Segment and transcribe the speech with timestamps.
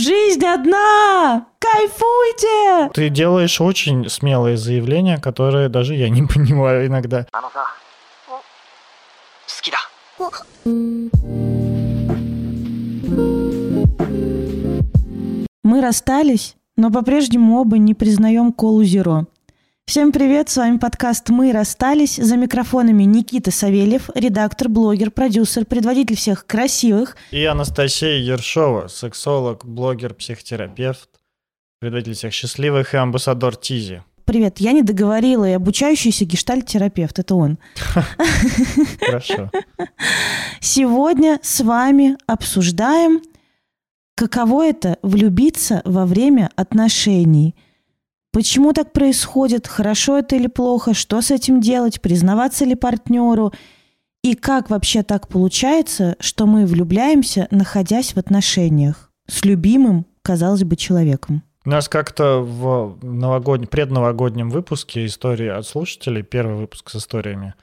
[0.00, 1.46] Жизнь одна!
[1.58, 2.90] Кайфуйте!
[2.94, 7.26] Ты делаешь очень смелые заявления, которые даже я не понимаю иногда.
[15.62, 19.26] Мы расстались, но по-прежнему оба не признаем колу зеро.
[19.90, 22.14] Всем привет, с вами подкаст «Мы расстались».
[22.14, 27.16] За микрофонами Никита Савельев, редактор, блогер, продюсер, предводитель всех красивых.
[27.32, 31.08] И Анастасия Ершова, сексолог, блогер, психотерапевт,
[31.80, 34.04] предводитель всех счастливых и амбассадор Тизи.
[34.26, 37.58] Привет, я не договорила, и обучающийся гештальт-терапевт, это он.
[39.00, 39.50] Хорошо.
[40.60, 43.22] Сегодня с вами обсуждаем,
[44.14, 47.56] каково это влюбиться во время отношений.
[48.32, 53.52] Почему так происходит, хорошо это или плохо, что с этим делать, признаваться ли партнеру,
[54.22, 60.76] и как вообще так получается, что мы влюбляемся, находясь в отношениях с любимым, казалось бы,
[60.76, 61.42] человеком.
[61.64, 67.54] У нас как-то в новогоднем, предновогоднем выпуске истории от слушателей, первый выпуск с историями,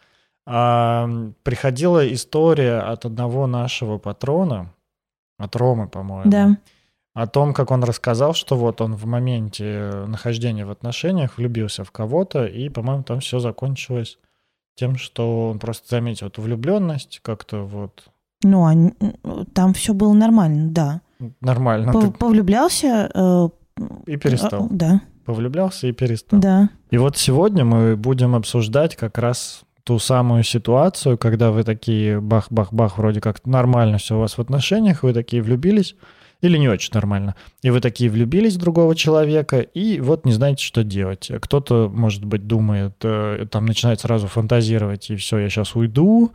[0.46, 1.10] а,
[1.44, 4.74] приходила история от одного нашего патрона,
[5.38, 6.58] от Ромы, по-моему, Да.
[7.24, 11.92] О том, как он рассказал, что вот он в моменте нахождения в отношениях влюбился в
[11.92, 14.20] кого-то, и, по-моему, там все закончилось
[14.76, 18.04] тем, что он просто заметил эту влюбленность, как-то вот
[18.44, 21.02] Ну, а там все было нормально, да.
[21.42, 23.10] нормально ты- Повлюблялся.
[23.14, 23.50] э,
[24.06, 24.66] и перестал.
[24.66, 26.40] э, Да, Повлюблялся и перестал.
[26.40, 26.70] да.
[26.92, 32.98] И вот сегодня мы будем обсуждать как раз ту самую ситуацию, когда вы такие бах-бах-бах,
[33.00, 35.96] вроде как нормально все у вас в отношениях, вы такие влюбились,
[36.42, 40.64] или не очень нормально, и вы такие влюбились в другого человека, и вот не знаете,
[40.64, 41.32] что делать.
[41.42, 46.32] Кто-то, может быть, думает, э, там начинает сразу фантазировать, и все, я сейчас уйду,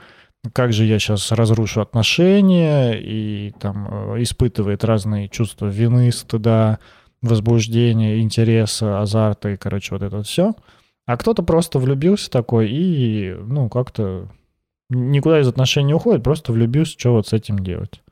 [0.53, 6.81] как же я сейчас разрушу отношения, и там э, испытывает разные чувства вины, стыда,
[7.21, 10.55] возбуждения, интереса, азарта и, короче, вот это все.
[11.07, 14.29] А кто-то просто влюбился такой и, ну, как-то
[14.91, 18.03] никуда из отношений не уходит, просто влюбился, что вот с этим делать.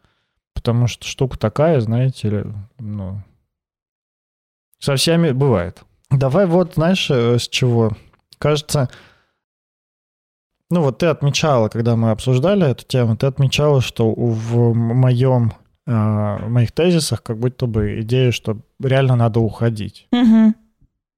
[0.55, 2.45] Потому что штука такая, знаете ли,
[2.79, 3.23] ну,
[4.79, 5.83] со всеми бывает.
[6.11, 7.93] Давай вот, знаешь, э, с чего?
[8.39, 8.89] Кажется,
[10.71, 15.53] ну вот ты отмечала, когда мы обсуждали эту тему, ты отмечала, что в моем,
[15.87, 20.07] в моих тезисах как будто бы идея, что реально надо уходить.
[20.13, 20.55] Мгм.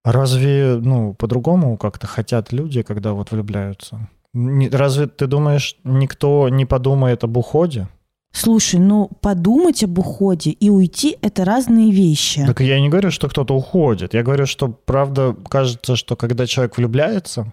[0.04, 4.08] Разве, ну, по-другому как-то хотят люди, когда вот влюбляются?
[4.32, 7.86] Не- Разве ты думаешь, никто не подумает об уходе?
[8.32, 12.44] Слушай, ну подумать об уходе и уйти– это разные вещи.
[12.46, 14.14] Так я не говорю, что кто-то уходит.
[14.14, 17.52] Я говорю, что правда кажется, что когда человек влюбляется,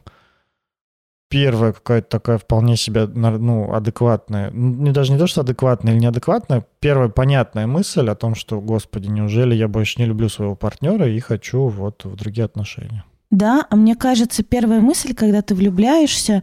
[1.29, 6.65] первая какая-то такая вполне себе, ну, адекватная, не даже не то, что адекватная или неадекватная,
[6.79, 11.19] первая понятная мысль о том, что, господи, неужели я больше не люблю своего партнера и
[11.19, 13.03] хочу вот в другие отношения.
[13.31, 16.41] Да, а мне кажется, первая мысль, когда ты влюбляешься,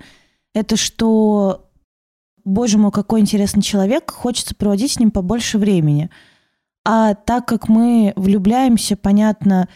[0.55, 1.66] это что,
[2.47, 6.09] боже мой, какой интересный человек, хочется проводить с ним побольше времени.
[6.85, 9.69] А так как мы влюбляемся, понятно,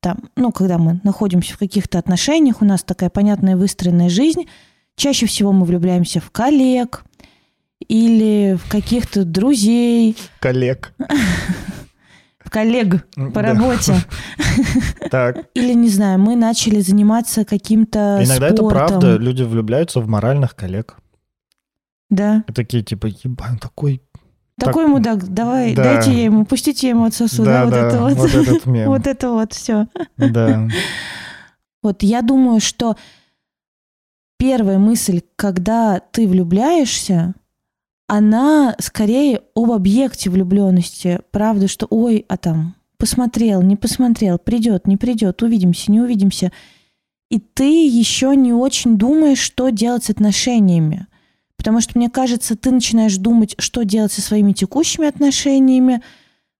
[0.00, 4.46] там, ну, когда мы находимся в каких-то отношениях, у нас такая понятная выстроенная жизнь,
[4.96, 7.04] чаще всего мы влюбляемся в коллег
[7.88, 10.94] или в каких-то друзей, Коллег.
[12.38, 13.42] в коллег по Да.
[13.42, 13.94] работе.
[15.10, 15.48] Так.
[15.54, 20.96] Или, не знаю, мы начали заниматься каким-то Иногда это правда, люди влюбляются в моральных коллег.
[22.10, 22.44] Да.
[22.48, 24.02] И такие типа, ебан, такой...
[24.58, 25.84] Такой Так, мудак, давай, да.
[25.84, 28.12] дайте я ему, пустите я ему отсосу, да, вот это вот.
[28.12, 28.88] вот этот мем.
[28.88, 29.86] Вот это вот все.
[30.16, 30.68] Да.
[31.82, 32.96] Вот я думаю, что
[34.36, 37.34] первая мысль, когда ты влюбляешься,
[38.06, 41.20] она скорее об объекте влюбленности.
[41.30, 46.52] Правда, что ой, а там посмотрел, не посмотрел, придет, не придет, увидимся, не увидимся.
[47.30, 51.06] И ты еще не очень думаешь, что делать с отношениями.
[51.60, 56.00] Потому что, мне кажется, ты начинаешь думать, что делать со своими текущими отношениями,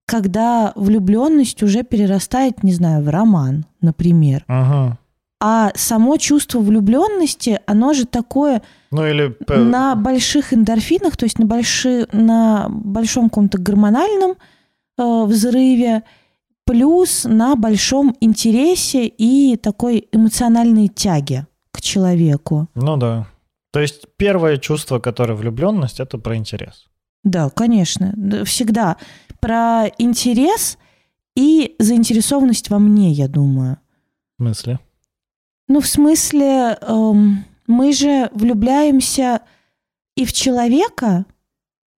[0.04, 4.44] когда влюбленность уже перерастает, не знаю, в роман, например.
[4.46, 4.98] Ага.
[5.40, 8.60] А само чувство влюбленности, оно же такое
[8.90, 9.34] Ну или...
[9.48, 14.32] на больших эндорфинах, то есть на, больши, на большом каком-то гормональном
[14.98, 16.02] э, взрыве,
[16.66, 22.68] плюс на большом интересе и такой эмоциональной тяге к человеку.
[22.74, 23.26] Ну да.
[23.72, 26.86] То есть первое чувство, которое влюбленность, это про интерес.
[27.22, 28.96] Да, конечно, да, всегда.
[29.40, 30.78] Про интерес
[31.36, 33.78] и заинтересованность во мне, я думаю.
[34.38, 34.80] В смысле?
[35.68, 39.40] Ну, в смысле, эм, мы же влюбляемся
[40.16, 41.26] и в человека,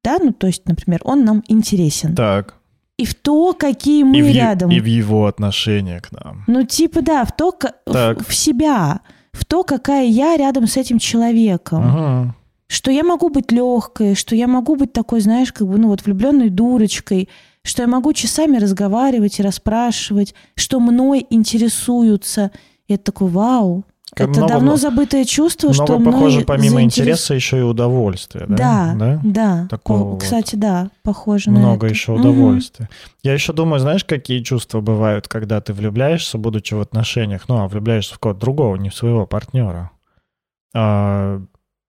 [0.04, 2.16] да, ну, то есть, например, он нам интересен.
[2.16, 2.56] Так.
[2.98, 4.70] и в то, какие мы и, в, рядом.
[4.70, 6.44] и в его отношение к нам.
[6.48, 10.78] Ну, типа, да, в то, ка- в, в себя, в то, какая я рядом с
[10.78, 11.83] этим человеком.
[11.83, 12.36] Ага.
[12.68, 16.06] Что я могу быть легкой, что я могу быть такой, знаешь, как бы, ну вот
[16.06, 17.28] влюбленной дурочкой,
[17.63, 22.51] что я могу часами разговаривать и расспрашивать, что мной интересуются.
[22.88, 26.81] И это такой, вау, Как это много- давно забытое чувство, Много, что мной похоже, помимо
[26.81, 28.94] заинтерес- интереса еще и удовольствия, да?
[28.96, 29.68] Да, да.
[29.69, 30.24] Такого О, вот.
[30.24, 31.96] Кстати, да, похоже на Много это.
[31.96, 32.90] еще удовольствия.
[33.24, 37.68] Я еще думаю, знаешь, какие чувства бывают, когда ты влюбляешься, будучи в отношениях, ну, а
[37.69, 39.92] влюбляешься в кого-то другого, не в своего партнера.
[40.74, 41.42] А,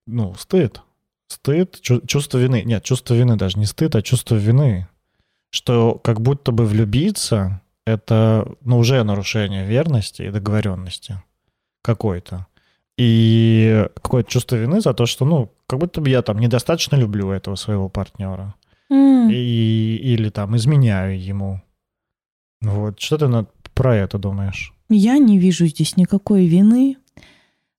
[0.07, 0.81] ну, стыд.
[1.29, 2.63] Стыд, чу- чувство вины.
[2.65, 4.87] Нет, чувство вины даже не стыд, а чувство вины.
[5.51, 11.21] Что как будто бы влюбиться— это, ну, уже нарушение верности и договоренности
[11.83, 12.47] какой-то.
[12.99, 17.31] И какое-то чувство вины за то, что, ну, как будто бы я там недостаточно люблю
[17.31, 18.55] этого своего партнера
[18.91, 19.31] М.
[19.31, 21.63] и, или там изменяю ему.
[22.61, 24.73] Вот, что ты на, про это думаешь?
[24.89, 26.97] Я не вижу здесь никакой вины.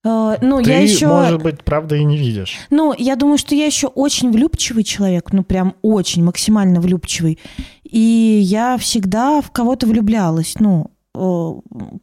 [0.04, 1.08] Э, Ну, ты, я еще...
[1.08, 2.58] может быть, правда и не видишь.
[2.70, 7.40] Ну, я думаю, что я еще очень влюбчивый человек, ну, прям очень максимально влюбчивый.
[7.84, 11.52] И я всегда в кого-то влюблялась, ну, э,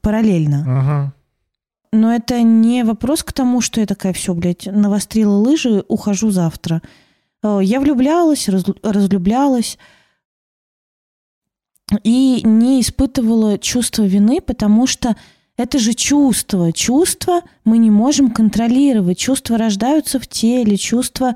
[0.01, 0.65] параллельно.
[0.65, 1.13] Мгм.
[1.93, 6.83] Но это не вопрос к тому, что я такая, все, блядь, навострила лыжи, ухожу завтра.
[7.43, 9.79] Э, Я влюблялась, разлю- разлюблялась
[12.05, 15.17] и не испытывала чувство вины, потому что
[15.57, 16.73] это же чувство.
[16.73, 19.19] Чувства мы не можем контролировать.
[19.19, 21.35] Чувства рождаются в теле, чувства,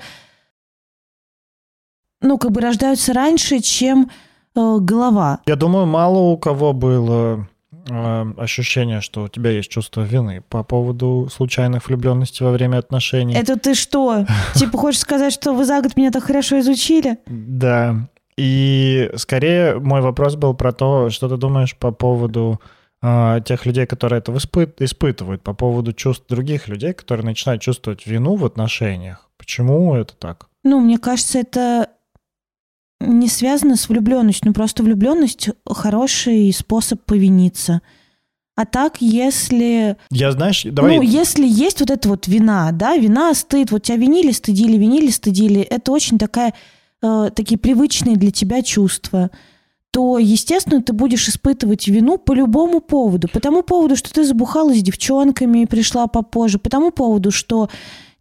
[2.20, 4.08] ну, как бы рождаются раньше, чем
[4.54, 5.40] э, голова.
[5.46, 7.48] Я думаю, мало у кого было
[7.86, 13.34] ощущение, что у тебя есть чувство вины по поводу случайных влюбленностей во время отношений.
[13.34, 14.26] Это ты что?
[14.54, 17.18] Типа хочешь сказать, что вы за год меня так хорошо изучили?
[17.26, 18.08] Да.
[18.36, 22.60] И скорее мой вопрос был про то, что ты думаешь по поводу
[23.02, 28.06] э, тех людей, которые это испы- испытывают, по поводу чувств других людей, которые начинают чувствовать
[28.06, 29.28] вину в отношениях.
[29.36, 30.48] Почему это так?
[30.64, 31.88] Ну, мне кажется, это
[33.06, 34.48] не связано с влюбленностью.
[34.48, 37.82] Ну, просто влюбленность хороший способ повиниться.
[38.56, 39.96] А так, если...
[40.10, 40.96] Я, знаешь, давай...
[40.96, 45.10] Ну, если есть вот эта вот вина, да, вина, стыд, вот тебя винили, стыдили, винили,
[45.10, 46.54] стыдили, это очень такая,
[47.02, 49.30] э, такие привычные для тебя чувства,
[49.90, 53.28] то, естественно, ты будешь испытывать вину по любому поводу.
[53.28, 57.68] По тому поводу, что ты забухала с девчонками и пришла попозже, по тому поводу, что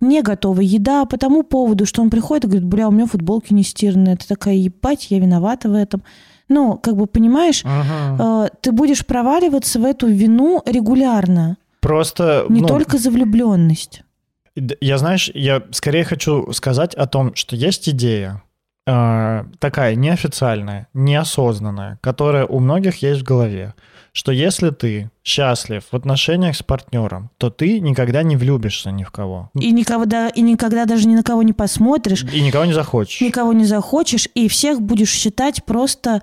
[0.04, 3.54] не готова еда, по тому поводу, что он приходит и говорит, бля, у меня футболки
[3.54, 4.18] не стиранные.
[4.18, 6.04] Ты такая, ебать, я виновата в этом.
[6.50, 8.22] Ну, как бы, понимаешь, Мгм.
[8.22, 11.58] э, ты будешь проваливаться в эту вину регулярно.
[11.80, 12.46] Просто...
[12.50, 14.04] Не ну, только за влюбленность.
[14.82, 18.44] Я, знаешь, я скорее хочу сказать о том, что есть идея,
[18.86, 23.74] э, такая неофициальная, неосознанная, которая у многих есть в голове,
[24.14, 29.12] что если ты счастлив в отношениях с партнером, то ты никогда не влюбишься ни в
[29.12, 29.50] кого.
[29.60, 33.20] И никогда, и никогда даже ни на кого не посмотришь, И никого не захочешь.
[33.22, 36.22] никого не захочешь, и всех будешь считать просто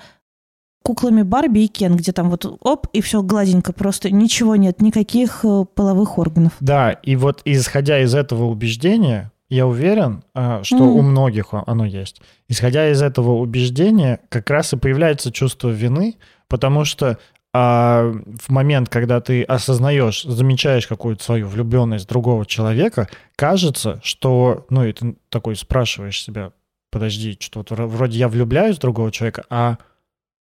[0.82, 5.44] куклами Барби и Кен, где там вот оп, и все гладенько, просто ничего нет, никаких
[5.44, 6.52] э, половых органов.
[6.60, 10.96] Да, и вот исходя из этого убеждения, я уверен, э, что Мгм.
[10.96, 12.22] у многих оно есть.
[12.48, 16.14] Исходя из этого убеждения, как раз и появляется чувство вины,
[16.48, 17.18] потому что
[17.52, 24.84] а, в момент, когда ты осознаешь, замечаешь какую-то свою влюбленность другого человека, кажется, что, ну,
[24.84, 26.52] и ты такой спрашиваешь себя,
[26.90, 29.78] подожди, что вот вро- вроде я влюбляюсь в другого человека, а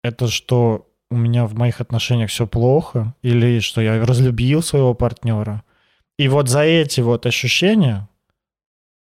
[0.03, 5.63] это что у меня в моих отношениях все плохо, или что я разлюбил своего партнера.
[6.19, 8.09] И вот за эти вот ощущения,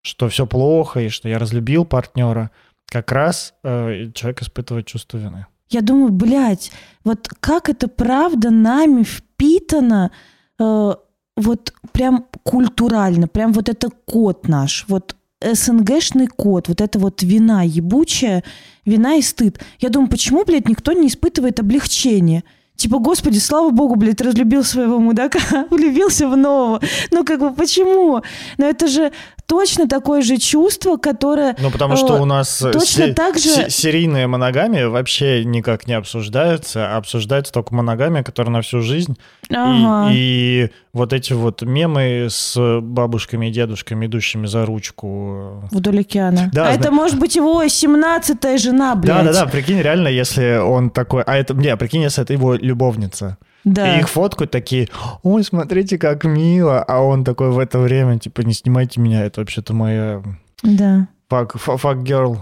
[0.02, 2.50] что все плохо, и что я разлюбил партнера,
[2.86, 5.46] как раз э, человек испытывает чувство вины.
[5.68, 6.70] Я думаю, блядь,
[7.04, 10.10] вот как это правда нами впитано,
[10.58, 10.94] э,
[11.36, 17.62] вот прям культурально, прям вот это код наш, вот СНГшный код, вот это вот вина
[17.62, 18.42] ебучая,
[18.84, 19.60] вина и стыд.
[19.78, 22.42] Я думаю, почему, блядь, никто не испытывает облегчение?
[22.78, 26.80] Типа, господи, слава богу, блядь, разлюбил своего мудака, влюбился в нового.
[27.10, 28.22] Ну, как бы, почему?
[28.56, 29.10] Но это же
[29.46, 31.56] точно такое же чувство, которое...
[31.58, 35.42] Ну, потому Э, что у нас э, точно се- так же- се- серийные моногамия вообще
[35.44, 39.16] никак не обсуждаются, а обсуждается только моногамия, которая на всю жизнь.
[39.48, 40.10] И- Ага.
[40.12, 45.64] И, вот эти вот мемы с бабушками и дедушками, идущими за ручку.
[45.70, 46.50] Вдоль океана.
[46.52, 49.16] Да, а зна- это может быть его 17-я жена, блядь.
[49.24, 51.22] Да-да-да, прикинь, реально, если он такой...
[51.22, 53.36] А это, не, прикинь, если это его любовница.
[53.64, 53.96] Да.
[53.96, 54.88] И их фоткают такие,
[55.22, 56.82] ой, смотрите, как мило.
[56.82, 60.22] А он такой в это время, типа, не снимайте меня, это вообще-то моя
[60.62, 61.08] Да.
[61.28, 62.38] fuck, fuck girl.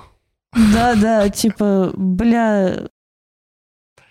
[0.72, 2.88] Да, да, типа, бля,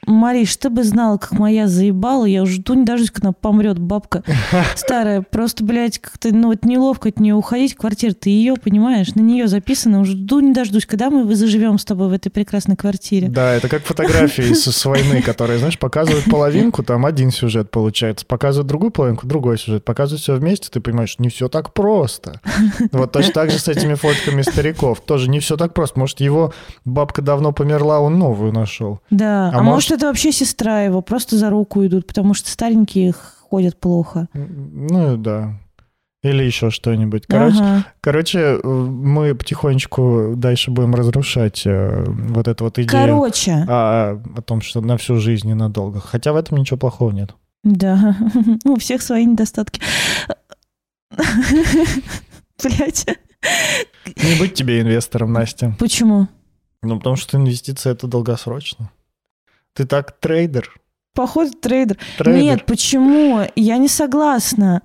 [0.06, 2.26] Мариш, ты бы знала, как моя заебала.
[2.26, 4.24] Я уже жду не дождусь, когда помрет, бабка
[4.76, 5.22] старая.
[5.22, 7.76] Просто, блядь, как-то, ну, вот неловко от нее уходить.
[7.76, 10.00] Квартира, ты ее, понимаешь, на нее записано.
[10.00, 13.28] Уже жду не дождусь, когда мы заживем с тобой в этой прекрасной квартире.
[13.28, 18.26] Да, это как фотографии с войны, которые, знаешь, показывают половинку, там один сюжет получается.
[18.26, 19.84] Показывают другую половинку, другой сюжет.
[19.84, 22.42] Показывают все вместе, ты понимаешь, не все так просто.
[22.92, 25.02] Вот точно так же с этими фотками стариков.
[25.02, 26.00] Тоже не все так просто.
[26.00, 29.00] Может, его бабка давно померла, он новую нашел.
[29.10, 33.14] Да, а, а может, это вообще сестра его, просто за руку идут, потому что старенькие
[33.14, 34.28] ходят плохо.
[34.34, 35.60] Ну да.
[36.24, 37.28] Или еще что-нибудь.
[37.28, 37.86] Короче, ага.
[38.02, 42.90] короче, мы потихонечку дальше будем разрушать э, вот эту вот идею.
[42.90, 43.52] Короче.
[43.68, 46.00] О, о том, что на всю жизнь ненадолго.
[46.00, 47.36] Хотя в этом ничего плохого нет.
[47.64, 48.18] Да,
[48.66, 49.80] у всех свои недостатки.
[52.64, 53.06] Блять.
[54.24, 55.76] Не быть тебе инвестором, Настя.
[55.78, 56.28] Почему?
[56.82, 58.90] Ну, потому что инвестиция это долгосрочно.
[59.76, 60.74] Ты так трейдер.
[61.14, 61.98] Походу, трейдер.
[62.18, 62.42] трейдер.
[62.42, 63.42] Нет, почему?
[63.56, 64.82] Я не согласна.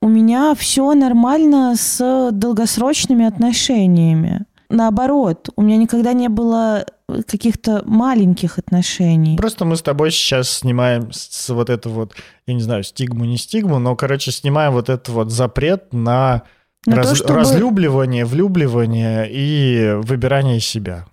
[0.00, 4.44] У меня все нормально с долгосрочными отношениями.
[4.68, 6.84] Наоборот, у меня никогда не было
[7.26, 9.36] каких-то маленьких отношений.
[9.36, 12.14] Просто мы с тобой сейчас снимаем с вот это вот,
[12.46, 16.42] я не знаю, стигму, не стигму, но, короче, снимаем вот этот вот запрет на,
[16.84, 17.34] на раз, то, чтобы...
[17.34, 21.06] разлюбливание, влюбливание и выбирание себя.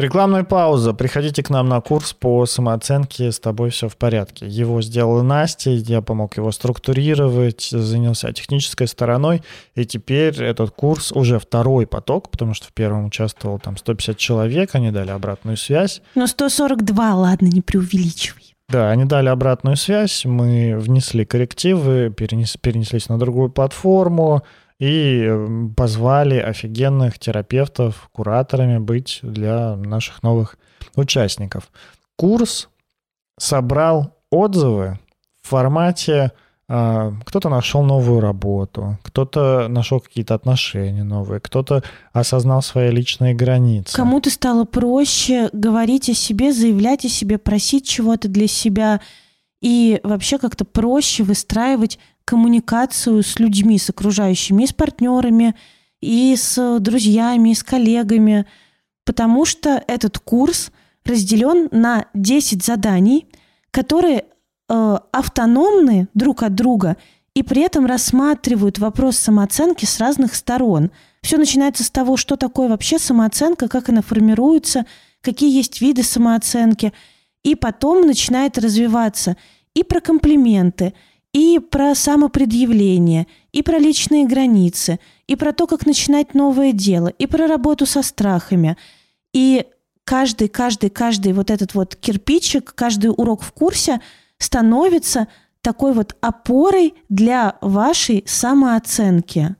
[0.00, 0.94] Рекламная пауза.
[0.94, 4.46] Приходите к нам на курс по самооценке «С тобой все в порядке».
[4.48, 9.42] Его сделала Настя, я помог его структурировать, занялся технической стороной,
[9.74, 14.70] и теперь этот курс уже второй поток, потому что в первом участвовал там 150 человек,
[14.74, 16.00] они дали обратную связь.
[16.14, 18.54] Ну, 142, ладно, не преувеличивай.
[18.70, 24.44] Да, они дали обратную связь, мы внесли коррективы, перенес, перенеслись на другую платформу,
[24.80, 30.56] и эм, позвали офигенных терапевтов кураторами быть для наших новых
[30.96, 31.70] участников.
[32.16, 32.68] Курс
[33.38, 34.98] собрал отзывы
[35.42, 36.32] в формате
[36.68, 41.82] э, кто-то нашел новую работу, кто-то нашел какие-то отношения новые, кто-то
[42.14, 43.94] осознал свои личные границы.
[43.94, 49.02] Кому-то стало проще говорить о себе, заявлять о себе, просить чего-то для себя
[49.60, 51.98] и вообще как-то проще выстраивать
[52.30, 55.56] коммуникацию с людьми, с окружающими, и с партнерами,
[56.00, 58.46] и с друзьями, и с коллегами,
[59.04, 60.70] потому что этот курс
[61.04, 63.26] разделен на 10 заданий,
[63.72, 64.26] которые
[64.68, 66.96] э, автономны друг от друга
[67.34, 70.92] и при этом рассматривают вопрос самооценки с разных сторон.
[71.22, 74.86] Все начинается с того, что такое вообще самооценка, как она формируется,
[75.20, 76.92] какие есть виды самооценки,
[77.42, 79.36] и потом начинает развиваться
[79.74, 80.94] и про комплименты–
[81.32, 87.26] и про самопредъявление, и про личные границы, и про то, как начинать новое дело, и
[87.26, 88.76] про работу со страхами.
[89.32, 89.66] И
[90.04, 94.00] каждый, каждый, каждый вот этот вот кирпичик, каждый урок в курсе
[94.38, 95.28] становится
[95.60, 99.54] такой вот опорой для вашей самооценки.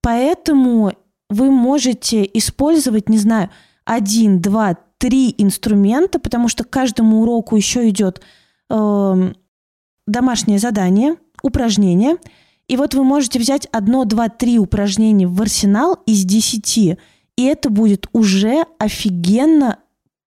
[0.00, 0.92] Поэтому
[1.28, 3.50] вы можете использовать, не знаю,
[3.84, 8.20] один, два, три инструмента, потому что каждому уроку еще идет
[8.68, 9.32] э,
[10.10, 12.16] домашнее задание, упражнение.
[12.68, 16.98] И вот вы можете взять одно, два, три упражнения в арсенал из десяти,
[17.36, 19.78] и это будет уже офигенно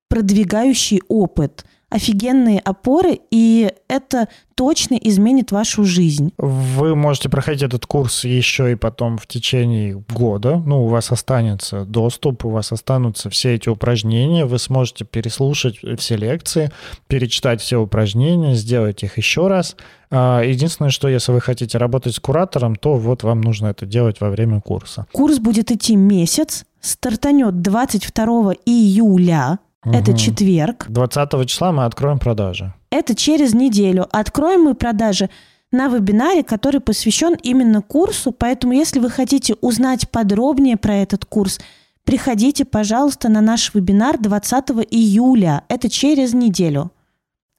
[0.10, 6.34] продвигающий опыт– офигенные опоры, и это точно изменит вашу жизнь.
[6.40, 10.58] Вы можете проходить этот курс еще и потом в течение года.
[10.58, 16.16] Ну, у вас останется доступ, у вас останутся все эти упражнения, вы сможете переслушать все
[16.16, 16.72] лекции,
[17.08, 19.76] перечитать все упражнения, сделать их еще раз.
[20.10, 24.20] А, единственное, что если вы хотите работать с куратором, то вот вам нужно это делать
[24.20, 25.06] во время курса.
[25.12, 29.94] Курс будет идти месяц, стартанет 22 июля Угу.
[29.96, 30.86] Это четверг.
[30.90, 32.74] 20 числа мы откроем продажи.
[32.90, 34.08] Это через неделю.
[34.12, 35.30] Откроем мы продажи
[35.72, 38.32] на вебинаре, который посвящен именно курсу.
[38.32, 41.60] Поэтому, если вы хотите узнать подробнее про этот курс,
[42.04, 45.64] приходите, пожалуйста, на наш вебинар 20 июля.
[45.68, 46.92] Это через неделю.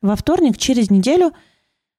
[0.00, 1.32] Во вторник, через неделю,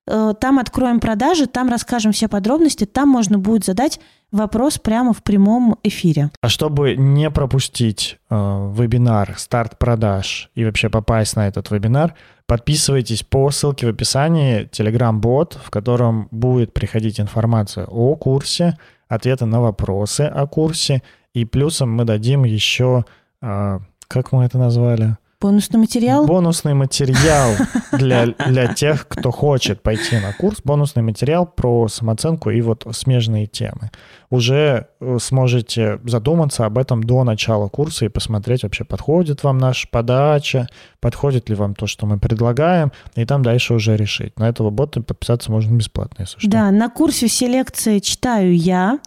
[0.08, 4.00] э, там откроем продажи, там расскажем все подробности, там можно будет задать
[4.36, 6.32] вопрос прямо в прямом эфире.
[6.42, 12.14] А чтобы не пропустить э, вебинар «Старт продаж» и вообще попасть на этот вебинар,
[12.46, 18.78] подписывайтесь по ссылке в описании Telegram-бот, в котором будет приходить информация о курсе,
[19.08, 21.02] ответы на вопросы о курсе,
[21.34, 23.06] и плюсом мы дадим еще,
[23.42, 25.18] э, как мы это назвали?
[25.42, 26.26] Бонусный материал?
[26.26, 27.52] Бонусный материал
[27.92, 30.62] для, для тех, кто хочет пойти на курс.
[30.64, 33.92] Бонусный материал про самооценку и вот смежные темы.
[34.30, 39.88] Уже э, сможете задуматься об этом до начала курса и посмотреть, вообще подходит вам наша
[39.90, 40.68] подача,
[41.00, 44.40] подходит ли вам то, что мы предлагаем, и там дальше уже решить.
[44.40, 46.50] На этого бота подписаться можно бесплатно, если что.
[46.50, 49.00] Да, на курсе все лекции читаю я.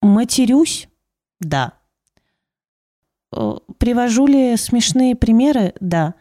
[0.00, 0.88] Матерюсь?
[1.40, 1.77] Да.
[3.34, 5.74] Э, Привожу ли смешные примеры?
[5.80, 6.14] Да.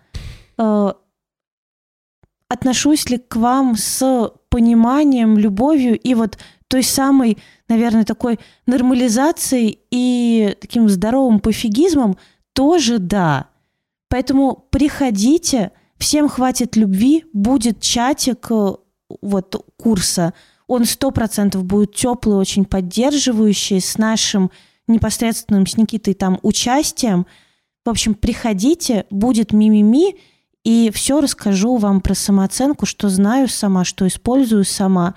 [0.58, 0.94] Э,
[2.50, 6.38] Отношусь ли к вам с пониманием, любовью и вот
[6.70, 7.38] той самой,
[7.68, 12.18] наверное, такой нормализацией и таким здоровым пофигизмом?
[12.54, 13.48] Тоже да.
[14.10, 18.76] Поэтому приходите, всем хватит любви, будет чатик э,
[19.22, 20.34] вот курса.
[20.68, 24.52] Он сто процентов будет теплый, очень поддерживающий, с нашим
[24.88, 27.26] непосредственным с Никитой там участием.
[27.86, 30.16] В общем, приходите, будет мимими,
[30.64, 35.16] и все расскажу вам про самооценку, что знаю сама, что использую сама.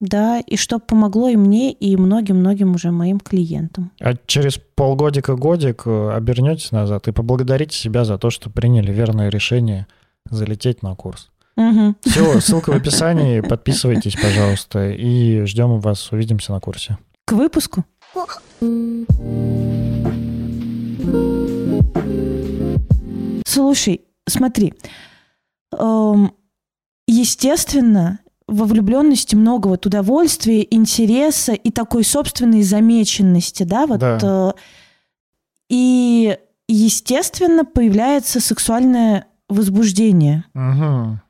[0.00, 3.92] Да, и что помогло и мне, и многим-многим уже моим клиентам.
[4.00, 9.86] А через полгодика-годик э, обернетесь назад и поблагодарите себя за то, что приняли верное решение
[10.28, 11.30] залететь на курс.
[11.54, 11.96] Мгм.
[12.00, 16.98] Все, ссылка в описании, подписывайтесь, пожалуйста, и ждем вас, увидимся на курсе.
[17.24, 17.84] К выпуску.
[23.46, 24.74] Слушай, смотри,
[25.78, 26.34] эм,
[27.06, 34.00] естественно, во влюбленности много вот удовольствия, интереса и такой собственной замеченности, да, вот.
[34.00, 34.18] Да.
[34.22, 34.52] э,
[35.68, 36.38] и,
[36.68, 40.44] естественно, появляется сексуальное возбуждение.
[40.54, 41.22] Мгм.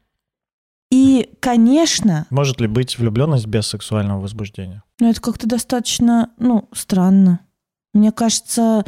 [0.92, 4.82] И, конечно, Может ли быть влюбленность без сексуального возбуждения?
[5.00, 7.40] Ну, это как-то достаточно, ну, странно.
[7.94, 8.84] Мне кажется,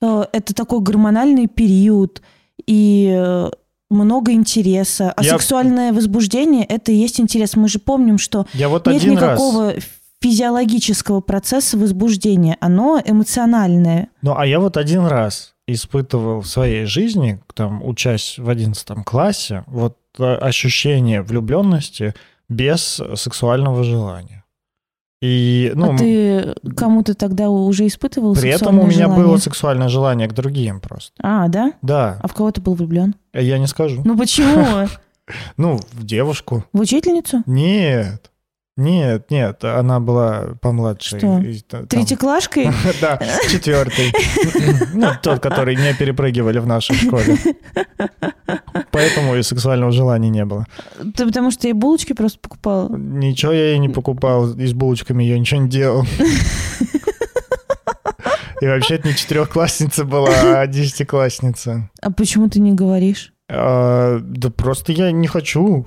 [0.00, 2.22] э, это такой гормональный период
[2.66, 3.50] и э,
[3.90, 5.12] много интереса.
[5.14, 7.56] А Я- сексуальное возбуждение— это и есть интерес.
[7.56, 9.38] Мы же помним, что Я вот нет один раз...
[9.38, 9.74] никакого
[10.22, 12.56] физиологического процесса возбуждения.
[12.60, 14.08] Оно эмоциональное.
[14.22, 19.64] Ну, а я вот один раз испытывал в своей жизни, там, учась в 11 классе,
[19.66, 22.14] вот э, ощущение влюбленности
[22.48, 24.44] без сексуального желания.
[25.22, 29.24] И, ну, а ты кому-то тогда уже испытывал при этом у меня желание?
[29.24, 31.12] было сексуальное желание к другим просто.
[31.22, 31.72] А, да?
[31.80, 33.14] Да, А в кого ты был влюблен?
[33.32, 34.02] я не скажу.
[34.04, 34.88] Ну почему?
[35.56, 36.66] Ну, в девушку.
[36.74, 37.42] В учительницу?
[37.46, 38.30] Нет.
[38.76, 41.18] Нет, нет, она была помладше.
[41.18, 41.38] Что?
[41.38, 42.70] И та- там- Третьеклашкой?
[43.00, 44.12] Да, четвертый.
[44.94, 47.36] Ну, тот, который не перепрыгивали в нашей школе.
[48.90, 50.66] Поэтому и сексуального желания не было.
[51.16, 52.88] Ты потому что я булочки просто покупала.
[52.96, 56.04] Ничего я ей не покупал, и с булочками я ничего не делал.
[58.60, 61.90] И вообще это не четырехклассница была, а десятиклассница.
[62.00, 63.32] А почему ты не говоришь?
[63.50, 65.86] А, Да просто я не хочу.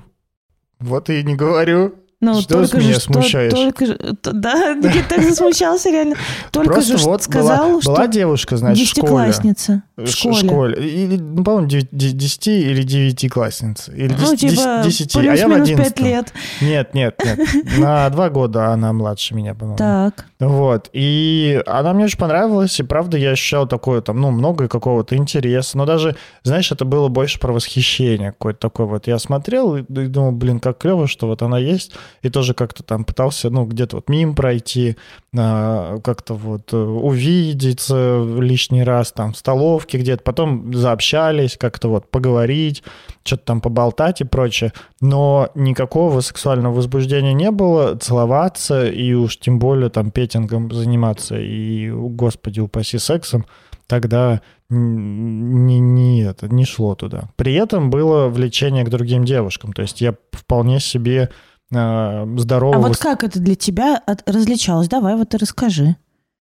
[0.78, 1.94] Вот и не говорю.
[2.20, 3.52] Ну, Что только меня же, что- смущаешь?
[3.52, 6.16] только же, т- да, Никита так засмущался реально.
[6.50, 9.06] Только Просто же вот сказал, была, что была девушка, значит, в школе.
[9.28, 10.84] десятиклассница в школе.
[10.84, 13.92] Или, ну, по-моему, 10 или 9 классница.
[13.92, 15.94] Или Ну, 10, типа, 10, а я в плюс-минус 11.
[15.94, 16.32] пять лет.
[16.60, 17.38] Нет, нет, нет.
[17.78, 19.76] На два года она младше меня, по-моему.
[19.78, 20.24] Так.
[20.40, 20.90] Вот.
[20.92, 25.78] И она мне очень понравилась, и правда я ощущал такое там, ну, много какого-то интереса.
[25.78, 28.86] Но даже, знаешь, это было больше про восхищение какое-то такое.
[28.86, 31.92] Вот я смотрел и думал, блин, как клево, что вот она есть.
[32.22, 34.96] И тоже как-то там пытался, ну, где-то вот мимо пройти,
[35.36, 40.22] а, как-то вот э, увидеться лишний раз там в столовке где-то.
[40.22, 42.82] Потом заобщались, как-то вот поговорить,
[43.24, 44.72] что-то там поболтать и прочее.
[45.00, 47.96] Но никакого сексуального возбуждения не было.
[47.96, 53.46] Целоваться и уж тем более там петингом заниматься и, господи, упаси сексом,
[53.86, 54.40] тогда
[54.70, 57.30] не, не, это, не шло туда.
[57.36, 59.72] При этом было влечение к другим девушкам.
[59.72, 61.30] То есть я вполне себе
[61.70, 62.76] здорового...
[62.76, 64.88] А вот как это для тебя различалось?
[64.88, 65.96] Давай вот и расскажи.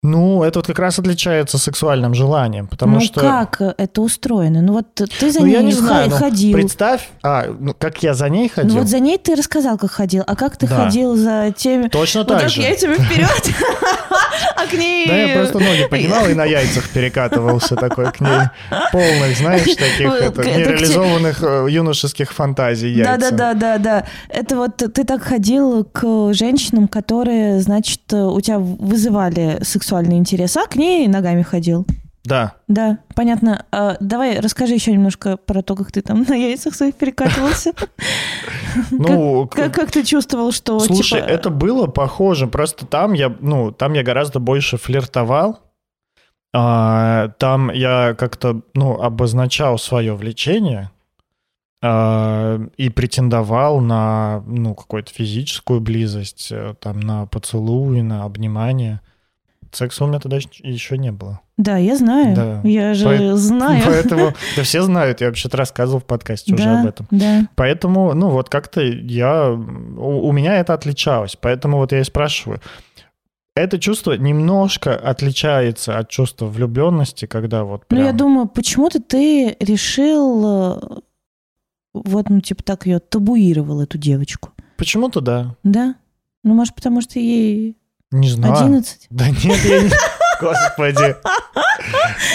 [0.05, 3.21] Ну, это вот как раз отличается сексуальным желанием, потому ну что...
[3.21, 4.61] как это устроено?
[4.61, 6.55] Ну вот ты за Ну, ней я не знаю, ну, ходил.
[6.55, 8.79] Представь, а, ну, как я за ней Ну ходил.
[8.79, 10.25] вот за ней ты рассказал, как ходил.
[10.27, 10.85] А как ты Да.
[10.87, 11.87] ходил за теми...
[11.87, 12.63] Точно Вот так же.
[12.63, 13.31] яйцами вперед,
[14.57, 15.07] а к ней...
[15.07, 18.41] Да, я просто ноги поднимал и на яйцах перекатывался такой к ней.
[18.91, 23.19] Полных, знаешь, таких нереализованных э, юношеских фантазий яйца.
[23.19, 24.05] Да, да, да, да, да.
[24.29, 29.59] Это вот ты так ходил к женщинам, которые, значит, у тебя вызывали
[29.93, 31.87] сексуальный интерес, а к ней ногами ходил.
[32.25, 32.55] Да.
[32.69, 33.67] Да, понятно.
[33.73, 37.73] А, давай расскажи еще немножко про то, как ты там на яйцах своих перекатывался.
[38.91, 41.31] Ну, Как, как- как ты чувствовал, что Слушай, типа...
[41.31, 45.61] это было похоже, просто там я, ну, там я гораздо больше флиртовал,
[46.55, 50.91] А, там я как-то, ну, обозначал свое влечение
[51.83, 59.01] а, и претендовал на, ну, какую-то физическую близость, э, там, на поцелуй, на обнимание.
[59.73, 61.41] Секса у меня тогда еще не было.
[61.57, 62.37] Да, я знаю.
[62.37, 62.61] Да.
[62.63, 63.83] Я же Поэт- знаю.
[63.87, 67.07] Поэтому, да все знают, я вообще-то рассказывал в подкасте уже да, об этом.
[67.11, 67.49] Да.
[67.57, 69.51] Поэтому, ну, вот как-то я...
[69.51, 71.37] У, у меня это отличалось.
[71.41, 72.61] Поэтому вот я и спрашиваю.
[73.55, 78.05] Это чувство немножко отличается от чувства влюбленности, когда вот Ну, прям...
[78.07, 81.01] я думаю, почему-то ты решил, э,
[81.93, 84.51] вот, ну, типа так ее табуировал, эту девочку.
[84.79, 85.57] Почему-то да.
[85.65, 85.97] Да?
[86.45, 87.77] Ну, может, потому что ей
[88.13, 88.55] Не знаю.
[88.55, 89.07] 11?
[89.11, 89.91] Да нет, я не...
[90.41, 91.17] Господи.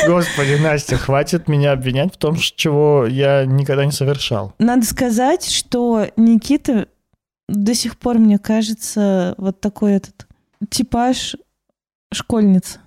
[0.07, 4.53] Господи, Настя, хватит меня обвинять в том, чего я никогда не совершал.
[4.59, 6.87] Надо сказать, что Никита
[7.47, 10.27] до сих пор, мне кажется, вот такой этот
[10.69, 11.35] типаж
[12.13, 12.79] школьницы.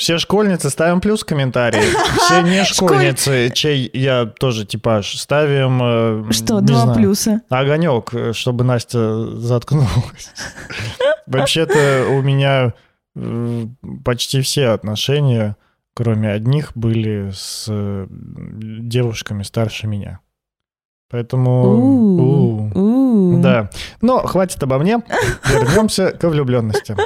[0.00, 1.82] Все школьницы ставим плюс комментарии.
[2.16, 5.78] Все не школьницы, чей я тоже типаж, ставим...
[6.30, 7.42] э, Что, два знаю, плюса?
[7.50, 10.32] Огонек, э, чтобы Настя заткнулась.
[11.26, 12.72] Вообще-то у меня
[13.14, 13.66] э,
[14.02, 15.58] почти все отношения,
[15.92, 17.70] кроме одних, были с
[18.08, 20.20] девушками старше меня.
[21.10, 22.70] Поэтому...
[23.42, 23.68] Да.
[24.00, 25.02] Но хватит обо мне.
[25.44, 26.96] Вернемся к влюбленности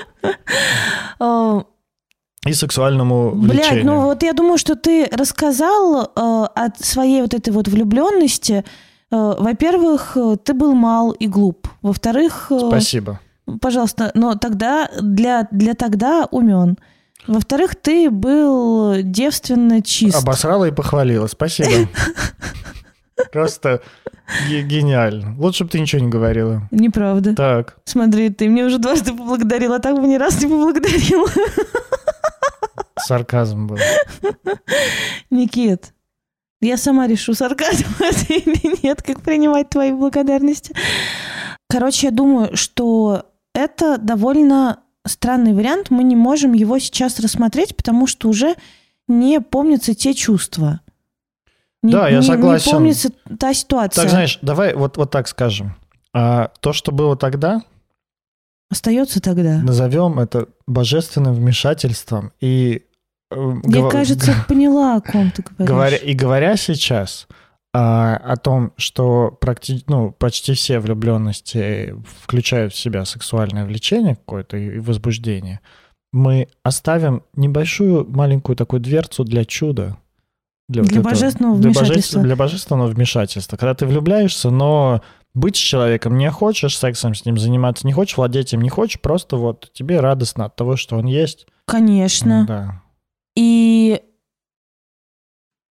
[2.47, 3.87] и сексуальному Блядь, влечению.
[3.87, 8.65] ну вот я думаю, что ты рассказал э, о своей вот этой вот влюбленности.
[9.11, 11.69] Э, во-первых, э, ты был мал и глуп.
[11.83, 13.21] Во-вторых, э, Спасибо.
[13.61, 16.77] пожалуйста, но тогда для, для тогда умен.
[17.27, 20.15] Во-вторых, ты был девственно чист.
[20.23, 21.27] Обосрала и похвалила.
[21.27, 21.89] Спасибо.
[23.33, 23.81] Просто
[24.49, 25.35] ге- гениально.
[25.39, 26.69] Лучше бы ты ничего не говорила.
[26.71, 27.35] Неправда.
[27.35, 31.27] Так, Смотри, ты мне уже дважды поблагодарил, а так бы ни раз не поблагодарил.
[33.07, 33.79] сарказм был.
[35.31, 35.93] Никит,
[36.61, 40.75] я сама решу, сарказм это или нет, как принимать твои благодарности.
[41.69, 45.91] Короче, я думаю, что это довольно странный вариант.
[45.91, 48.55] Мы не можем его сейчас рассмотреть, потому что уже
[49.09, 50.81] не помнятся те чувства.
[51.83, 52.71] Не- Да, я не- согласен.
[52.71, 54.03] Не помнится та ситуация.
[54.03, 55.77] Так, знаешь, давай вот, вот так скажем.
[56.15, 57.63] А, то, что было тогда,
[58.71, 59.59] Остается тогда.
[59.59, 62.33] назовем это божественным вмешательством.
[62.41, 62.84] И,
[63.37, 65.69] э, Я, гова- кажется, поняла, о ком ты говоришь.
[65.69, 67.27] говоря, и говоря сейчас
[67.77, 74.57] а, о том, что практи- ну, почти все влюбленности включают в себя сексуальное влечение какое-то
[74.57, 75.61] и возбуждение,
[76.13, 79.97] мы оставим небольшую маленькую такую дверцу для чуда.
[80.69, 82.23] Для вот этого- божественного для вмешательства.
[82.23, 83.57] для божественного вмешательства.
[83.57, 85.03] Когда ты влюбляешься, но
[85.35, 89.01] быть с человеком не хочешь, сексом с ним заниматься не хочешь, владеть им не хочешь,
[89.01, 91.47] просто вот тебе радостно от того, что он есть.
[91.67, 92.45] Конечно.
[92.47, 92.83] Да.
[93.37, 94.03] И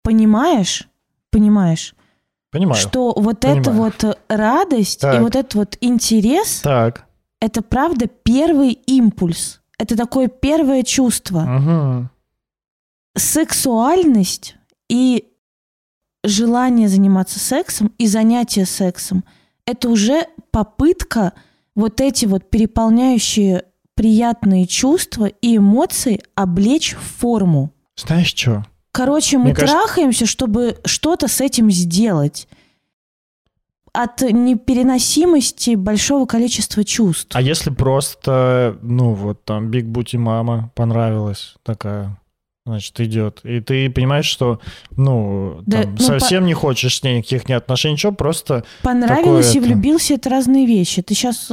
[0.03, 0.87] понимаешь,
[1.31, 1.95] понимаешь,
[2.51, 2.79] Понимаю.
[2.81, 3.61] что вот Понимаю.
[3.61, 5.15] эта вот радость Так.
[5.15, 7.05] и вот этот вот интерес, Так.
[7.39, 9.61] это правда первый импульс.
[9.79, 11.41] Это такое первое чувство.
[11.41, 12.09] Мгм.
[13.17, 14.55] Сексуальность
[14.89, 15.27] и
[16.23, 19.23] желание заниматься сексом и занятие сексом–
[19.65, 21.33] это уже попытка
[21.75, 27.71] вот эти вот переполняющие приятные чувства и эмоции облечь в форму.
[27.95, 28.65] Знаешь что?
[28.91, 32.47] Короче, мы Мне кажется- трахаемся, чтобы что-то с этим сделать.
[33.91, 37.35] От непереносимости большого количества чувств.
[37.35, 42.17] А если просто, ну вот там Биг Бути мама понравилась такая,
[42.65, 43.41] значит, идет.
[43.43, 44.59] И ты понимаешь, что,
[44.95, 48.63] ну, Да, там, ну, совсем не хочешь с ней никаких не отношений, ничего, просто...
[48.81, 49.67] Понравилось и это.
[49.67, 51.01] влюбился это разные вещи.
[51.01, 51.51] Ты сейчас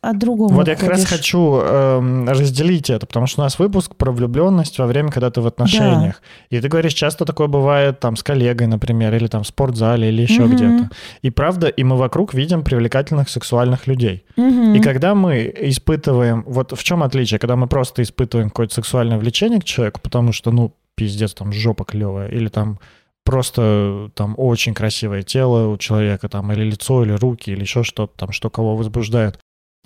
[0.00, 0.48] о другом.
[0.54, 4.78] Вот я как раз хочу эм, разделить это, потому что у нас выпуск про влюбленность
[4.78, 6.22] во время, когда ты в отношениях.
[6.48, 10.22] И ты говоришь, часто такое бывает там с коллегой, например, или там в спортзале, или
[10.22, 10.56] еще Мгм.
[10.56, 10.90] где-то.
[11.20, 14.24] И правда, и мы вокруг видим привлекательных сексуальных людей.
[14.36, 14.74] Мгм.
[14.74, 16.44] И когда мы испытываем...
[16.46, 17.38] Вот в чем отличие?
[17.38, 21.84] Когда мы просто испытываем какое-то сексуальное влечение к человеку, потому что, ну, пиздец, там жопа
[21.84, 22.78] клевая, или там
[23.24, 28.16] просто там очень красивое тело у человека, там, или лицо, или руки, или еще что-то
[28.16, 29.38] там, что кого возбуждает.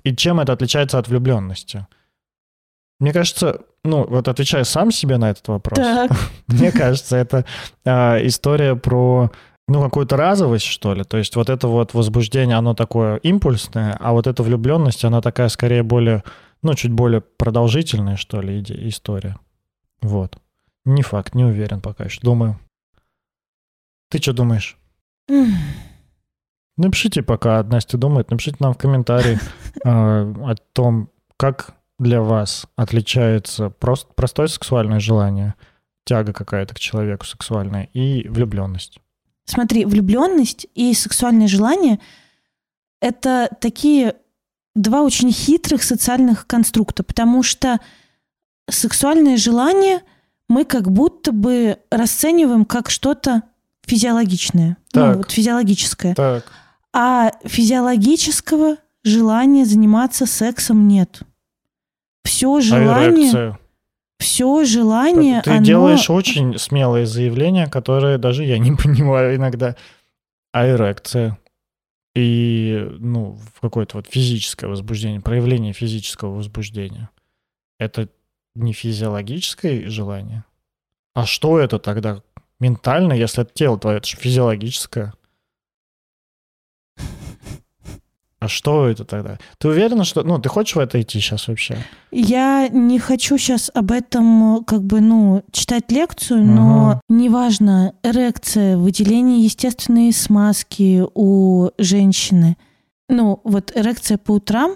[0.03, 1.87] И чем это отличается от влюбленности?
[2.99, 6.11] Мне кажется, ну, вот отвечая сам себе на этот вопрос, Так.
[6.47, 7.45] мне кажется, это
[7.83, 9.31] а, история про
[9.67, 11.03] ну, какую-то разовость, что ли.
[11.03, 15.49] То есть вот это вот возбуждение, оно такое импульсное, а вот эта влюбленность, она такая
[15.49, 16.23] скорее более,
[16.61, 19.37] ну, чуть более продолжительная, что ли, история.
[20.01, 20.37] Вот.
[20.85, 22.19] Не факт, не уверен пока еще.
[22.21, 22.59] Думаю.
[24.09, 24.77] Ты что думаешь?
[26.77, 29.39] Напишите пока, Настя думает, напишите нам в комментарии
[29.83, 35.53] э, о том, как для вас отличается прост- простое сексуальное желание
[36.05, 38.99] тяга какая-то к человеку сексуальная, и влюбленность.
[39.45, 41.99] Смотри, влюбленность и сексуальное желание—
[43.01, 44.15] это такие
[44.75, 47.79] два очень хитрых социальных конструкта, потому что
[48.69, 50.01] сексуальное желание
[50.51, 53.43] мы как будто бы расцениваем как что-то
[53.85, 55.17] физиологичное, ну, Так.
[55.17, 56.13] вот физиологическое.
[56.13, 56.51] Так,
[56.93, 61.21] А физиологического желания заниматься сексом нет.
[62.25, 63.59] Все а желание, эрекция?
[64.19, 65.63] все желание, Ты оно...
[65.63, 69.77] делаешь очень смелые заявления, которые даже я не понимаю иногда.
[70.51, 71.39] А эрекция?
[72.13, 77.09] И, ну, какое-то вот физическое возбуждение, проявление физического возбуждения.
[77.79, 78.09] Это
[78.55, 80.43] не физиологическое желание?
[81.13, 82.21] А что это тогда?
[82.59, 85.13] Ментально, если это тело твое, это же физиологическое.
[88.39, 89.37] А что это тогда?
[89.59, 90.23] Ты уверена, что...
[90.23, 91.77] Ну, ты хочешь в это идти сейчас вообще?
[92.09, 97.17] Я не хочу сейчас об этом как бы, ну, читать лекцию, но Мгм.
[97.19, 102.57] неважно, эрекция, выделение естественной смазки у женщины.
[103.09, 104.71] Ну, вот эрекция по утрам,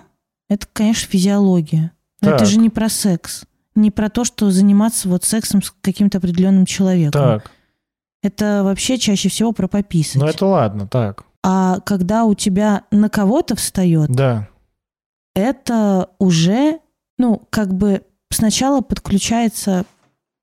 [0.48, 1.92] это, конечно, физиология.
[2.22, 2.48] Но это Так.
[2.48, 3.46] же не про секс.
[3.76, 7.12] Не про то, что заниматься вот сексом с каким-то определенным человеком.
[7.22, 7.52] Так,
[8.24, 10.22] Это вообще чаще всего про пописать.
[10.22, 11.24] ну это ладно, так.
[11.44, 14.48] А когда у тебя на кого-то встает, Да,
[15.36, 16.80] это уже,
[17.18, 19.86] ну, как бы сначала подключается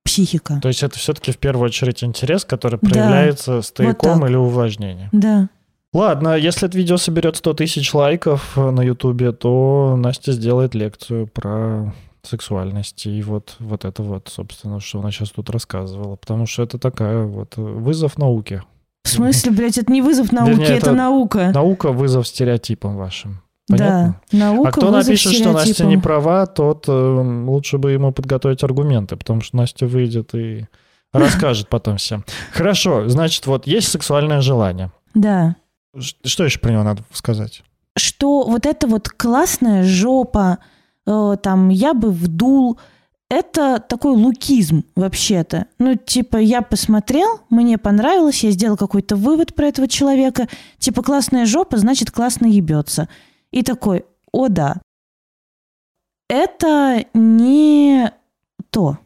[0.04, 0.58] психика.
[0.60, 4.28] То есть это все-таки в первую очередь интерес, который Да, проявляется стояком так.
[4.28, 5.08] или увлажнением.
[5.12, 5.48] Да.
[5.94, 11.94] Ладно, если это видео соберет 100 тысяч лайков на Ютубе, то Настя сделает лекцию про
[12.22, 13.06] сексуальность.
[13.06, 16.16] И вот, вот это вот, собственно, что она сейчас тут рассказывала.
[16.16, 18.62] Потому что это такая вот э, вызов науке.
[19.04, 21.50] В смысле, блядь, это не вызов науки, Вернее, это, это наука.
[21.52, 23.42] Наука— вызов стереотипам вашим.
[23.68, 24.20] Понятно?
[24.30, 28.62] Да, наука а кто напишет, что Настя не права, тот э, лучше бы ему подготовить
[28.62, 30.66] аргументы, потому что Настя выйдет и
[31.12, 32.24] расскажет потом всем.
[32.52, 34.92] Хорошо, значит, вот есть сексуальное желание.
[35.14, 35.56] Да.
[35.98, 37.62] Что еще про него надо сказать?
[37.96, 40.58] Что вот эта вот классная жопа,
[41.06, 42.78] э, там, я бы вдул,
[43.32, 45.66] это такой лукизм вообще-то.
[45.78, 50.48] Ну, типа, я посмотрел, мне понравилось, я сделал какой-то вывод про этого человека.
[50.78, 53.08] Типа, классная жопа, значит, классно ебется.
[53.50, 54.82] И такой, о да.
[56.28, 58.12] Это не
[58.68, 58.98] то.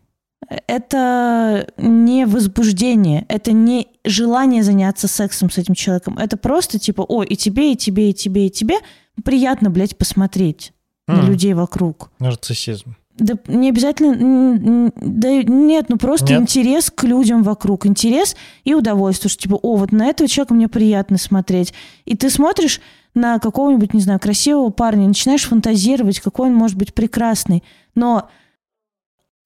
[0.67, 6.19] Это не возбуждение, это не желание заняться сексом с этим человеком.
[6.19, 8.77] Это просто типа, о, и тебе, и тебе, и тебе, и тебе
[9.25, 10.73] приятно, блядь, посмотреть
[11.07, 12.11] на людей вокруг.
[12.19, 12.97] Нарциссизм.
[13.19, 16.43] Да не обязательно, да нет, ну просто Нет?
[16.43, 20.69] интерес к людям вокруг, интерес и удовольствие, что типа, о, вот на этого человека мне
[20.69, 21.73] приятно смотреть.
[22.05, 22.81] И ты смотришь
[23.15, 27.65] на какого-нибудь, не знаю, красивого парня, начинаешь фантазировать, какой он может быть прекрасный.
[27.95, 28.29] Но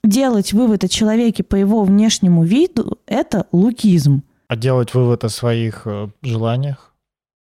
[0.02, 4.24] делать вывод о человеке по его внешнему виду– это лукизм.
[4.48, 6.92] А делать вывод о своих э, желаниях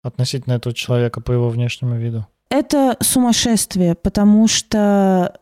[0.03, 2.27] относительно этого человека по его внешнему виду?
[2.51, 5.39] Это сумасшествие, потому что,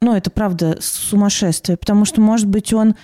[0.00, 2.94] ну, это правда сумасшествие, потому что, может быть, он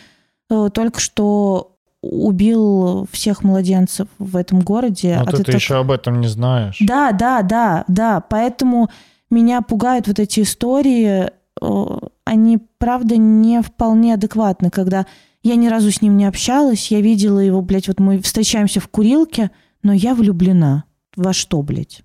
[0.50, 5.16] э, только что убил всех младенцев в этом городе.
[5.16, 6.76] Но а ты, ты так- еще об этом не знаешь.
[6.80, 8.20] Да, да, да, да.
[8.20, 8.88] Поэтому
[9.30, 11.30] меня пугают вот эти истории.
[11.60, 15.06] э, Они, правда, не вполне адекватны, когда
[15.42, 18.88] я ни разу с ним не общалась, я видела его, блядь, вот мы встречаемся в
[18.88, 19.50] курилке,
[19.82, 20.84] но я влюблена.
[21.16, 22.02] Во что, блядь?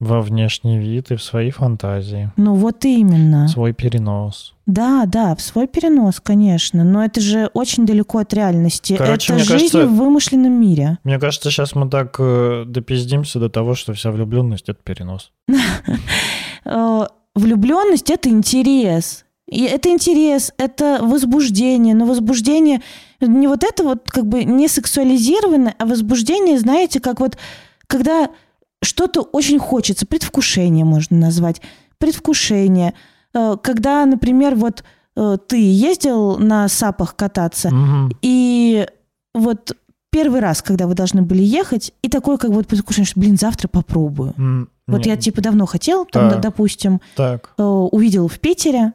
[0.00, 2.30] Во внешний вид и в свои фантазии.
[2.36, 3.48] Ну вот именно.
[3.48, 4.54] Свой перенос.
[4.66, 8.96] Да, да, в свой перенос, конечно, но это же очень далеко от реальности.
[8.96, 10.98] Короче, это жизнь кажется- в вымышленном мире.
[11.02, 15.32] Мне кажется, сейчас мы так э, допиздимся до того, что вся влюбленность— это перенос.
[17.34, 19.24] Влюбленность это интерес.
[19.48, 21.94] И это интерес, это возбуждение.
[21.94, 22.82] Но возбуждение
[23.20, 27.38] не вот это вот как бы не сексуализированное, а возбуждение, знаете, как вот
[27.86, 28.28] когда
[28.82, 31.60] что-то очень хочется, предвкушение можно назвать,
[31.98, 32.94] предвкушение.
[33.34, 34.84] Э, Когда, например, вот
[35.16, 38.12] э, ты ездил на сапах кататься, Мгм.
[38.22, 38.86] и
[39.34, 39.76] вот
[40.10, 43.68] первый раз, когда вы должны были ехать, и такое как вот предвкушение, что, блин, завтра
[43.68, 44.32] попробую.
[44.38, 46.36] М, Вот не- я типа давно хотел, там, Так.
[46.40, 48.92] д- допустим, Так, э, увидел в Питере,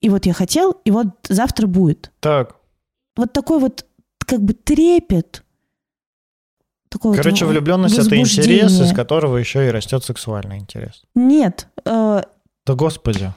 [0.00, 2.12] и вот я хотел, и вот завтра будет.
[2.20, 2.56] так.
[3.16, 3.84] Вот такой вот
[4.26, 5.42] как бы трепет.
[6.88, 11.02] Такой вот Короче, в- влюбленность— это интерес, из которого еще и растет сексуальный интерес.
[11.14, 12.22] Нет, э,
[12.66, 13.32] Да господи.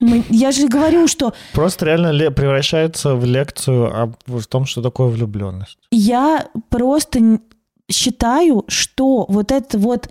[0.00, 4.82] мы- я же говорю, что Просто реально ле- превращается в лекцию об в том, что
[4.82, 5.78] такое влюбленность.
[5.92, 7.40] я просто
[7.90, 10.08] считаю, что вот это вот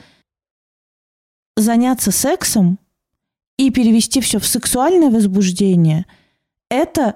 [1.55, 2.79] заняться сексом
[3.57, 6.05] и перевести все в сексуальное возбуждение,
[6.69, 7.15] это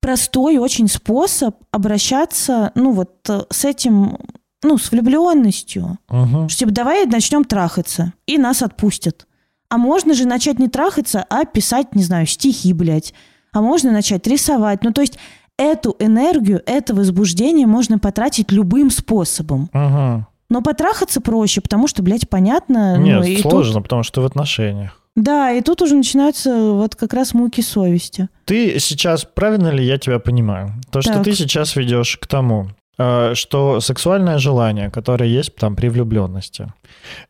[0.00, 4.18] простой очень способ обращаться, ну вот э, с этим,
[4.64, 5.98] ну с влюбленностью.
[6.08, 6.48] Мгм.
[6.48, 9.26] Что, типа, давай начнем трахаться, и нас отпустят.
[9.68, 13.14] А можно же начать не трахаться, а писать, не знаю, стихи, блядь.
[13.52, 14.82] А можно начать рисовать.
[14.84, 15.18] Ну, то есть
[15.56, 19.70] эту энергию, это возбуждение можно потратить любым способом.
[19.72, 20.26] Мгм.
[20.50, 22.96] Но потрахаться проще, потому что, блядь, понятно.
[22.98, 25.00] ну, Нет, и тут- сложно, потому что в отношениях.
[25.16, 28.28] да, и тут уже начинаются вот как раз муки совести.
[28.44, 30.74] Ты сейчас, правильно ли я тебя понимаю?
[30.90, 31.24] То, что Так.
[31.24, 36.72] ты сейчас ведешь к тому, что сексуальное желание, которое есть там при влюбленности,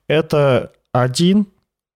[0.08, 1.46] это один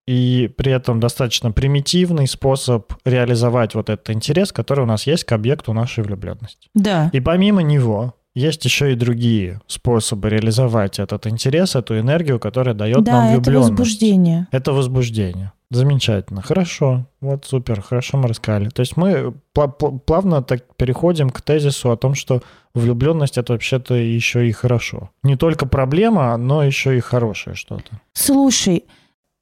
[0.06, 5.32] и при этом достаточно примитивный способ реализовать вот этот интерес, который у нас есть к
[5.32, 6.70] объекту нашей влюбленности.
[6.74, 7.10] Да.
[7.12, 13.02] И помимо него есть еще и другие способы реализовать этот интерес, эту энергию, которая дает
[13.02, 13.70] да, нам это влюбленность.
[13.70, 14.48] возбуждение.
[14.50, 15.52] Это возбуждение.
[15.70, 16.40] Замечательно.
[16.40, 17.04] Хорошо.
[17.20, 17.82] Вот супер.
[17.82, 18.70] Хорошо мы рассказали.
[18.70, 22.42] То есть мы пла- плавно так переходим к тезису о том, что
[22.74, 25.10] влюбленность это вообще-то еще и хорошо.
[25.22, 28.00] Не только проблема, но еще и хорошее что-то.
[28.14, 28.84] Слушай,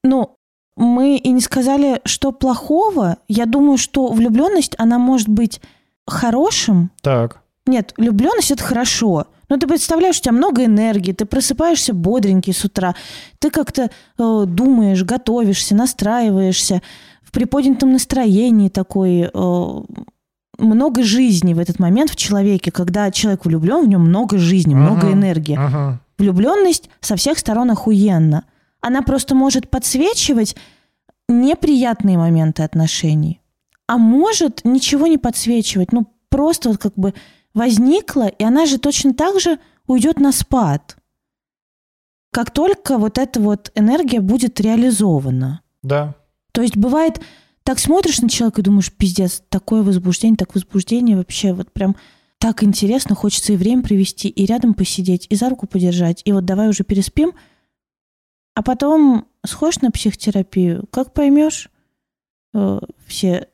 [0.03, 0.37] ну,
[0.77, 3.19] мы и не сказали, что плохого.
[3.29, 5.61] Я думаю, что влюбленность, она может быть
[6.09, 6.91] хорошим.
[7.03, 7.41] Так.
[7.67, 9.27] Нет, влюбленность это хорошо.
[9.49, 12.95] Но ты представляешь, у тебя много энергии, ты просыпаешься бодренький с утра,
[13.39, 16.83] ты как-то э, думаешь, готовишься, настраиваешься
[17.23, 19.31] в приподнятом настроении такой.
[19.33, 19.83] э,
[20.59, 25.09] много жизни в этот момент в человеке, когда человек влюблен, в нем много жизни, много
[25.09, 25.13] Мгм.
[25.21, 25.55] энергии.
[25.59, 26.01] Ага.
[26.17, 28.45] Влюбленность со всех сторон охуенно.
[28.81, 30.57] Она просто может подсвечивать
[31.29, 33.41] неприятные моменты отношений.
[33.87, 35.93] А может ничего не подсвечивать.
[35.93, 37.15] Ну, просто вот как бы
[37.57, 40.97] возникла, и она же точно так же уйдет на спад.
[42.31, 45.63] Как только вот эта вот энергия будет реализована.
[45.83, 46.15] Да.
[46.53, 47.21] То есть бывает,
[47.63, 51.97] так смотришь на человека и думаешь, пиздец, такое возбуждение, так возбуждение вообще вот прям
[52.39, 56.45] так интересно, хочется и время провести, и рядом посидеть, и за руку подержать, и вот
[56.45, 57.33] давай уже переспим,
[58.55, 61.71] а потом сходишь на психотерапию, как поймешь
[62.53, 63.49] э, все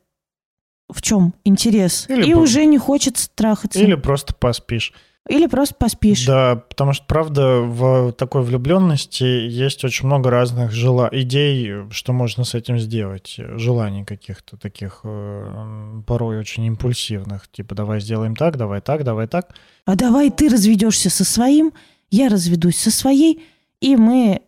[0.92, 3.78] в чем интерес, Или и по- уже не хочется трахаться.
[3.78, 4.92] Или просто поспишь.
[5.28, 6.26] Или просто поспишь.
[6.26, 11.08] Да, потому что, правда, в такой влюбленности есть очень много разных жела...
[11.12, 13.36] идей, что можно с этим сделать.
[13.38, 17.48] Желаний каких-то таких э, порой очень импульсивных.
[17.52, 19.54] Типа, давай сделаем так, давай так, давай так.
[19.84, 21.72] А давай ты разведешься со своим,
[22.10, 23.44] я разведусь со своей,
[23.80, 24.42] и мы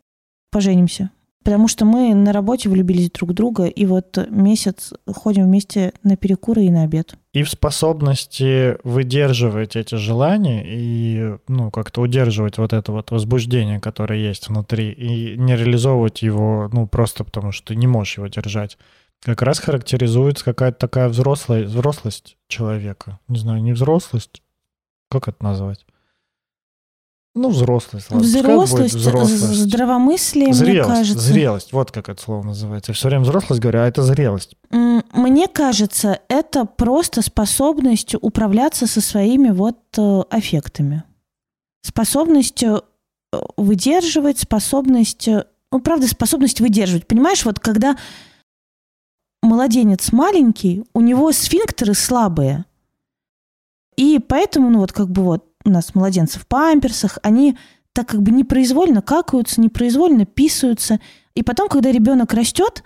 [0.51, 1.11] поженимся.
[1.45, 6.17] Потому что мы на работе влюбились друг в друга, и вот месяц ходим вместе на
[6.17, 7.17] перекуры и на обед.
[7.35, 14.21] И в способности выдерживать эти желания и, ну, как-то удерживать вот это вот возбуждение, которое
[14.21, 18.79] есть внутри, и не реализовывать его, ну, просто потому что ты не можешь его держать,
[19.21, 23.19] как раз характеризуется какая-то такая взрослая, взрослость человека.
[23.29, 24.43] Не знаю, не взрослость,
[25.11, 25.85] как это назвать?
[27.37, 28.11] Ну, взрослость.
[28.13, 29.43] ладно, Взрослость, взрослость.
[29.43, 31.19] здравомыслие, мне Зрелость, кажется.
[31.33, 32.93] зрелость, вот как это слово называется.
[32.93, 34.55] Я все время взрослость говорю, а это зрелость.
[34.71, 41.03] Мне кажется, это просто способность управляться со своими вот э, аффектами.
[41.83, 42.81] Способность э,
[43.57, 45.27] выдерживать, способность...
[45.27, 47.09] э, Ну, правда, способность выдерживать.
[47.09, 47.97] Понимаешь, вот когда
[49.43, 52.65] младенец маленький, у него сфинктеры слабые.
[53.97, 57.57] И поэтому, ну вот как бы вот у нас младенцы в памперсах, они
[57.93, 61.01] так как бы непроизвольно какаются, непроизвольно писаются.
[61.35, 62.83] И потом, когда ребенок растет,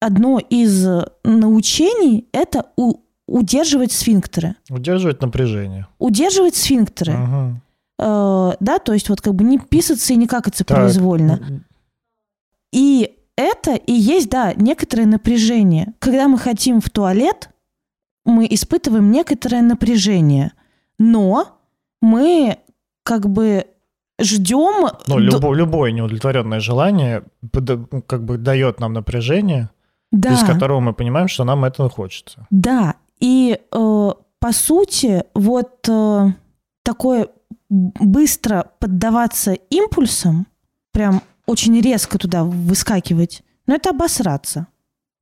[0.00, 4.56] одно из э, научений– это у- удерживать сфинктеры.
[4.70, 5.86] Удерживать напряжение.
[5.98, 7.12] Удерживать сфинктеры.
[7.14, 7.60] Ага.
[7.98, 10.76] Э, да, то есть вот как бы не писаться и не какаться Так.
[10.78, 11.64] произвольно.
[12.72, 15.94] И это и есть, да, некоторое напряжение.
[15.98, 17.50] Когда мы хотим в туалет,
[18.24, 20.52] мы испытываем некоторое напряжение.
[20.98, 21.58] Но
[22.02, 22.58] мы
[23.04, 23.66] как бы
[24.20, 24.90] ждем...
[25.06, 29.70] Ну, любо- любое неудовлетворенное желание ну, как бы дает нам напряжение,
[30.10, 30.34] да.
[30.34, 32.46] из которого мы понимаем, что нам этого хочется.
[32.50, 34.10] Да, и э,
[34.40, 36.32] по сути, вот э,
[36.82, 37.28] такое
[37.70, 40.46] быстро поддаваться импульсам,
[40.92, 44.66] прям очень резко туда выскакивать, но это обосраться.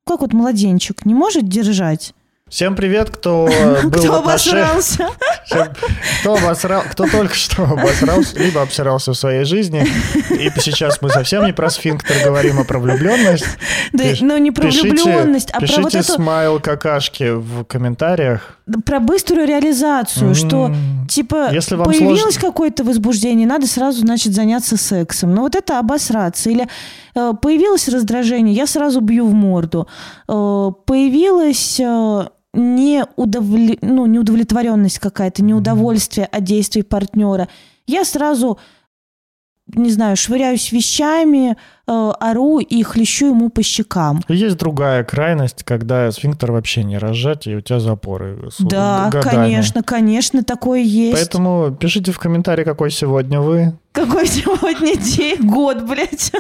[0.07, 2.15] Как вот младенчик не может держать,
[2.51, 3.49] Всем привет, кто
[3.85, 5.09] был кто обосрался.
[6.21, 9.85] Кто обосрал, кто только что обосрался, либо обсирался в своей жизни.
[10.31, 13.47] И сейчас мы совсем не про сфинктер говорим, а про влюбленность.
[13.93, 18.59] Да, Пиш- ну не про влюбленность, а про пишите вот эту, смайл какашки в комментариях.
[18.85, 20.73] про быструю реализацию, что
[21.09, 25.35] Типа, Если вам появилось сложно- какое-то возбуждение, надо сразу, значит, заняться сексом.
[25.35, 26.51] Но вот это обосраться.
[26.51, 26.69] Или
[27.17, 29.89] э, появилось раздражение, я сразу бью в морду.
[30.29, 33.79] Э, появилось, э, не, удовле...
[33.81, 37.49] ну, неудовлетворенность какая-то, неудовольствие от действий партнера,
[37.87, 38.59] я сразу
[39.75, 44.21] не знаю, швыряюсь вещами, э, ору и хлещу ему по щекам.
[44.29, 48.51] Есть другая крайность, когда сфинктер вообще не разжать, и у тебя запоры.
[48.59, 49.35] Да, годами.
[49.35, 51.17] конечно, конечно, такое есть.
[51.17, 53.79] Поэтому пишите в комментарии, какой сегодня вы.
[53.93, 55.47] Какой сегодня день?
[55.47, 56.33] Год, блядь.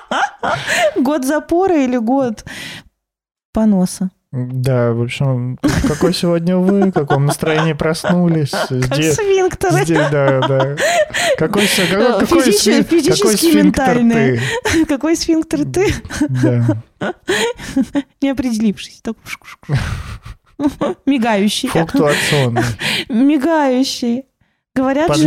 [0.96, 2.44] Год запора или год
[3.52, 4.10] поноса?
[4.32, 5.58] Да, в общем,
[5.88, 8.50] какой сегодня вы, в каком настроении проснулись.
[8.50, 9.12] Как Где,
[9.82, 10.76] где- да, да.
[11.36, 14.40] Какой, се- какой, Э, какой физически- физически какой сфинктер ты?
[14.86, 15.94] Какой сфинктер ты?
[16.28, 16.82] Да.
[18.22, 19.00] Не определившись.
[19.02, 19.16] Так.
[21.06, 21.68] Мигающий.
[21.70, 22.62] Флуктуационный,
[23.08, 24.26] Мигающий.
[24.76, 25.26] Говорят же...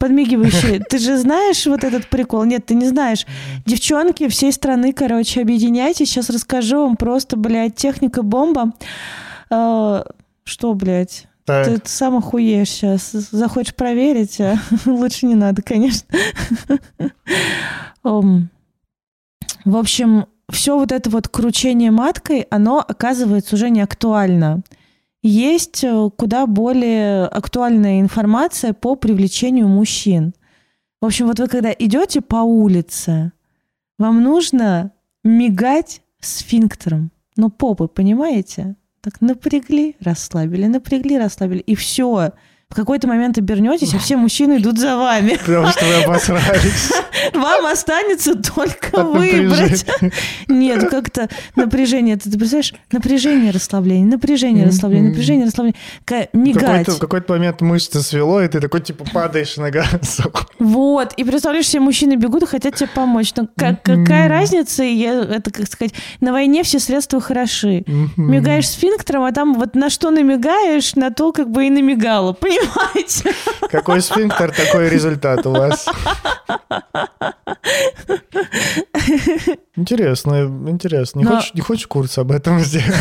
[0.00, 0.80] Подмигивающий.
[0.80, 2.44] Ты же знаешь вот этот прикол?
[2.44, 3.26] Нет, ты не знаешь.
[3.66, 6.08] Девчонки всей страны, короче, объединяйтесь.
[6.08, 8.72] Сейчас расскажу вам просто, блядь, техника бомба.
[9.50, 10.02] Э,
[10.44, 11.26] Что, блядь?
[11.44, 13.10] Так, Ты, ты сам охуеешь сейчас.
[13.12, 16.08] Захочешь проверить, а лучше не надо, конечно.
[18.02, 24.62] В общем, все вот это вот кручение маткой, оно оказывается уже не актуально.
[25.22, 30.34] Есть э, куда более актуальная информация по привлечению мужчин.
[31.00, 33.32] В общем, вот вы когда идете по улице,
[33.98, 34.92] вам нужно
[35.22, 37.10] мигать сфинктером.
[37.36, 38.76] Ну, попы, понимаете?
[39.02, 41.60] Так напрягли, расслабили, напрягли, расслабили.
[41.60, 42.32] И все.
[42.70, 45.36] В какой-то момент обернетесь, а все мужчины идут за вами.
[45.36, 46.92] потому что вы обосрались.
[47.34, 49.84] Вам останется только выбрать.
[50.46, 52.16] Нет, как-то напряжение.
[52.16, 52.72] Ты, ты представляешь?
[52.92, 55.80] Напряжение, расслабление, напряжение, расслабление, напряжение, расслабление.
[56.32, 56.62] Мигать.
[56.62, 60.46] какой-то, в какой-то момент мышцы свело, и ты такой, типа, падаешь на газок.
[60.60, 61.14] Вот.
[61.14, 63.32] И представляешь, все мужчины бегут и хотят тебе помочь.
[63.36, 63.78] Но Мгм.
[63.82, 64.84] какая разница?
[64.84, 67.82] Это, как сказать, на войне все средства хороши.
[68.16, 72.32] Мигаешь сфинктером, а там вот на что намигаешь, на то как бы и намигало.
[72.60, 73.34] Понимаете?
[73.70, 75.86] Какой сфинктер, такой результат у вас.
[79.76, 81.18] Интересно, интересно.
[81.20, 82.88] Не, Но- хочешь, не хочешь курс об этом сделать?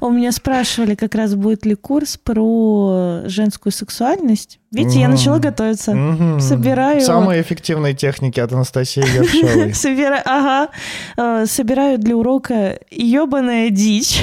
[0.00, 4.60] У меня спрашивали, как раз будет ли курс про женскую сексуальность.
[4.70, 5.16] Видите, я Мгм.
[5.16, 5.94] начала готовиться.
[5.94, 6.40] Мгм.
[6.40, 9.70] Собираю- Самые эффективные техники от Анастасии Ершовой.
[9.74, 10.68] Собира- Ага.
[11.16, 14.22] Э, Собираю для урока ебаная дичь.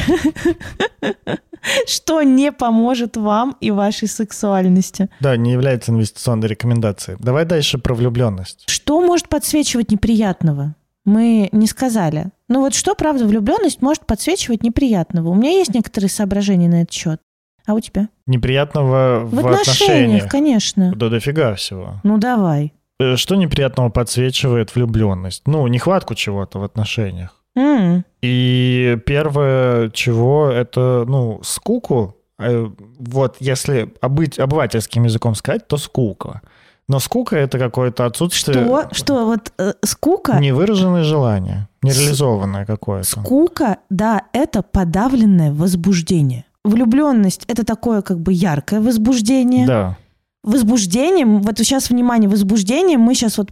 [1.87, 5.09] Что не поможет вам и вашей сексуальности.
[5.19, 7.17] Да, не является инвестиционной рекомендацией.
[7.19, 8.63] Давай дальше про влюбленность.
[8.67, 10.75] Что может подсвечивать неприятного?
[11.05, 12.27] Мы не сказали.
[12.47, 15.29] Ну вот что, правда, влюбленность может подсвечивать неприятного?
[15.29, 17.21] У меня есть некоторые соображения на этот счет.
[17.67, 18.09] А у тебя?
[18.27, 20.93] Неприятного в, В отношениях, конечно.
[20.95, 21.95] Да дофига всего.
[22.03, 22.73] Ну давай.
[22.99, 25.43] Э, Что неприятного подсвечивает влюбленность?
[25.47, 27.43] Ну, нехватку чего-то в отношениях.
[27.55, 32.15] М, И первое, чего, это, ну, скуку.
[32.39, 32.67] Э,
[32.99, 36.41] Вот если обыть, обывательским языком сказать, то скука.
[36.87, 38.63] Но скука— это какое-то отсутствие...
[38.63, 38.87] Что?
[38.91, 39.25] Что?
[39.25, 40.39] Вот э, скука?
[40.39, 43.09] Невыраженное желание, нереализованное какое-то.
[43.09, 46.45] Скука, да, это подавленное возбуждение.
[46.63, 49.65] Влюбленность это такое как бы яркое возбуждение.
[49.67, 49.97] Да.
[50.43, 53.49] Возбуждение, вот сейчас внимание, возбуждение, мы сейчас вот,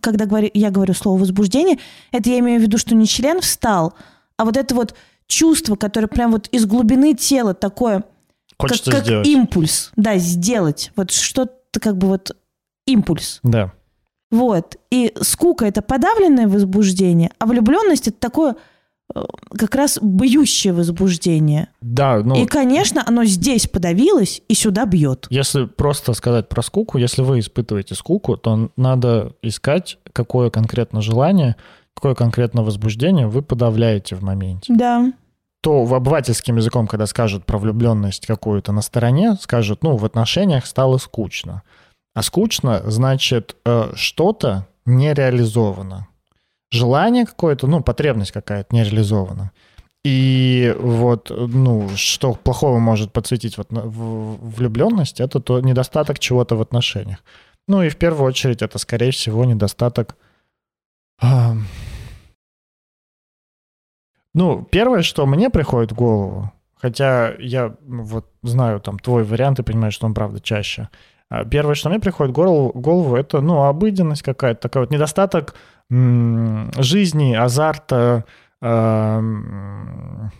[0.00, 1.78] когда говорю, я говорю слово возбуждение,
[2.10, 3.94] это я имею в виду, что не член встал,
[4.36, 4.94] а вот это вот
[5.26, 8.04] чувство, которое прям вот из глубины тела такое,
[8.56, 9.26] как, Хочется как сделать.
[9.26, 12.36] импульс, да, сделать, вот что-то как бы вот
[12.86, 13.40] импульс.
[13.42, 13.72] Да.
[14.30, 14.76] Вот.
[14.90, 18.56] И скука это подавленное возбуждение, а влюбленность это такое
[19.56, 21.68] как раз бьющее возбуждение.
[21.80, 25.26] Да, ну, И, конечно, оно здесь подавилось и сюда бьет.
[25.30, 31.56] если просто сказать про скуку, если вы испытываете скуку, то надо искать, какое конкретно желание,
[31.94, 34.72] какое конкретно возбуждение вы подавляете в моменте.
[34.74, 35.12] Да.
[35.60, 40.66] то в обывательским языком, когда скажут про влюбленность какую-то на стороне, скажут, ну, в отношениях
[40.66, 41.62] стало скучно.
[42.14, 46.08] А скучно значит э, что-то не реализовано.
[46.72, 49.52] Желание какое-то, ну, потребность какая-то не реализована.
[50.04, 57.18] И вот, ну, что плохого может подсветить вот влюбленность, это то недостаток чего-то в отношениях.
[57.68, 60.16] Ну и в первую очередь это, скорее всего, недостаток...
[61.20, 61.54] а,
[64.34, 69.62] Ну, первое, что мне приходит в голову, хотя я вот знаю там твой вариант и
[69.62, 70.88] понимаю, что он правда чаще.
[71.32, 75.54] А Первое, что мне приходит в голову, голову это, ну, обыденность какая-то, такой вот недостаток
[75.90, 78.24] м, жизни, азарта,
[78.60, 80.30] эм,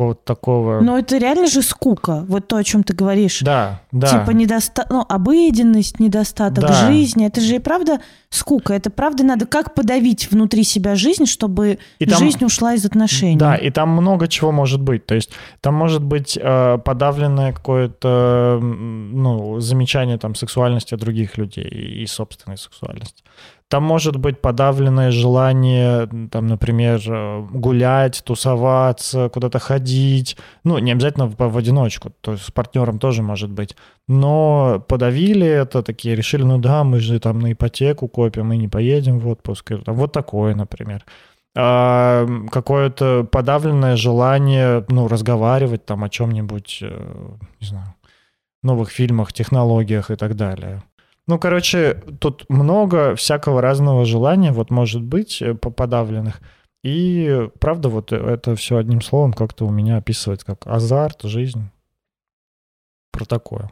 [0.00, 0.80] какого-то такого...
[0.80, 3.40] Но это реально же скука, вот то, о чем ты говоришь.
[3.42, 4.06] Да, да.
[4.06, 6.86] Типа недостаток, ну, обыденность, недостаток Да.
[6.86, 7.26] жизни.
[7.26, 8.72] Это же и правда скука.
[8.72, 13.36] Это правда надо как подавить внутри себя жизнь, чтобы И там- жизнь ушла из отношений.
[13.36, 15.04] Да, и там много чего может быть.
[15.04, 21.68] То есть там может быть э, подавленное какое-то ну, замечание там, сексуальности других людей
[22.02, 23.22] и собственной сексуальности.
[23.70, 30.36] Там может быть подавленное желание, там, например, э, гулять, тусоваться, куда-то ходить.
[30.64, 33.76] Ну, не обязательно в, в одиночку, то есть с партнером тоже может быть.
[34.08, 38.66] Но подавили это, такие решили, ну да, мы же там на ипотеку копим, мы не
[38.66, 39.70] поедем в отпуск.
[39.86, 41.04] Вот такое, например
[41.56, 47.94] а, какое-то подавленное желание, ну, разговаривать там о чем-нибудь, э, не знаю,
[48.62, 50.82] новых фильмах, технологиях и так далее.
[51.26, 56.40] Ну, короче, тут много всякого разного желания, вот может быть, э, по- подавленных.
[56.82, 61.68] И правда, вот это все одним словом как-то у меня описывается как азарт, жизнь.
[63.12, 63.70] Про такое.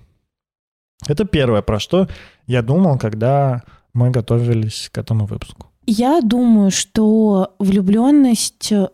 [1.07, 2.09] Это первое, про что
[2.47, 3.63] я думал, когда
[3.95, 5.67] мы готовились к этому выпуску.
[5.87, 8.89] Я думаю, что влюбленность э,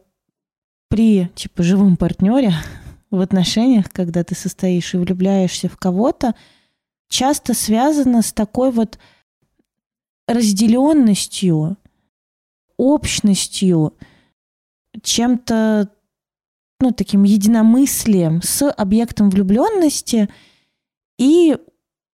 [0.89, 2.53] при типа живом партнере
[3.11, 6.35] в отношениях, когда ты состоишь и влюбляешься в кого-то,
[7.15, 8.99] часто связана с такой вот
[10.27, 11.77] разделенностью,
[12.77, 13.95] общностью,
[15.01, 15.89] чем-то
[16.81, 20.29] ну, таким единомыслием с объектом влюбленности
[21.17, 21.57] и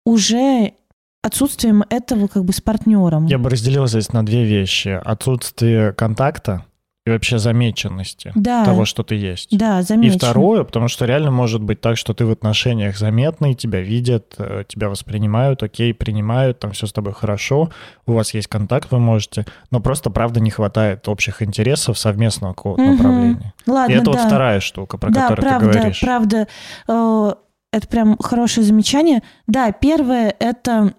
[0.05, 0.75] уже
[1.23, 3.25] отсутствием этого как бы с партнером.
[3.25, 5.01] Я бы разделил здесь на две вещи.
[5.03, 6.67] Отсутствие контакта
[7.07, 9.57] и вообще замеченности да, того, что ты есть.
[9.57, 10.19] да, И замечен.
[10.19, 14.65] второе, потому что реально может быть так, что ты в отношениях заметный, тебя видят, э,
[14.69, 17.71] тебя воспринимают, окей, принимают, там все с тобой хорошо,
[18.07, 22.83] у вас есть контакт, вы можете, но просто, правда, не хватает общих интересов, совместного какого-то
[22.83, 22.97] Мгм.
[22.97, 23.55] направления.
[23.67, 24.11] Ладно, И это да.
[24.13, 26.01] вот вторая штука, про да, которую правда, ты говоришь.
[26.01, 26.49] правда.
[26.87, 27.33] Э,
[27.73, 29.23] Это прям хорошее замечание.
[29.47, 30.93] Да, первое— это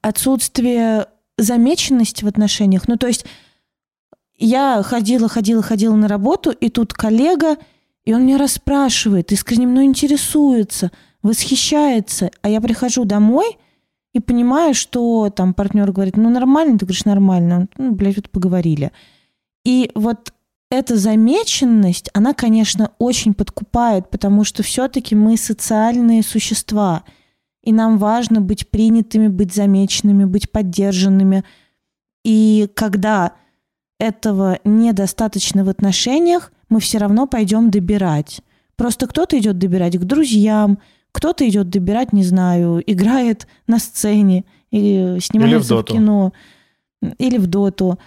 [0.00, 1.06] отсутствие
[1.38, 2.88] замеченности в отношениях.
[2.88, 3.26] Ну, то есть
[4.38, 7.56] я ходила, ходила, ходила на работу, и тут коллега,
[8.04, 10.90] и он меня расспрашивает, искренне мной интересуется,
[11.22, 13.58] восхищается, а я прихожу домой
[14.12, 18.92] и понимаю, что там партнер говорит, ну нормально, ты говоришь нормально, ну, блядь, вот поговорили.
[19.64, 20.32] И вот
[20.70, 27.04] эта замеченность, она, конечно, очень подкупает, потому что все-таки мы социальные существа,
[27.62, 31.44] и нам важно быть принятыми, быть замеченными, быть поддержанными.
[32.24, 33.34] И когда
[34.02, 38.40] этого недостаточно в отношениях, мы все равно пойдем добирать.
[38.76, 40.78] Просто кто-то идет добирать к друзьям,
[41.12, 45.92] кто-то идет добирать, не знаю, играет на сцене, и снимается в, доту.
[45.94, 46.32] кино,
[47.18, 47.98] или в доту.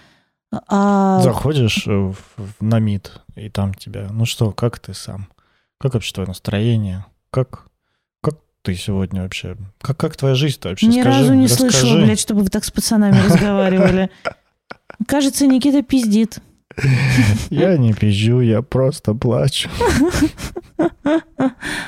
[0.68, 1.20] А...
[1.22, 5.28] Заходишь э, в- в- на МИД, и там тебя, ну что, как ты сам?
[5.78, 7.04] Как вообще твое настроение?
[7.30, 7.68] Как,
[8.20, 9.56] как ты сегодня вообще?
[9.80, 10.86] Как, как твоя жизнь-то вообще?
[10.88, 11.70] Ни Скажи, разу не расскажи.
[11.70, 14.10] слышала, блядь, чтобы вы так с пацанами разговаривали.
[15.06, 16.38] Кажется, Никита пиздит.
[17.50, 19.68] Я не пизжу, я просто плачу.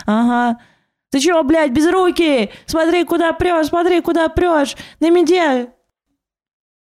[0.07, 0.61] Ага.
[1.11, 2.51] Ты чего, блядь, без руки?
[2.67, 4.77] Смотри, куда прешь, смотри, куда прешь.
[5.01, 5.71] На меде.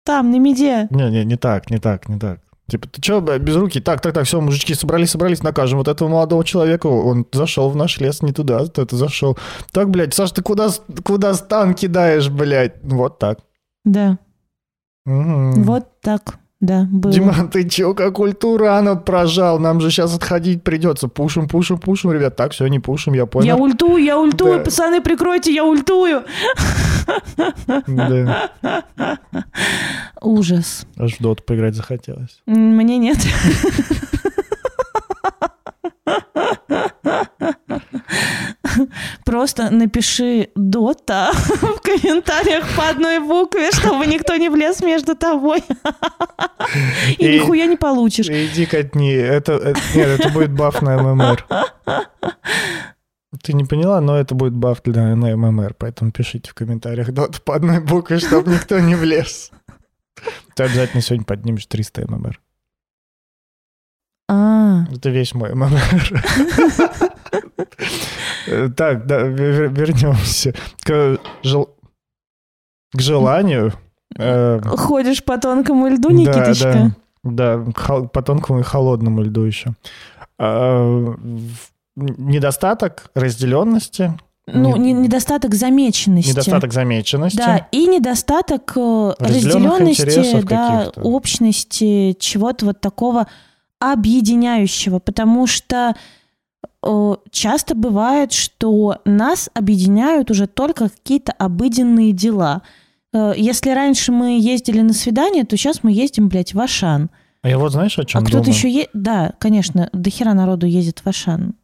[0.04, 0.88] Там, на меде.
[0.90, 2.40] Не-не, не так, не так, не так.
[2.68, 3.80] Типа, ты что, без руки?
[3.80, 6.88] Так, так, так, все, мужички собрались, собрались, накажем вот этого молодого человека.
[6.88, 9.38] Он зашел в наш лес не туда, это зашел.
[9.70, 10.70] Так, блядь, Саш, ты куда,
[11.04, 12.82] куда стан кидаешь, блядь?
[12.82, 13.38] Вот так.
[13.84, 14.18] Да,
[15.06, 15.62] Мгм.
[15.62, 16.38] вот так.
[16.58, 17.12] Да, было.
[17.12, 19.58] Диман, ты чё, как ультурана прожал?
[19.58, 21.06] Нам же сейчас отходить придется.
[21.06, 22.34] Пушим, пушим, пушим, ребят.
[22.36, 23.46] Так, все, не пушим, я понял.
[23.46, 24.64] Я ультую, я ультую, Да.
[24.64, 26.22] пацаны, прикройте, я ультую.
[27.86, 28.50] Да,
[30.22, 30.86] Ужас.
[30.98, 32.40] аж в доту поиграть захотелось.
[32.46, 33.18] Мне нет.
[39.24, 45.62] Просто напиши Дота в комментариях по одной букве, чтобы никто не влез между тобой.
[47.18, 48.28] И И- нихуя не получишь.
[48.28, 49.12] Иди катни.
[49.12, 51.46] Это, это- нет, это будет баф на ММР.
[53.42, 57.42] Ты не поняла, но это будет баф для на ММР, поэтому пишите в комментариях дот
[57.42, 59.50] по одной букве, чтобы никто не влез.
[60.54, 62.40] Ты обязательно сегодня поднимешь 300 ММР.
[64.28, 66.24] А, Это весь мой ММР.
[68.46, 71.70] Э, Так, да, вер- вернемся к, жел-
[72.92, 73.72] к желанию.
[74.18, 76.96] Э, ходишь по тонкому льду, Да, Никиточка?
[77.24, 79.74] Да, хол- по тонкому и холодному льду еще.
[80.38, 81.14] А,
[81.96, 84.12] недостаток разделенности,
[84.48, 86.30] Ну, Не- не- недостаток замеченности.
[86.30, 87.36] недостаток замеченности.
[87.36, 93.26] Да, и недостаток э, разделенности, да, общности, чего-то вот такого
[93.80, 95.96] объединяющего, потому что
[97.30, 102.62] часто бывает, что нас объединяют уже только какие-то обыденные дела.
[103.12, 107.10] Э, если раньше мы ездили на свидание, то сейчас мы ездим, блядь, в Ашан.
[107.42, 108.88] А я вот знаешь, о чем а кто-то еще е...
[108.92, 111.54] Да, конечно, до хера народу ездит в Ашан.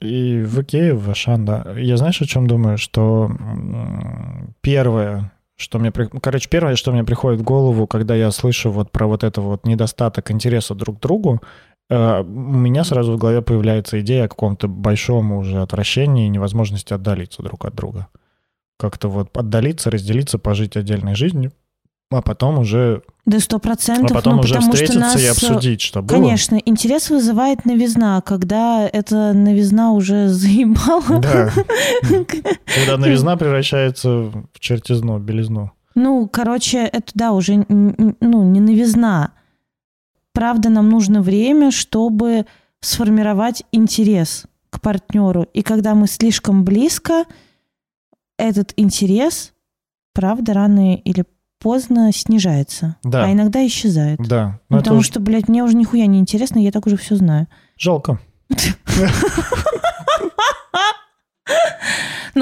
[0.00, 1.74] И в Икее, в Ашан, да.
[1.76, 2.78] Я знаешь, о чем думаю?
[2.78, 3.30] Что
[4.60, 5.92] первое, что мне...
[5.92, 9.66] Короче, первое, что мне приходит в голову, когда я слышу вот про вот это вот
[9.66, 14.68] недостаток интереса друг к другу, э, у меня сразу в голове появляется идея о каком-то
[14.68, 18.06] большом уже отвращении и невозможности отдалиться друг от друга.
[18.78, 21.52] Как-то вот отдалиться, разделиться, пожить отдельной жизнью,
[22.12, 24.12] а потом уже, Да сто а процентов.
[24.12, 26.16] потом ну, уже встретиться нас, и э, обсудить, что было.
[26.16, 31.20] Конечно, интерес вызывает новизна, а когда эта новизна уже заебала.
[31.20, 31.52] Да.
[32.74, 35.70] Когда новизна превращается в чертизну, белизну.
[35.94, 39.32] Ну, короче, это, да, уже ну, не новизна.
[40.40, 42.46] Правда, нам нужно время, чтобы
[42.80, 45.46] сформировать интерес к партнеру.
[45.52, 47.24] И когда мы слишком близко,
[48.38, 49.52] этот интерес,
[50.14, 51.26] правда, рано или
[51.58, 52.96] поздно снижается.
[53.04, 53.26] Да.
[53.26, 54.18] А иногда исчезает.
[54.18, 54.58] Да.
[54.70, 57.46] Это потому уж что, блядь, мне уже нихуя не интересно, я так уже все знаю.
[57.76, 58.18] жалко.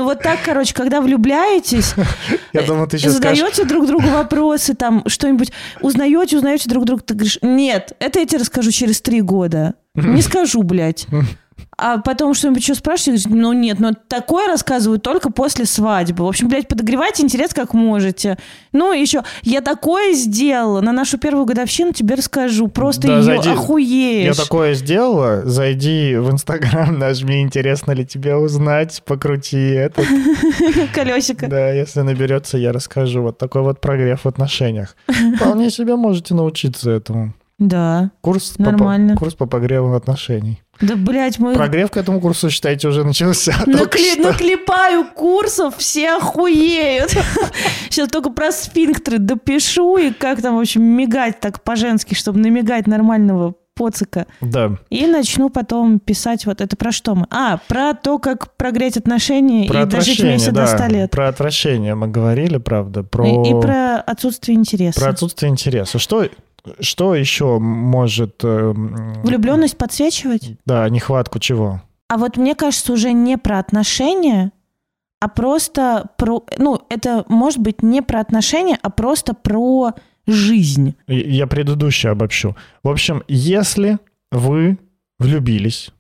[0.09, 1.93] Вот так, короче, когда влюбляетесь,
[2.55, 3.41] Я думал, ты сейчас скажешь...
[3.41, 5.53] задаете друг другу вопросы, там что-нибудь,
[5.83, 9.75] узнаете, узнаете друг друга, ты говоришь, нет, это я тебе расскажу через три года.
[9.95, 11.07] Не скажу, блядь.
[11.81, 16.25] А потом что-нибудь еще спрашиваете, ну нет, но такое рассказывают только после свадьбы.
[16.25, 18.37] В общем, блядь, подогревайте интерес как можете.
[18.73, 22.67] Ну, еще, я такое сделала, на нашу первую годовщину тебе расскажу.
[22.69, 23.49] Просто Да, ее зайди.
[23.51, 24.37] охуеешь.
[24.37, 30.05] Я такое сделала, зайди в Инстаграм, нажми, интересно ли тебе узнать, покрути этот.
[30.95, 31.47] Колесико.
[31.49, 33.23] Да, если наберется, я расскажу.
[33.23, 34.97] Вот такой вот прогрев в отношениях.
[35.37, 37.35] Вполне себе можете научиться этому.
[37.59, 38.11] Да.
[38.21, 39.17] Курс по- Нормально.
[39.17, 40.63] курс по погреву отношений.
[40.81, 41.55] Да, блядь, мы...
[41.55, 43.53] Прогрев к этому курсу, считайте, уже начался.
[43.67, 44.21] Накли-.
[44.21, 47.11] Наклепаю курсов, все охуеют.
[47.91, 52.87] Сейчас только про сфинктеры допишу и как там, в общем, мигать так по-женски, чтобы намигать
[52.87, 54.27] нормального поцика.
[54.41, 57.27] Да, И начну потом писать вот это про что мы.
[57.31, 60.67] А, про то, как прогреть отношения про и дожить вместе да.
[60.67, 61.11] до 100 лет.
[61.13, 63.05] Про отвращение мы говорили, правда.
[63.05, 63.27] Про...
[63.27, 65.01] И, и про отсутствие интереса.
[65.01, 66.01] Про отсутствие интереса.
[66.01, 66.25] Что,
[66.81, 68.43] что еще может...
[68.45, 70.59] эм, Влюбленность подсвечивать?
[70.67, 71.83] Да, нехватку чего?
[72.09, 74.53] А вот мне кажется, уже не про отношения,
[75.21, 76.45] а просто про...
[76.57, 79.95] Ну, это может быть не про отношения, а просто про
[80.27, 80.95] жизнь.
[81.07, 82.57] Я предыдущее обобщу.
[82.83, 83.99] В общем, если
[84.31, 84.79] вы
[85.19, 85.91] влюбились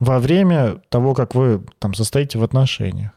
[0.00, 3.12] во время того, как вы там состоите в отношениях,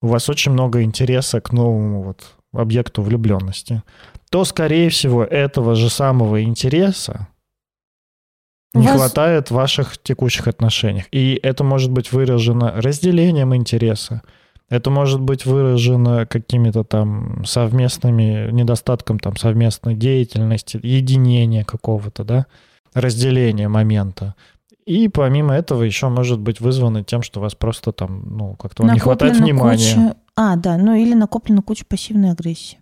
[0.00, 3.82] у вас очень много интереса к новому вот объекту влюбленности,
[4.32, 7.28] то, скорее всего, этого же самого интереса
[8.74, 11.04] не вас- хватает в ваших текущих отношениях.
[11.12, 14.22] И это может быть выражено разделением интереса,
[14.70, 22.46] это может быть выражено какими-то там совместными недостатком там совместной деятельности, единения какого-то, да,
[22.94, 24.34] разделения момента.
[24.86, 28.98] И помимо этого еще может быть вызвано тем, что вас просто там, ну, как-то не
[28.98, 29.76] хватает внимания.
[29.94, 32.78] куча- А, да, ну или накоплена куча пассивной агрессии.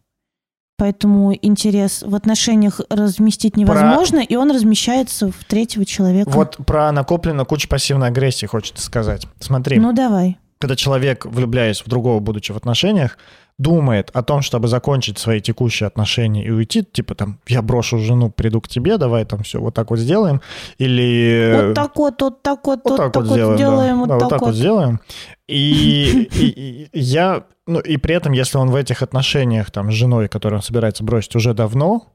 [0.80, 6.30] Поэтому интерес в отношениях разместить невозможно, и он размещается в третьего человека.
[6.30, 9.26] Вот про накопленную кучу пассивной агрессии хочется сказать.
[9.40, 10.38] Смотри, Ну давай.
[10.58, 13.18] когда человек, влюбляясь в другого, будучи в отношениях,
[13.60, 18.30] думает о том, чтобы закончить свои текущие отношения и уйти, типа там, я брошу жену,
[18.30, 20.40] приду к тебе, давай там все вот так вот сделаем,
[20.78, 21.66] или...
[21.66, 24.00] Вот так вот, вот так вот, Вот вот так так вот сделаем, сделаем, да.
[24.00, 24.54] вот Да, так вот так вот вот.
[24.56, 25.00] сделаем.
[25.46, 29.94] И, и- и я, ну и при этом, если он в этих отношениях там с
[29.94, 32.06] женой, которую он собирается бросить уже давно,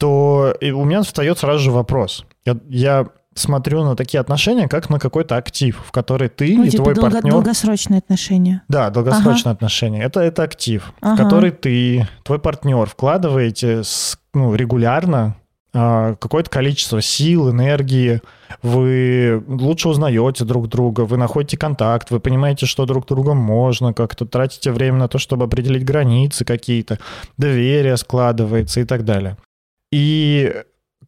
[0.00, 2.24] то у меня встает сразу же вопрос.
[2.46, 3.08] Я, я
[3.38, 6.94] смотрю на такие отношения, как на какой-то актив, в который ты Ну, и типа твой
[6.94, 7.32] долго- партнер...
[7.32, 8.62] долгосрочные отношения.
[8.68, 10.02] Да, долгосрочные отношения.
[10.02, 11.24] Это, это актив, в Ага.
[11.24, 15.36] который ты, твой партнер вкладываете с- ну, регулярно
[15.74, 18.22] а, какое-то количество сил, энергии,
[18.62, 24.24] вы лучше узнаете друг друга, вы находите контакт, вы понимаете, что друг другу можно, как-то
[24.24, 26.98] тратите время на то, чтобы определить границы какие-то,
[27.36, 29.36] доверие складывается и так далее.
[29.92, 30.54] И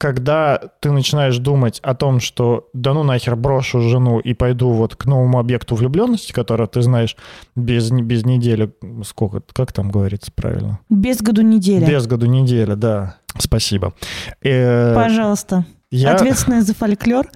[0.00, 4.96] когда ты начинаешь думать о том, что да ну нахер брошу жену и пойду вот
[4.96, 7.18] к новому объекту влюбленности, которого ты знаешь
[7.54, 8.72] без, без недели,
[9.04, 10.80] сколько, как там говорится правильно?
[10.88, 11.86] Без году неделя.
[11.86, 13.16] Без году неделя, да.
[13.36, 13.92] Спасибо.
[14.42, 15.66] Э, Пожалуйста.
[15.90, 17.28] я, Ответственная за фольклор.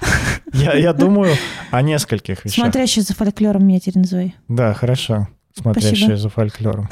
[0.52, 1.36] я, я думаю
[1.70, 2.64] о нескольких вещах.
[2.64, 4.34] Смотрящий за фольклором меня теперь называй.
[4.48, 5.28] Да, хорошо.
[5.54, 6.16] Смотрящие Спасибо.
[6.16, 6.88] за фольклором.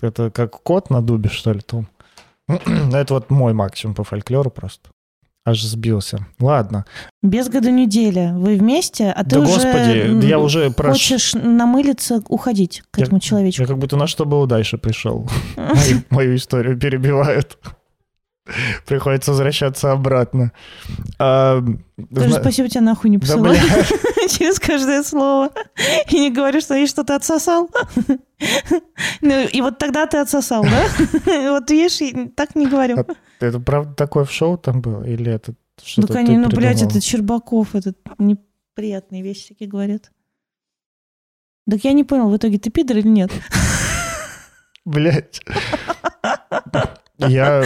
[0.00, 1.86] Это как кот на дубе, что ли, Том?
[2.92, 4.90] Это вот мой максимум по фольклору просто.
[5.46, 6.26] Аж сбился.
[6.38, 6.84] Ладно.
[7.22, 8.34] Без году неделя.
[8.36, 13.04] Вы вместе, а ты да уже господи, я уже прош- хочешь намылиться, уходить к Я-
[13.04, 13.62] этому человечку.
[13.62, 15.28] Я как будто на что было дальше пришел.
[16.10, 17.58] Мою, историю перебивают.
[18.86, 20.52] Приходится возвращаться обратно.
[21.18, 21.62] А,
[22.10, 23.58] зна- спасибо тебе нахуй не посылай.
[24.28, 25.50] через каждое слово.
[26.10, 27.68] И не говоришь, что я что-то отсосал.
[29.20, 30.86] Ну, и вот тогда ты отсосал, да?
[31.50, 31.98] Вот видишь,
[32.34, 32.98] так не говорю.
[32.98, 33.04] А
[33.44, 35.04] Это правда такое в шоу там было?
[35.04, 35.52] Или это
[35.84, 40.10] что-то Ну, конечно, ну, блядь, это Щербаков, этот неприятные вещи такие говорят.
[41.70, 43.30] Так я не понял, в итоге ты пидор или нет?
[44.86, 45.42] Блять.
[47.18, 47.62] Я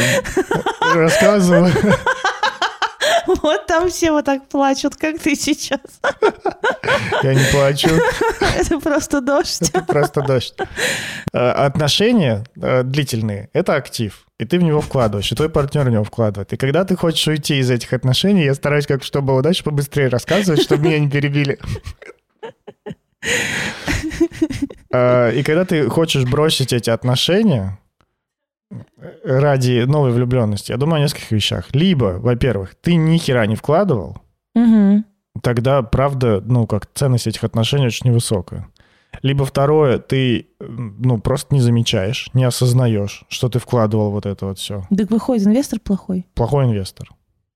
[0.92, 1.72] рассказываю.
[3.42, 5.80] Вот там все вот так плачут, как ты сейчас.
[7.22, 7.88] Я не плачу.
[8.40, 9.70] Это просто дождь.
[9.72, 10.54] Это просто дождь.
[11.32, 14.26] Э, Отношения э, длительные— это актив.
[14.38, 16.52] И ты в него вкладываешь, и твой партнер в него вкладывает.
[16.52, 20.08] И когда ты хочешь уйти из этих отношений, я стараюсь, как что было дальше, побыстрее
[20.08, 21.58] рассказывать, чтобы меня не перебили.
[24.92, 27.78] Э, И когда ты хочешь бросить эти отношения
[29.24, 31.66] ради новой влюбленности, я думаю о нескольких вещах.
[31.74, 34.18] Либо, во-первых, ты ни хера не вкладывал,
[34.54, 35.04] Мгм.
[35.42, 38.68] тогда, правда, ну, как ценность этих отношений очень невысокая.
[39.22, 44.58] Либо второе, ты, ну, просто не замечаешь, не осознаешь, что ты вкладывал вот это вот
[44.58, 44.82] все.
[44.96, 46.26] Так выходит, инвестор плохой.
[46.34, 47.08] Плохой инвестор,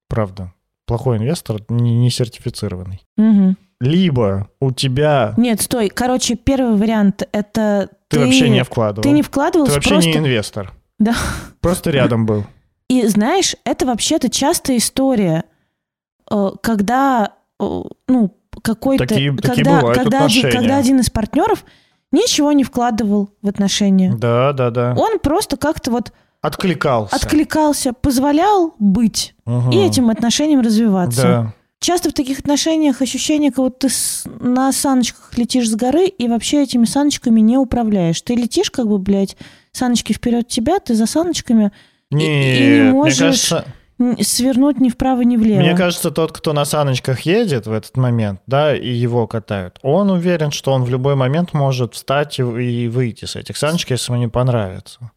[0.08, 0.52] правда.
[0.86, 3.02] Плохой инвестор, не, не сертифицированный.
[3.16, 3.56] Мгм.
[3.80, 5.34] Либо у тебя...
[5.36, 5.88] Нет, стой.
[5.88, 9.02] Короче, первый вариант это Ты, вообще не вкладывал.
[9.02, 10.10] Ты не вкладывался Ты вообще просто...
[10.10, 10.72] не инвестор.
[10.98, 11.14] Да.
[11.60, 12.44] Просто рядом был.
[12.88, 15.44] И знаешь, это вообще-то частая история,
[16.30, 19.06] э, когда, э, ну, какой-то...
[19.06, 21.64] Такие- такие когда, бывают когда, один, когда один из партнеров
[22.12, 24.14] ничего не вкладывал в отношения.
[24.16, 24.94] Да, да, да.
[24.96, 27.14] Он просто как-то вот Откликался.
[27.14, 29.70] откликался, позволял быть Мгм.
[29.70, 31.22] и этим отношениям развиваться.
[31.22, 31.52] Да.
[31.80, 33.94] Часто в таких отношениях ощущение, как будто ты
[34.40, 38.20] на саночках летишь с горы и вообще этими саночками не управляешь.
[38.20, 39.36] Ты летишь как бы, блядь,
[39.72, 41.70] саночки вперед тебя, ты за саночками
[42.10, 43.64] Нет, и не мне можешь кажется...
[44.20, 45.60] свернуть ни вправо, ни влево.
[45.60, 50.10] Мне кажется, тот, кто на саночках едет в этот момент, да, и его катают, он
[50.10, 54.12] уверен, что он в любой момент может встать и, и выйти с этих саночек, если
[54.12, 55.12] ему не понравится.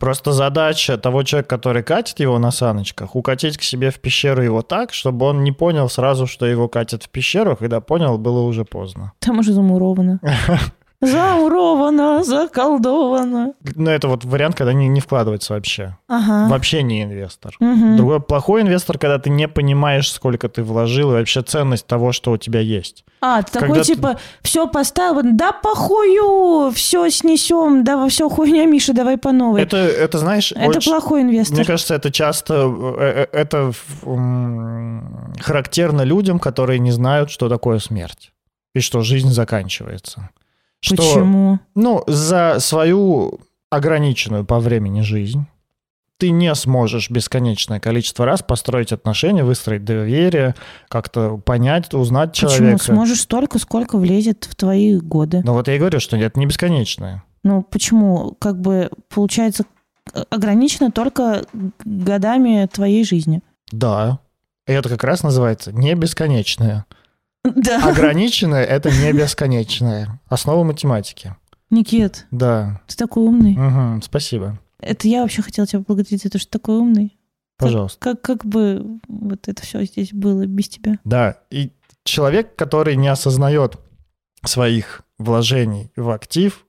[0.00, 4.62] Просто задача того человека, который катит его на саночках, укатить к себе в пещеру его
[4.62, 8.64] так, чтобы он не понял сразу, что его катят в пещеру, когда понял, было уже
[8.64, 9.12] поздно.
[9.18, 10.20] Там уже замуровано.
[11.00, 13.52] Замуровано, заколдовано.
[13.76, 15.96] Но это вот вариант, когда не, не вкладывается вообще.
[16.08, 16.48] Ага.
[16.50, 17.54] Вообще не инвестор.
[17.60, 17.96] Мгм.
[17.96, 22.32] Другой плохой инвестор, когда ты не понимаешь, сколько ты вложил, и вообще ценность того, что
[22.32, 23.04] у тебя есть.
[23.20, 28.64] А, ты такой Когда ты- типа, все поставил, да похую, все снесем, да все хуйня,
[28.66, 29.62] Миша, давай по новой.
[29.62, 31.56] Это, это знаешь, Это очень- плохой инвестор.
[31.56, 32.54] Мне кажется, это часто
[32.98, 33.72] э, э, это
[34.04, 38.32] м, характерно людям, которые не знают, что такое смерть
[38.74, 40.30] и что жизнь заканчивается.
[40.80, 41.58] Что, Почему?
[41.74, 45.46] ну, за свою ограниченную по времени жизнь
[46.18, 50.56] ты не сможешь бесконечное количество раз построить отношения, выстроить доверие,
[50.88, 52.50] как-то понять, узнать Почему?
[52.50, 52.84] человека.
[52.84, 55.42] Сможешь столько, сколько влезет в твои годы.
[55.44, 57.22] Ну вот я и говорю, что это не бесконечное.
[57.44, 58.36] Ну, почему?
[58.40, 59.64] Как бы, получается,
[60.12, 61.44] э, ограничено только
[61.84, 63.40] годами твоей жизни.
[63.70, 64.18] Да.
[64.66, 66.84] И это как раз называется не бесконечное.
[67.56, 67.88] Да.
[67.88, 70.20] Ограниченное— это не бесконечное.
[70.28, 71.34] Основа математики.
[71.70, 72.80] Никит, Да.
[72.86, 73.56] ты такой умный.
[73.56, 74.58] Мгм, спасибо.
[74.80, 77.18] Это я вообще хотела тебя поблагодарить за то, что ты такой умный.
[77.58, 77.98] Пожалуйста.
[78.00, 80.98] Как, как бы вот это все здесь было без тебя.
[81.04, 81.38] Да.
[81.50, 81.72] И
[82.04, 83.76] человек, который не осознает
[84.44, 86.64] своих вложений в актив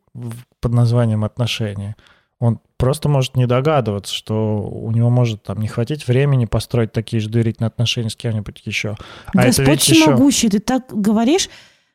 [0.59, 1.95] под названием отношения,
[2.39, 7.19] он просто может не догадываться, что у него может там не хватить времени построить такие
[7.19, 8.95] же доверительные отношения с кем-нибудь еще.
[9.35, 10.01] А это Господь ведь еще...
[10.01, 11.49] всемогущий, ты так говоришь,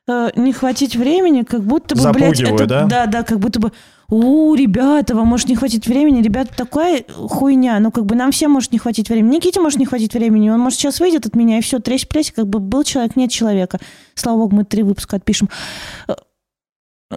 [0.06, 2.86] э, не хватить времени, как будто бы, блядь, Запугиваю, это, да?
[2.86, 3.72] да, да, как будто бы,
[4.10, 8.50] у, ребята, вам может не хватить времени, ребята, такая хуйня, ну, как бы нам всем
[8.50, 11.56] может не хватить времени, Никите может не хватить времени, он может сейчас выйдет от меня,
[11.56, 13.78] и все, тресь плесь, как бы был человек, нет человека.
[14.14, 15.48] Слава богу, мы три выпуска отпишем.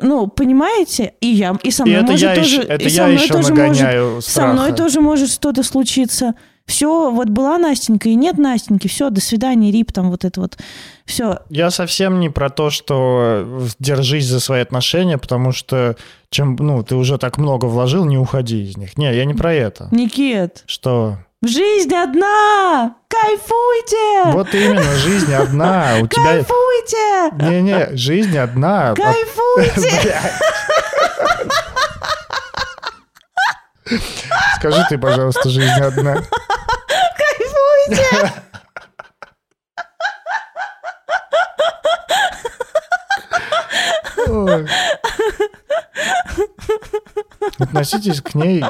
[0.01, 1.13] Ну, понимаете?
[1.21, 3.03] И я, и со И мной это может я тоже, еще, это и со я
[3.07, 6.35] мной еще тоже может со мной тоже может что-то случиться.
[6.65, 10.57] Все, вот была Настенька, и нет Настеньки, все, до свидания, рип, там вот это вот.
[11.05, 11.39] Все.
[11.49, 15.95] Я совсем не про то, что э, держись за свои отношения, потому что
[16.29, 18.97] чем, ну, ты уже так много вложил, не уходи из них.
[18.97, 19.87] Не, я не про это.
[19.91, 21.19] Никит, Что?
[21.43, 22.95] Жизнь одна!
[23.07, 24.31] Кайфуйте!
[24.31, 25.97] Вот именно, жизнь одна.
[26.01, 26.23] У тебя...
[26.23, 27.31] Кайфуйте!
[27.33, 28.93] Не-не, жизнь одна.
[28.95, 30.19] Кайфуйте!
[34.57, 36.17] Скажи ты, пожалуйста, жизнь одна.
[44.27, 44.67] Ой.
[47.59, 48.63] Относитесь к ней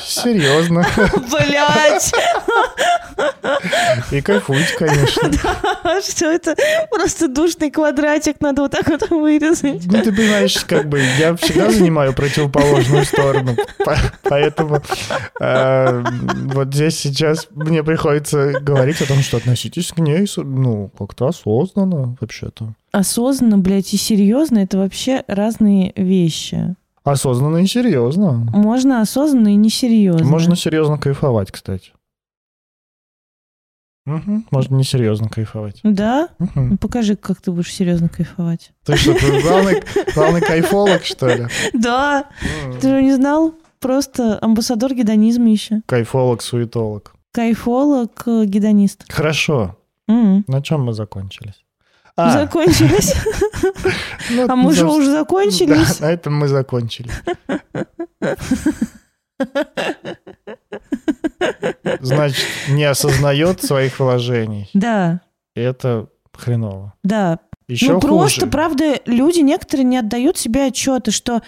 [0.00, 0.84] серьезно
[1.30, 2.12] Блять!
[4.10, 5.30] и кайфуйте, конечно.
[6.02, 6.56] Что это?
[6.90, 9.84] Просто душный квадратик надо вот так вот вырезать.
[9.86, 14.82] Ну, ты понимаешь, как бы я всегда занимаю противоположную сторону, по- поэтому
[15.40, 16.04] э,
[16.54, 22.16] вот здесь сейчас мне приходится говорить о том, что относитесь к ней, ну, как-то осознанно
[22.20, 22.74] вообще-то.
[22.92, 26.74] Осознанно, блядь, и серьезно это вообще разные вещи.
[27.04, 28.32] Осознанно и серьезно.
[28.52, 30.24] Можно осознанно и несерьезно.
[30.26, 31.92] Можно серьезно кайфовать, кстати.
[34.04, 35.80] Мгм, Можно несерьезно кайфовать.
[35.84, 36.28] Да?
[36.38, 36.70] Мгм.
[36.70, 38.72] Ну, покажи, как ты будешь серьезно кайфовать.
[38.84, 39.82] Ты что, ты главный,
[40.14, 41.46] главный кайфолог, что ли?
[41.72, 42.28] Да.
[42.80, 43.54] Ты же не знал?
[43.78, 45.82] Просто амбассадор гедонизма еще.
[45.86, 47.14] Кайфолог, суетолог.
[47.32, 48.46] Кайфолог, э.
[49.08, 49.76] Хорошо.
[50.08, 51.61] На чем мы закончились?
[52.16, 53.14] А, Закончились.
[54.30, 55.98] ну, А мы же уже закончились.
[55.98, 57.10] Да, на этом мы закончили.
[62.00, 64.70] Значит, не осознает своих вложений.
[64.74, 65.20] Да,
[65.54, 66.94] И это хреново.
[67.02, 67.38] да.
[67.68, 68.50] Еще ну просто, хуже.
[68.50, 71.40] правда, люди некоторые не отдают себе отчета, что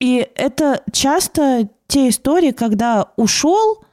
[0.00, 3.83] и это часто те истории, когда ушел,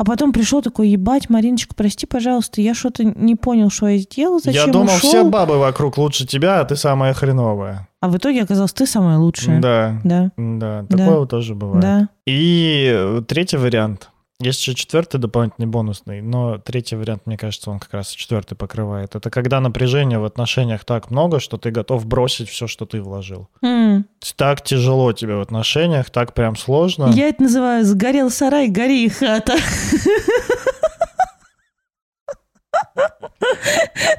[0.00, 4.40] а потом пришел такой, ебать, Мариночка, прости, пожалуйста, я что-то не понял, что я сделал,
[4.40, 5.10] зачем Я думал, ушел.
[5.10, 7.86] все бабы вокруг лучше тебя, а ты самая хреновая.
[8.00, 9.60] А в итоге оказалось, ты самая лучшая.
[9.60, 10.96] Да, Да, да, Да.
[10.96, 11.82] такое тоже бывает.
[11.82, 12.08] да.
[12.26, 14.09] И третий вариант.
[14.40, 19.14] Есть еще четвертый дополнительный бонусный, но третий вариант, мне кажется, он как раз четвертый покрывает.
[19.14, 23.48] Это когда напряжения в отношениях так много, что ты готов бросить все, что ты вложил.
[23.62, 27.10] Есть Так тяжело тебе в отношениях, так прям сложно.
[27.14, 29.56] Я это называю «сгорел сарай, гори и хата».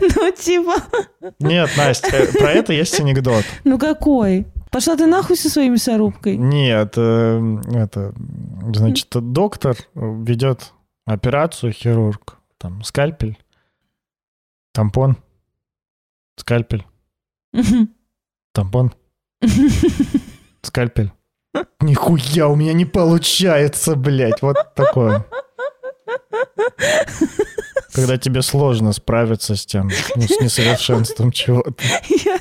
[0.01, 0.76] Ну, типа,
[1.39, 3.43] Нет, Настя, э, про это есть анекдот.
[3.63, 4.45] ну какой?
[4.72, 6.38] Пошла ты нахуй со своей мясорубкой.
[6.38, 8.13] Нет, э, это,
[8.74, 10.72] значит, доктор ведет
[11.05, 13.38] операцию, хирург, там, скальпель,
[14.72, 15.17] тампон,
[16.38, 16.86] скальпель,
[18.53, 18.93] тампон,
[20.61, 21.11] скальпель.
[21.82, 25.26] Нихуя у меня не получается, блядь, вот такое.
[27.93, 31.83] Когда тебе сложно справиться с тем, ну, с несовершенством чего-то.
[32.09, 32.39] Я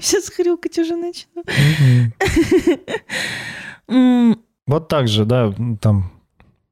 [0.00, 1.44] сейчас хрюкать уже начну.
[4.66, 6.10] Вот так же, да, там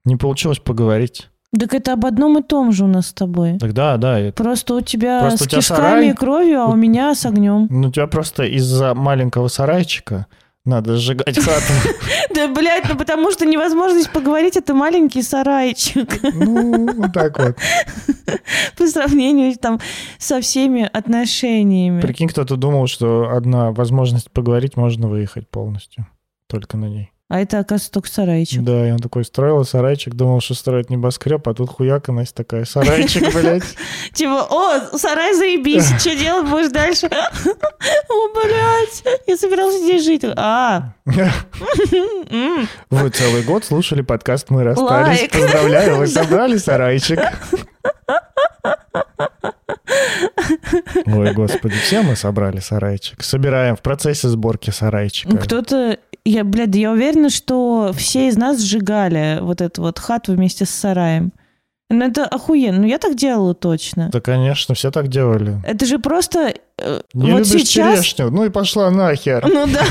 [0.05, 1.29] не получилось поговорить.
[1.59, 3.59] Так это об одном и том же у нас с тобой.
[3.59, 6.11] Тогда, да, это Просто у тебя Просто с у тебя кишками сарай.
[6.11, 7.69] и кровью, а у меня с огнем.
[7.71, 10.27] Ну, у тебя просто из-за маленького сарайчика
[10.65, 11.73] надо сжигать хату.
[12.35, 17.57] Да, блядь, ну потому что невозможность поговорить— это маленький сарайчик Ну, вот так вот.
[18.77, 19.81] по сравнению там
[20.19, 22.01] со всеми отношениями.
[22.01, 26.07] Прикинь, кто-то думал, что одна возможность поговорить можно выехать полностью.
[26.49, 27.14] Только на ней.
[27.35, 28.63] А это, оказывается, только сарайчик.
[28.63, 32.65] Да, и он такой строил сарайчик, думал, что строит небоскреб, а тут хуяка, Настя такая,
[32.65, 33.65] сарайчик, блядь.
[34.13, 37.07] Типа, о, сарай заебись, что делать будешь дальше?
[37.09, 40.23] О, блядь, я собирался здесь жить.
[40.37, 40.93] А,
[42.91, 45.29] Вы целый год слушали подкаст «Мы расстались».
[45.29, 47.19] Поздравляю, вы собрали сарайчик.
[51.07, 53.25] Ой, господи, все мы собрали сарайчик.
[53.25, 55.37] Собираем в процессе сборки сарайчика.
[55.37, 60.65] кто-то, я, блядь, я уверена, что все из нас сжигали вот эту вот хату вместе
[60.65, 61.33] с сараем.
[61.91, 62.79] Ну, это охуенно.
[62.81, 64.09] Ну, я так делала точно.
[64.11, 65.61] Да, конечно, все так делали.
[65.65, 66.55] Это же просто...
[66.79, 68.01] э, Не вот любишь сейчас...
[68.03, 68.31] черешню?
[68.31, 69.47] Ну и пошла нахер.
[69.47, 69.85] Ну да.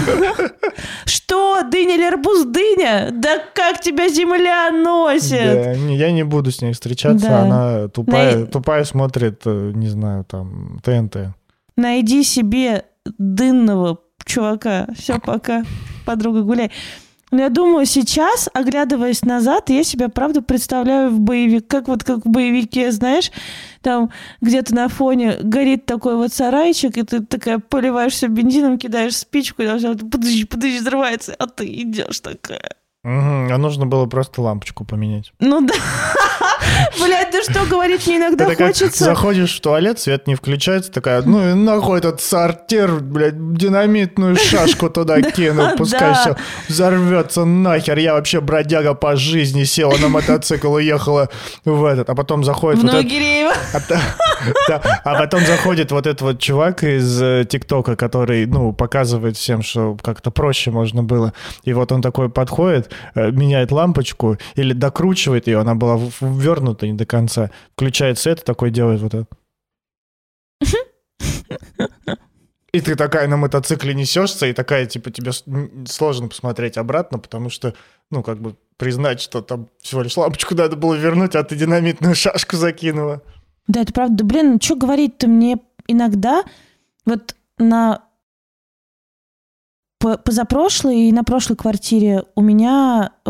[1.05, 3.09] Что, дыня или арбуз дыня?
[3.11, 5.31] Да как тебя земля носит?
[5.63, 7.41] Да, не, я не буду с ней встречаться, Да.
[7.43, 11.17] она тупая, На- тупая смотрит, э, не знаю, там, ТНТ.
[11.77, 12.85] Найди себе
[13.17, 14.87] дынного чувака.
[14.97, 15.63] Все, пока.
[16.05, 16.71] Подруга, гуляй.
[17.31, 22.25] Но я думаю, сейчас, оглядываясь назад, я себя, правда, представляю в боевик, как вот как
[22.25, 23.31] в боевике, знаешь,
[23.81, 29.63] там где-то на фоне горит такой вот сарайчик, и ты такая поливаешься бензином, кидаешь спичку,
[29.63, 32.75] и всё, подожди, подожди, взрывается, а ты идешь такая.
[33.03, 35.33] Мгм, А нужно было просто лампочку поменять.
[35.39, 35.73] Ну да.
[36.99, 39.03] Блядь, да что говорить мне иногда Это хочется.
[39.03, 44.89] заходишь в туалет, свет не включается, такая, ну и нахуй этот сортир, блядь, динамитную шашку
[44.89, 46.35] туда кину, пускай все
[46.67, 47.97] взорвется нахер.
[47.97, 51.29] Я вообще бродяга по жизни, села на мотоцикл и ехала
[51.65, 53.11] в этот, а потом заходит В вот этот.
[54.69, 59.61] А, а потом заходит вот этот вот чувак из э, ТикТока, который, ну, показывает всем,
[59.61, 61.33] что как-то проще можно было.
[61.63, 66.87] И вот он такой подходит, э, меняет лампочку или докручивает ее, она была ввернута вывернуто
[66.87, 67.51] не до конца.
[67.73, 69.27] Включает свет и такой делает вот это.
[72.71, 75.31] И ты такая на мотоцикле несешься, и такая, типа, тебе
[75.85, 77.75] сложно посмотреть обратно, потому что,
[78.09, 82.15] ну, как бы признать, что там всего лишь лампочку надо было вернуть, а ты динамитную
[82.15, 83.21] шашку закинула.
[83.67, 84.15] Да, это правда.
[84.15, 85.57] Да, блин, ну что говорить-то мне
[85.87, 86.43] иногда
[87.05, 88.05] вот на
[90.23, 93.29] позапрошлой и на прошлой квартире у меня э,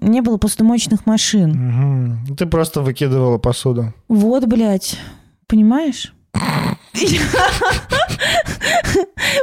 [0.00, 1.50] не было посудомоечных машин.
[1.50, 2.36] Мгм.
[2.36, 3.92] Ты просто выкидывала посуду.
[4.08, 4.98] Вот, блядь,
[5.46, 6.12] понимаешь?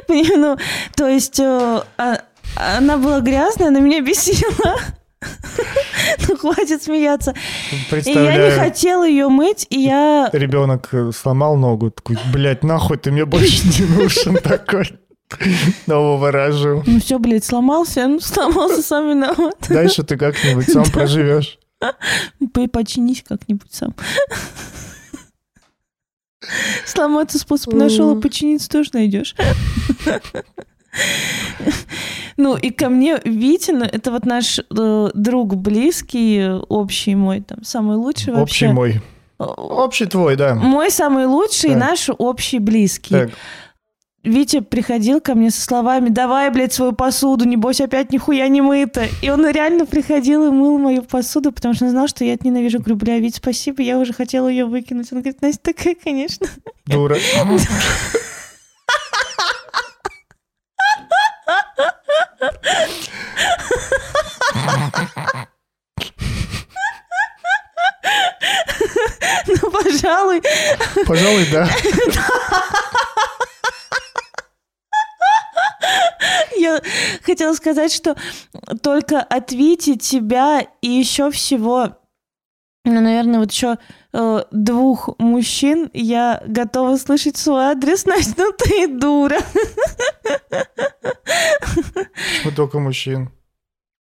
[0.08, 0.58] Пони- Ну,
[0.96, 2.22] то есть э, а-
[2.56, 4.76] она была грязная, она меня бесила.
[6.28, 7.34] Ну, хватит смеяться.
[7.92, 10.30] И я не хотела ее мыть, и я...
[10.32, 14.98] ребенок э, сломал ногу, такой, блядь, нахуй ты мне больше не нужен такой.
[15.88, 16.84] Нового рожу.
[16.86, 19.56] Ну все, блядь, сломался, ну сломался, сам виноват.
[19.70, 21.60] Дальше ты как-нибудь сам проживешь.
[22.54, 23.94] По- Починись как-нибудь сам.
[26.86, 29.36] Сломаться способ нашел, а починиться тоже найдешь.
[32.38, 37.98] Ну, и ко мне Витин, это вот наш э, друг близкий, общий мой, там, самый
[37.98, 38.72] лучший Общий вообще.
[38.72, 39.02] мой.
[39.40, 40.56] Э, Общий твой, да.
[40.56, 41.80] Мой самый лучший, Так.
[41.80, 43.10] наш общий близкий.
[43.14, 43.30] Так,
[44.24, 49.08] Витя приходил ко мне со словами «Давай, блядь, свою посуду, небось опять нихуя не мыто».
[49.22, 52.46] И он реально приходил и мыл мою посуду, потому что он знал, что я это
[52.46, 52.80] ненавижу.
[52.80, 55.12] Говорю, бля, Вить, спасибо, я уже хотела ее выкинуть.
[55.14, 56.48] Он говорит, Настя такая, конечно.
[56.86, 57.18] дура.
[69.48, 70.42] Ну, пожалуй.
[71.06, 71.70] Пожалуй, да.
[76.58, 76.82] Я
[77.24, 78.16] хотела сказать, что
[78.82, 82.00] только от Вити, тебя и еще всего,
[82.86, 83.78] ну, наверное, вот еще
[84.14, 88.06] э, двух мужчин я готова слышать свой адрес.
[88.08, 89.40] Настя, ну ты дура.
[92.34, 93.30] Почему только мужчин?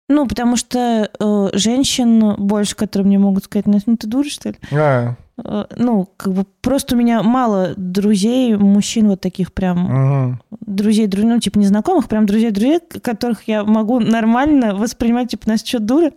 [0.09, 4.49] Ну, потому что э, женщин больше, которые мне могут сказать, Настя, ну ты дура, что
[4.49, 4.55] ли?
[4.71, 10.41] А, Э, ну, как бы просто у меня мало друзей, мужчин вот таких прям, мгм.
[10.59, 15.79] друзей, дру- ну, типа незнакомых, прям друзей-друзей, которых я могу нормально воспринимать, типа, Настя, что,
[15.79, 16.11] дура?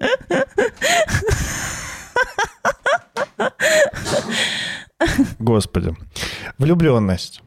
[5.39, 5.95] Господи.
[6.59, 7.43] Влюбленность.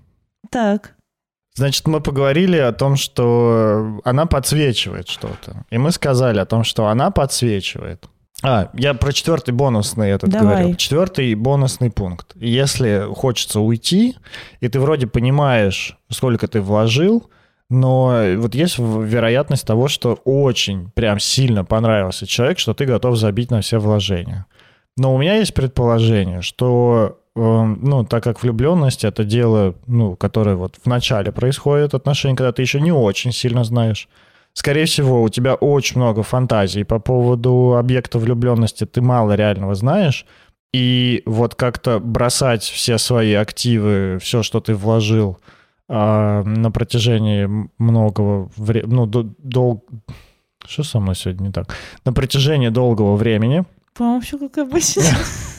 [0.50, 0.96] Так,
[1.56, 5.66] Значит, мы поговорили о том, что она подсвечивает что-то.
[5.70, 8.06] И мы сказали о том, что она подсвечивает.
[8.44, 10.48] А, я про четвертый бонусный этот Давай.
[10.48, 10.76] говорил.
[10.76, 12.34] Четвертый бонусный пункт.
[12.36, 14.18] Если хочется уйти,
[14.60, 17.30] и ты вроде понимаешь, сколько ты вложил,
[17.70, 23.50] но вот есть вероятность того, что очень прям сильно понравился человек, что ты готов забить
[23.50, 24.46] на все вложения.
[24.98, 30.78] Но у меня есть предположение, что, ну, так как влюбленность это дело, ну, которое вот
[30.82, 34.08] в начале происходит отношения, когда ты еще не очень сильно знаешь,
[34.54, 40.26] скорее всего, у тебя очень много фантазий по поводу объекта влюбленности, ты мало реального знаешь,
[40.74, 45.38] и вот как-то бросать все свои активы, все, что ты вложил
[45.88, 49.86] а, на протяжении многого времени, ну, до- дол...
[50.66, 51.76] Что со мной сегодня не так?
[52.06, 55.04] На протяжении долгого времени, по-моему, все как обычно.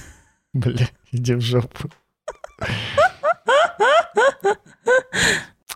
[0.52, 1.90] Бля, иди в жопу.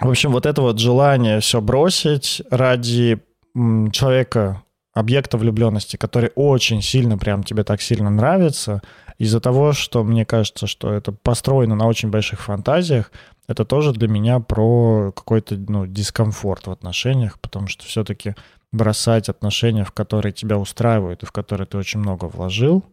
[0.01, 3.21] В общем, вот это вот желание все бросить ради
[3.55, 4.63] человека,
[4.95, 8.81] объекта влюбленности, который очень сильно, прям тебе так сильно нравится,
[9.19, 13.13] из-за того, что мне кажется, что это построено на очень больших фантазиях,
[13.47, 18.35] это тоже для меня про какой-то ну, дискомфорт в отношениях, потому что все-таки
[18.73, 22.85] бросать отношения, в которые тебя устраивают и в которые ты очень много вложил,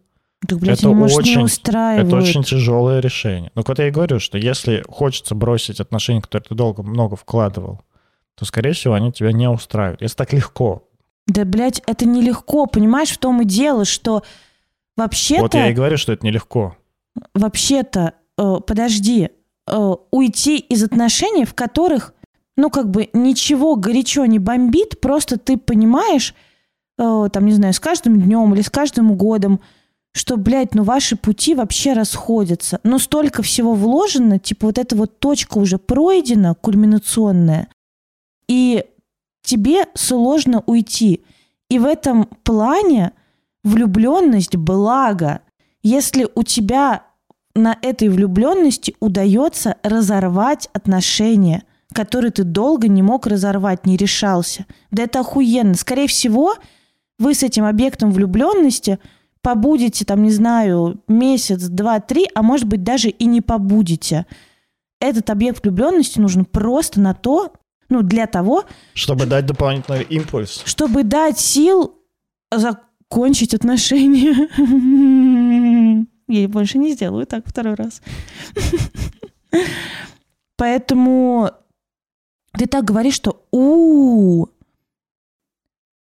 [0.45, 3.51] Так, блядь, Это может, очень- это очень тяжелое решение.
[3.55, 7.81] Но вот я и говорю, что если хочется бросить отношения, которые ты долго много вкладывал,
[8.35, 10.01] то, скорее всего, они тебя не устраивают.
[10.01, 10.83] Если так легко.
[11.25, 14.21] Да, блядь, это нелегко, понимаешь, в том и дело, что
[14.95, 15.41] вообще-то...
[15.41, 16.75] Вот я и говорю, что это нелегко.
[17.33, 19.29] вообще-то, э, подожди,
[19.67, 22.13] э, уйти из отношений, в которых,
[22.55, 26.35] ну, как бы ничего горячо не бомбит, просто ты понимаешь,
[26.99, 29.59] э, там, не знаю, с каждым днем или с каждым годом,
[30.18, 32.80] что, блядь, ну ваши пути вообще расходятся.
[32.84, 37.68] Но столько всего вложено, типа вот эта вот точка уже пройдена, кульминационная,
[38.47, 38.86] и
[39.43, 41.24] тебе сложно уйти.
[41.70, 43.11] И в этом плане
[43.63, 45.41] влюбленность благо.
[45.84, 47.03] Если у тебя
[47.55, 51.63] на этой влюбленности удается разорвать отношения,
[51.93, 54.65] которые ты долго не мог разорвать, не решался.
[54.91, 55.74] Да это охуенно.
[55.76, 56.55] Скорее всего,
[57.20, 58.99] вы с этим объектом влюбленности
[59.47, 64.25] побудете, там, не знаю, месяц, два, три, а может быть, даже и не побудете.
[64.99, 67.53] Этот объект влюбленности нужен просто на то,
[67.87, 70.63] ну, для того, Чтобы дать дополнительный импульс.
[70.65, 71.95] чтобы дать сил
[72.53, 74.49] закончить отношения.
[76.27, 78.01] Я больше не сделаю так второй раз.
[80.57, 81.51] Поэтому
[82.51, 84.47] ты так говоришь, что у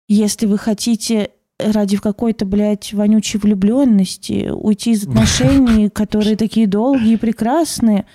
[0.09, 7.19] если вы хотите ради какой-то, блядь, вонючей влюбленности уйти из отношений, которые такие долгие и
[7.19, 8.07] прекрасные,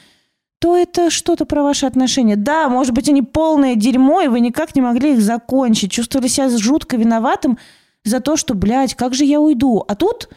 [0.60, 2.36] то это что-то про ваши отношения.
[2.36, 5.92] Да, может быть, они полное дерьмо, и вы никак не могли их закончить.
[5.92, 7.58] Чувствовали себя жутко виноватым
[8.04, 9.84] за то, что, блядь, как же я уйду?
[9.88, 10.30] А тут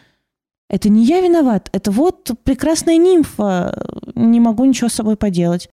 [0.73, 5.69] это не я виноват, это вот прекрасная нимфа, не могу ничего с собой поделать.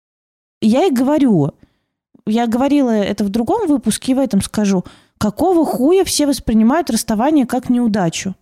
[0.60, 1.52] Я и говорю,
[2.26, 4.84] я говорила это в другом выпуске, и в этом скажу,
[5.18, 8.34] какого хуя все воспринимают расставание как неудачу?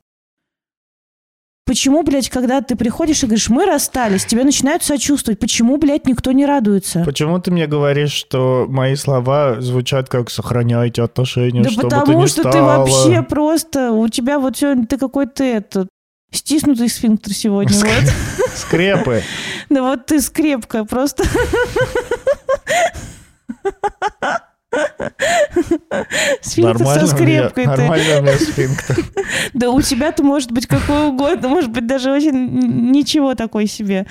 [1.64, 5.38] Почему, блядь, когда ты приходишь и говоришь, мы расстались, тебе начинают сочувствовать.
[5.38, 7.04] Почему, блядь, никто не радуется?
[7.04, 12.20] Почему ты мне говоришь, что мои слова звучат как «сохраняйте отношения, Да чтобы ты потому
[12.22, 12.78] не что ты стала».
[12.78, 15.88] вообще просто, у тебя вот сегодня ты какой-то этот,
[16.32, 17.76] стиснутый сфинктер сегодня.
[17.76, 18.12] Вот.
[18.54, 19.22] Скрепы.
[19.70, 21.24] Да вот ты скрепка просто.
[26.40, 27.66] Сфинктер со меня- скрепкой.
[27.66, 28.96] Нормально у меня сфинктер.
[29.52, 34.06] Да у тебя-то может быть какой угодно, может быть даже очень ничего такой себе.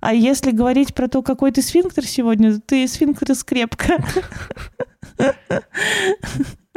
[0.00, 3.96] А если говорить про то, какой ты сфинктер сегодня, то ты сфинктер скрепка.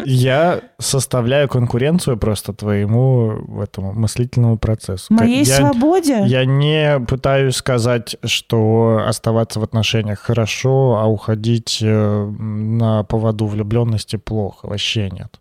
[0.03, 5.13] Я составляю конкуренцию просто твоему этому мыслительному процессу.
[5.13, 6.23] Моей я, свободе?
[6.25, 14.17] Я не пытаюсь сказать, что оставаться в отношениях хорошо, а уходить э, на поводу влюбленности
[14.17, 14.67] плохо.
[14.67, 15.39] Вообще нет.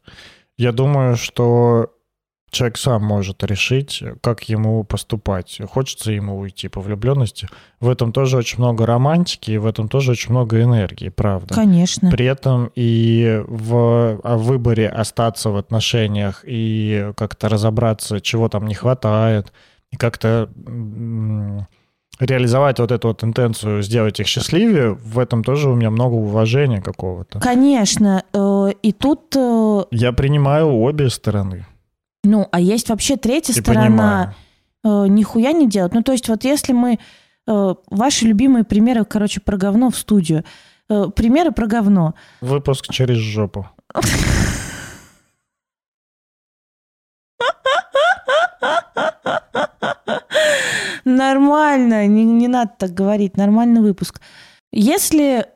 [0.57, 1.91] Я думаю, что
[2.55, 5.61] человек сам может решить, как ему поступать.
[5.71, 7.49] Хочется ему уйти по влюбленности.
[7.81, 11.55] В этом тоже очень много романтики, и в этом тоже очень много энергии, правда.
[11.55, 12.11] Конечно.
[12.11, 19.53] При этом и в выборе остаться в отношениях и как-то разобраться, чего там не хватает,
[19.91, 20.49] и как-то
[22.21, 26.81] реализовать вот эту вот интенцию, сделать их счастливее, в этом тоже у меня много уважения
[26.81, 27.41] какого-то.
[27.41, 28.23] Конечно.
[28.33, 31.67] э, И тут, э, Я принимаю обе стороны.
[32.25, 33.83] Ну, а есть вообще третья И сторона.
[33.87, 34.35] понимаю.
[34.85, 35.95] э, нихуя не делать.
[35.95, 36.99] Ну, то есть вот если мы...
[37.47, 40.45] э, ваши любимые примеры, короче, про говно в студию.
[40.89, 42.15] Э, примеры про говно.
[42.41, 43.67] Выпуск через жопу.
[51.05, 54.21] Нормально, не, не надо так говорить, нормальный выпуск.
[54.73, 55.47] Если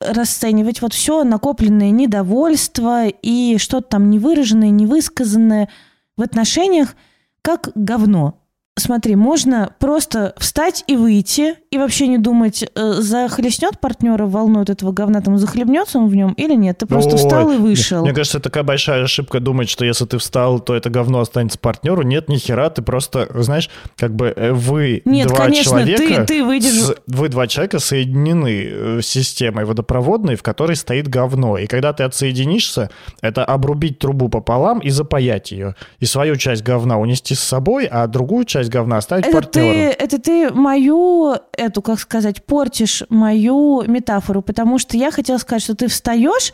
[0.00, 5.68] расценивать вот все накопленное недовольство и что-то там невыраженное, невысказанное
[6.16, 6.94] в отношениях
[7.42, 8.45] как говно.
[8.78, 14.68] Смотри, можно просто встать и выйти, и вообще не думать, э, захлестнет партнера волну от
[14.68, 16.76] этого говна, там захлебнется он в нем или нет.
[16.78, 18.02] Ты просто Ой, встал и вышел.
[18.02, 22.02] Мне кажется, такая большая ошибка думать, что если ты встал, то это говно останется партнеру.
[22.02, 26.24] Нет, ни хера, ты просто, знаешь, как бы э, вы Нет, два конечно, ты- человека,
[26.26, 31.56] ты выйдешь- с- вы два человека соединены э, системой водопроводной, в которой стоит говно.
[31.56, 32.90] И когда ты отсоединишься,
[33.22, 35.76] это обрубить трубу пополам и запаять ее.
[35.98, 39.72] И свою часть говна унести с собой, а другую часть говна оставить Это партнеру.
[39.74, 45.62] ты, это ты мою, эту, как сказать, портишь мою метафору, потому что я хотела сказать,
[45.62, 46.52] что ты встаешь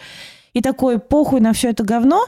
[0.52, 2.26] и такой похуй на все это говно,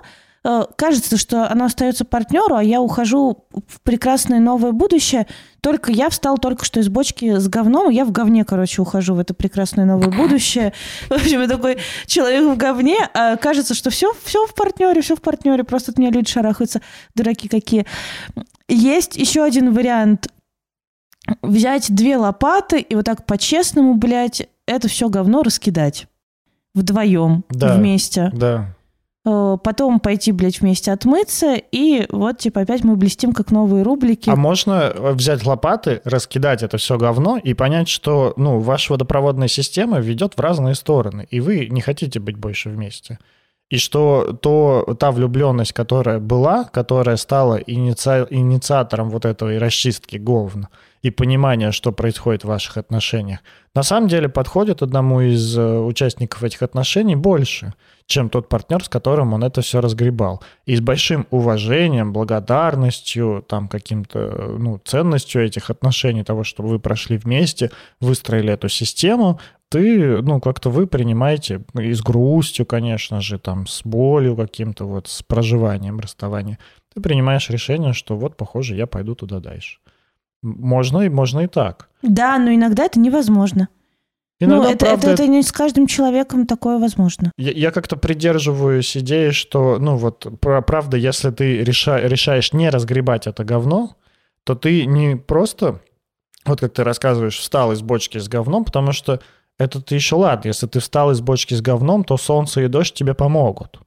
[0.77, 5.27] кажется, что оно остается партнеру, а я ухожу в прекрасное новое будущее.
[5.63, 9.19] Только я встал только что из бочки с говном, я в говне, короче, ухожу в
[9.19, 10.75] это прекрасное новое будущее.
[11.09, 15.17] В общем, я такой человек в говне, а кажется, что все, все в партнере, все
[15.17, 16.83] в партнере, просто от меня люди шарахаются,
[17.15, 17.87] дураки какие.
[18.69, 20.29] Есть еще один вариант.
[21.41, 26.07] Взять две лопаты и вот так по-честному, блядь, это все говно раскидать.
[26.75, 27.77] Вдвоем, Да.
[27.77, 28.31] вместе.
[28.35, 28.75] Да.
[29.25, 34.29] Э, Потом пойти, блядь, вместе отмыться, и вот, типа, опять мы блестим, как новые рублики.
[34.29, 39.49] А можно э, взять лопаты, раскидать это все говно и понять, что ну, ваша водопроводная
[39.49, 43.19] система ведет в разные стороны, и вы не хотите быть больше вместе.
[43.71, 50.69] И что то, та влюбленность, которая была, которая стала иници- инициатором вот этой расчистки говна
[51.05, 53.41] и понимания, что происходит в ваших отношениях,
[53.75, 57.75] на самом деле подходит одному из э, участников этих отношений больше,
[58.07, 60.43] чем тот партнер, с которым он это все разгребал.
[60.65, 66.79] И с большим уважением, благодарностью, там каким-то, э, ну, ценностью этих отношений, того, что вы
[66.79, 67.71] прошли вместе,
[68.01, 73.83] выстроили эту систему, ты, ну, как-то вы принимаете и с грустью, конечно же, там, с
[73.85, 76.59] болью каким-то, вот, с проживанием расставания.
[76.95, 79.81] ты принимаешь решение, что вот, похоже, я пойду туда дальше.
[80.45, 81.89] Можно и можно и так.
[82.03, 83.69] Да, но иногда это невозможно.
[84.41, 87.33] Иногда, ну, это, правда, это, это не с каждым человеком такое возможно.
[87.39, 93.27] Я, я как-то придерживаюсь идеи, что, ну вот, правда, если ты реша- решаешь не разгребать
[93.27, 93.97] это говно,
[94.45, 95.81] то ты не просто,
[96.45, 99.21] вот как ты рассказываешь, встал из бочки с говном, потому что
[99.59, 100.49] это ты еще ладно.
[100.49, 103.79] Если ты встал из бочки с говном, то солнце и дождь тебе помогут.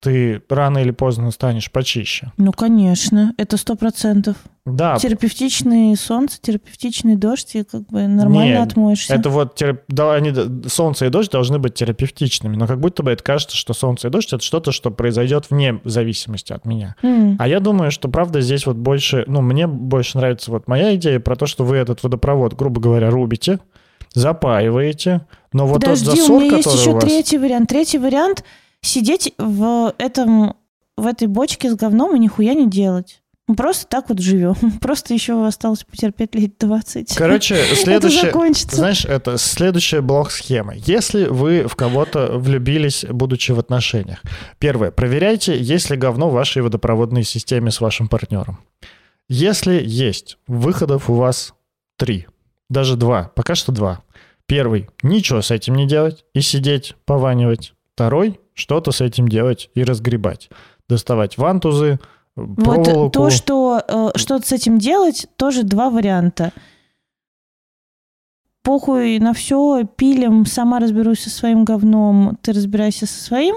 [0.00, 2.32] Ты рано или поздно станешь почище.
[2.38, 4.36] Ну, конечно, это сто процентов.
[4.64, 9.14] Да, Терапевтичный солнце, терапевтичный дождь, и как бы нормально Не, отмоешься.
[9.14, 10.32] Это вот терап- да, они,
[10.68, 14.10] солнце и дождь должны быть терапевтичными, но как будто бы это кажется, что солнце и
[14.10, 16.94] дождь это что-то, что произойдет вне зависимости от меня.
[17.02, 17.36] М.
[17.38, 21.20] А я думаю, что правда здесь вот больше, ну, мне больше нравится вот моя идея
[21.20, 23.58] про то, что вы этот водопровод, грубо говоря, рубите,
[24.14, 27.04] запаиваете, но вот Подожди, тот у засор, меня есть еще у вас...
[27.04, 27.68] третий вариант.
[27.68, 28.44] Третий вариант—
[28.82, 30.56] сидеть в этом
[30.96, 33.22] в этой бочке с говном и нихуя не делать.
[33.50, 34.54] Мы просто так вот живем.
[34.80, 37.16] Просто еще осталось потерпеть лет 20.
[37.16, 38.26] Короче, это следующее...
[38.26, 38.76] закончится.
[38.76, 40.74] Знаешь, это следующая блок-схема.
[40.76, 44.22] Если вы в кого-то влюбились, будучи в отношениях.
[44.60, 44.92] Первое.
[44.92, 48.60] Проверяйте, есть ли говно в вашей водопроводной системе с вашим партнером.
[49.28, 51.54] Если есть, выходов у вас
[51.96, 52.28] три.
[52.68, 53.32] Даже два.
[53.34, 54.02] Пока что два.
[54.46, 54.88] Первый.
[55.02, 57.74] Ничего с этим не делать и сидеть, пованивать.
[57.94, 58.38] Второй.
[58.60, 60.50] Что-то с этим делать и разгребать.
[60.88, 61.98] Доставать вантузы,
[62.34, 63.00] проволоку.
[63.04, 66.52] Вот то, что э, что-то с этим делать, тоже два варианта.
[68.62, 73.56] Похуй на все, пилим, сама разберусь со своим говном, ты разбирайся со своим,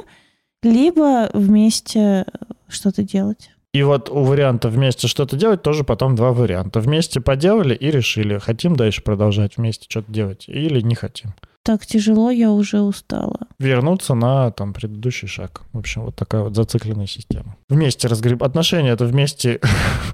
[0.64, 2.26] либо вместе
[2.70, 3.50] что-то делать.
[3.74, 6.80] И вот у варианта вместе что-то делать тоже потом два варианта.
[6.80, 11.34] Вместе поделали и решили, хотим дальше продолжать вместе что-то делать или не хотим.
[11.64, 13.48] Так тяжело, я уже устала.
[13.58, 15.62] Вернуться на там предыдущий шаг.
[15.72, 17.56] В общем, вот такая вот зацикленная система.
[17.70, 18.44] Вместе разгреб...
[18.44, 19.62] Отношения— это вместе...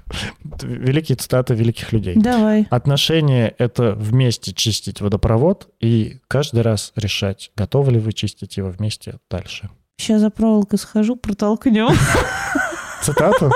[0.62, 2.14] Великие цитаты великих людей.
[2.14, 2.68] Давай.
[2.70, 9.18] Отношения— это вместе чистить водопровод и каждый раз решать, готовы ли вы чистить его вместе
[9.28, 9.70] дальше.
[9.96, 11.88] Сейчас за проволокой схожу, протолкнем.
[13.02, 13.50] Цитату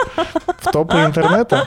[0.58, 1.64] в топы интернета.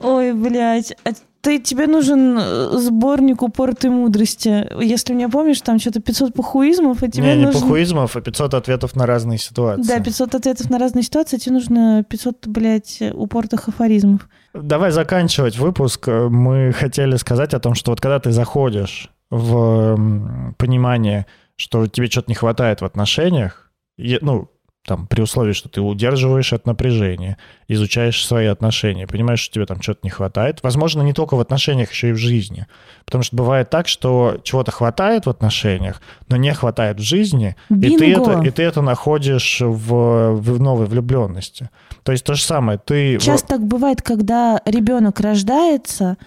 [0.00, 0.96] Ой, блядь.
[1.44, 4.66] А ты, тебе нужен э, сборник упортой мудрости.
[4.82, 7.60] Если меня помнишь, там что-то 500 похуизмов, и тебе Не, не нужен...
[7.60, 9.86] похуизмов, а 500 ответов на разные ситуации.
[9.86, 14.28] Да, 500 ответов на разные ситуации, тебе нужно 500, блядь, упортых афоризмов.
[14.54, 16.06] Давай заканчивать выпуск.
[16.08, 21.26] Мы хотели сказать о том, что вот когда ты заходишь в понимание,
[21.56, 24.48] что тебе что-то не хватает в отношениях, ну,
[24.86, 27.38] там, при условии, что ты удерживаешь от напряжения,
[27.68, 30.60] изучаешь свои отношения, понимаешь, что тебе там что-то не хватает.
[30.62, 32.66] Возможно, не только в отношениях, еще и в жизни.
[33.06, 37.96] Потому что бывает так, что чего-то хватает в отношениях, но не хватает в жизни, и
[37.96, 38.32] ты, Бинго!
[38.32, 41.70] это, и ты это находишь в, в новой влюбленности.
[42.02, 42.78] То есть то же самое.
[42.78, 46.18] Ты Часто так бывает, когда ребенок рождается,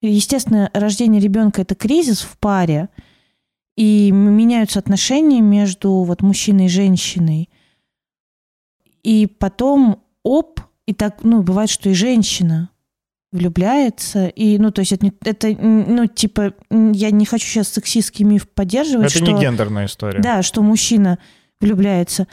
[0.00, 2.88] естественно, рождение ребенка это кризис в паре,
[3.76, 7.49] и меняются отношения между вот мужчиной и женщиной.
[9.02, 12.70] И потом оп, и так, ну, бывает, что и женщина
[13.32, 18.48] влюбляется, и, ну, то есть это, это ну, типа, я не хочу сейчас сексистский миф
[18.48, 19.32] поддерживать, Это что...
[19.32, 20.20] не гендерная история.
[20.20, 21.18] Да, что мужчина
[21.60, 22.26] влюбляется.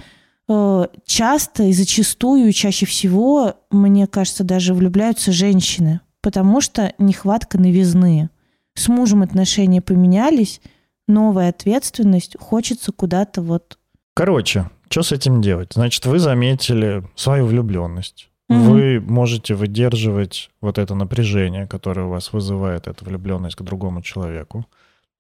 [0.50, 8.30] Э, Часто и зачастую, чаще всего, мне кажется, даже влюбляются женщины, потому что нехватка новизны.
[8.74, 10.62] С мужем отношения поменялись,
[11.08, 13.78] новая ответственность, хочется куда-то вот...
[14.16, 15.74] Короче, что с этим делать?
[15.74, 18.30] Значит, вы заметили свою влюбленность.
[18.50, 18.72] Мгм.
[18.72, 24.66] Вы можете выдерживать вот это напряжение, которое у вас вызывает эта влюбленность к другому человеку.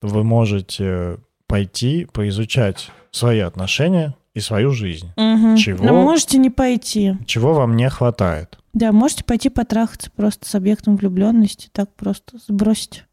[0.01, 1.17] Вы можете
[1.47, 5.11] пойти поизучать свои отношения и свою жизнь.
[5.17, 5.57] Мгм.
[5.57, 5.83] Чего?
[5.83, 7.15] Но можете не пойти.
[7.25, 8.59] Чего вам не хватает?
[8.73, 13.05] Да, можете пойти потрахаться просто с объектом влюбленности, так просто сбросить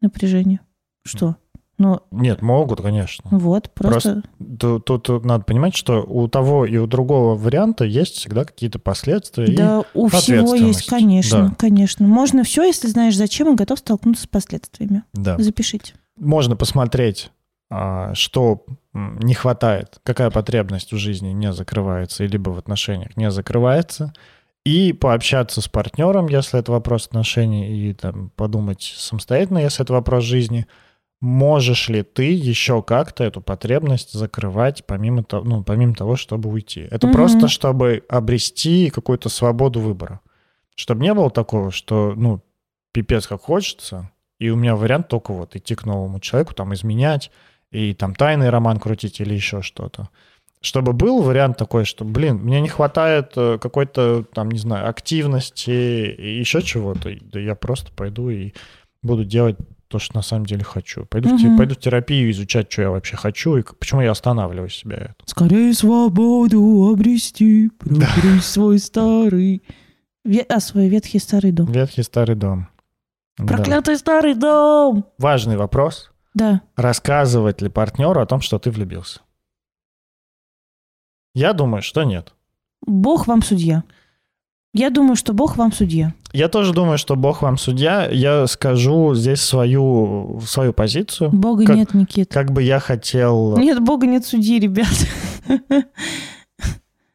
[0.00, 0.60] напряжение.
[1.04, 1.36] Что?
[1.80, 3.24] Ну, Нет, могут, конечно.
[3.32, 4.22] вот, просто...
[4.58, 9.46] Тут, тут надо понимать, что у того и у другого варианта есть всегда какие-то последствия.
[9.46, 11.54] и- Да, у всего есть, конечно, Да.
[11.56, 12.06] конечно.
[12.06, 15.04] Можно все, если знаешь зачем и готов столкнуться с последствиями.
[15.14, 15.38] да.
[15.38, 15.94] Запишите.
[16.18, 17.30] можно посмотреть,
[17.70, 24.12] а, что не хватает, какая потребность в жизни не закрывается, либо в отношениях не закрывается,
[24.66, 30.24] и пообщаться с партнером, если это вопрос отношений, и там, подумать самостоятельно, если это вопрос
[30.24, 30.66] жизни,
[31.20, 36.88] можешь ли ты еще как-то эту потребность закрывать помимо, того, ну, помимо того, чтобы уйти.
[36.90, 37.12] Это Мгм.
[37.12, 40.20] просто, чтобы обрести какую-то свободу выбора.
[40.74, 42.40] Чтобы не было такого, что, ну,
[42.92, 47.30] пипец как хочется, и у меня вариант только вот идти к новому человеку, там изменять,
[47.70, 50.08] и там тайный роман крутить или еще что-то.
[50.62, 55.70] Чтобы был вариант такой, что, блин, мне не хватает э, какой-то, там, не знаю, активности
[55.70, 57.10] и еще чего-то.
[57.22, 58.52] Да я просто пойду и
[59.02, 59.56] буду делать
[59.90, 61.04] то, что на самом деле хочу.
[61.06, 61.58] Пойду, в, те- Мгм.
[61.58, 64.96] пойду в терапию изучать, что я вообще хочу и почему я останавливаю себя.
[64.96, 65.14] это.
[65.26, 69.62] Скорее свободу обрести, прогресс свой старый.
[70.24, 71.66] Ве- А, свой ветхий старый дом.
[71.72, 72.68] Ветхий старый дом.
[73.36, 73.46] Да.
[73.54, 75.06] Проклятый старый дом!
[75.18, 76.12] Важный вопрос.
[76.34, 76.60] Да.
[76.76, 79.20] Рассказывать ли партнеру о том, что ты влюбился?
[81.34, 82.32] Я думаю, что нет.
[82.86, 83.82] Бог вам судья.
[84.72, 86.14] Я думаю, что Бог вам судья.
[86.32, 88.08] Я тоже думаю, что Бог вам судья.
[88.08, 91.30] Я скажу здесь свою, свою позицию.
[91.32, 92.32] Бога Как- нет, Никит.
[92.32, 93.56] Как бы я хотел...
[93.56, 94.86] Нет, Бога нет судьи, ребят.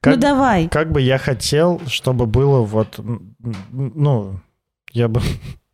[0.02, 0.68] Как- Ну давай.
[0.68, 2.99] Как бы я хотел, чтобы было вот...
[3.72, 4.34] Ну,
[4.91, 5.22] я бы,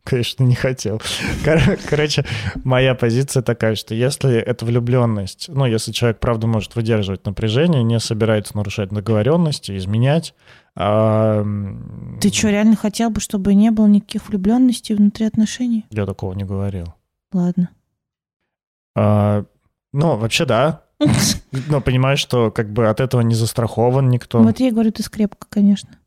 [0.04, 1.00] конечно, не хотел.
[1.44, 2.24] Кор- Короче,
[2.64, 7.98] моя позиция такая, что если это влюбленность, ну, если человек, правда, может выдерживать напряжение, не
[8.00, 10.34] собирается нарушать договоренности, изменять,
[10.74, 11.44] а,
[12.20, 15.84] Ты что, реально хотел бы, чтобы не было никаких влюбленностей внутри отношений?
[15.90, 16.94] Я такого не говорил.
[17.32, 17.68] Ладно.
[18.96, 19.44] А,
[19.92, 20.82] Ну, вообще, да.
[21.68, 24.40] Но понимаешь, что как бы от этого не застрахован никто.
[24.42, 25.90] Вот я говорю, ты скрепка, конечно.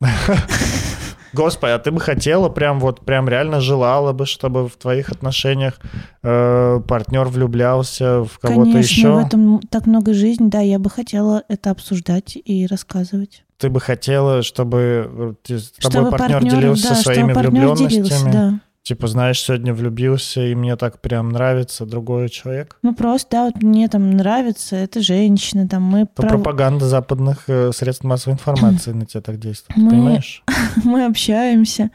[1.36, 5.74] Господи, а ты бы хотела прям вот, прям реально желала бы, чтобы в твоих отношениях
[6.22, 9.10] э, партнер влюблялся в кого-то Конечно, еще?
[9.12, 13.44] в этом так много жизни, да, я бы хотела это обсуждать и рассказывать.
[13.58, 17.90] Ты бы хотела, чтобы э, с тобой Чтобы партнер партнер- делился да, своими партнер влюбленностями?
[17.90, 18.60] делился, да.
[18.86, 22.78] Типа, знаешь, сегодня влюбился, и мне так прям нравится другой человек?
[22.82, 27.48] Ну просто, да, вот мне там нравится эта женщина, там мы, То пров- пропаганда западных
[27.48, 30.44] э, средств массовой информации на тебя так действует, Мы- понимаешь?
[30.84, 31.90] мы общаемся.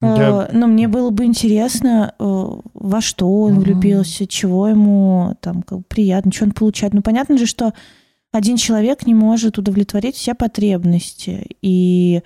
[0.00, 2.22] Я- Э, Но мне было бы интересно, э,
[2.74, 6.94] во что он влюбился, чего ему там как бы приятно, что он получает.
[6.94, 7.72] Ну, понятно же, что
[8.30, 11.48] один человек не может удовлетворить все потребности.
[11.62, 12.22] И,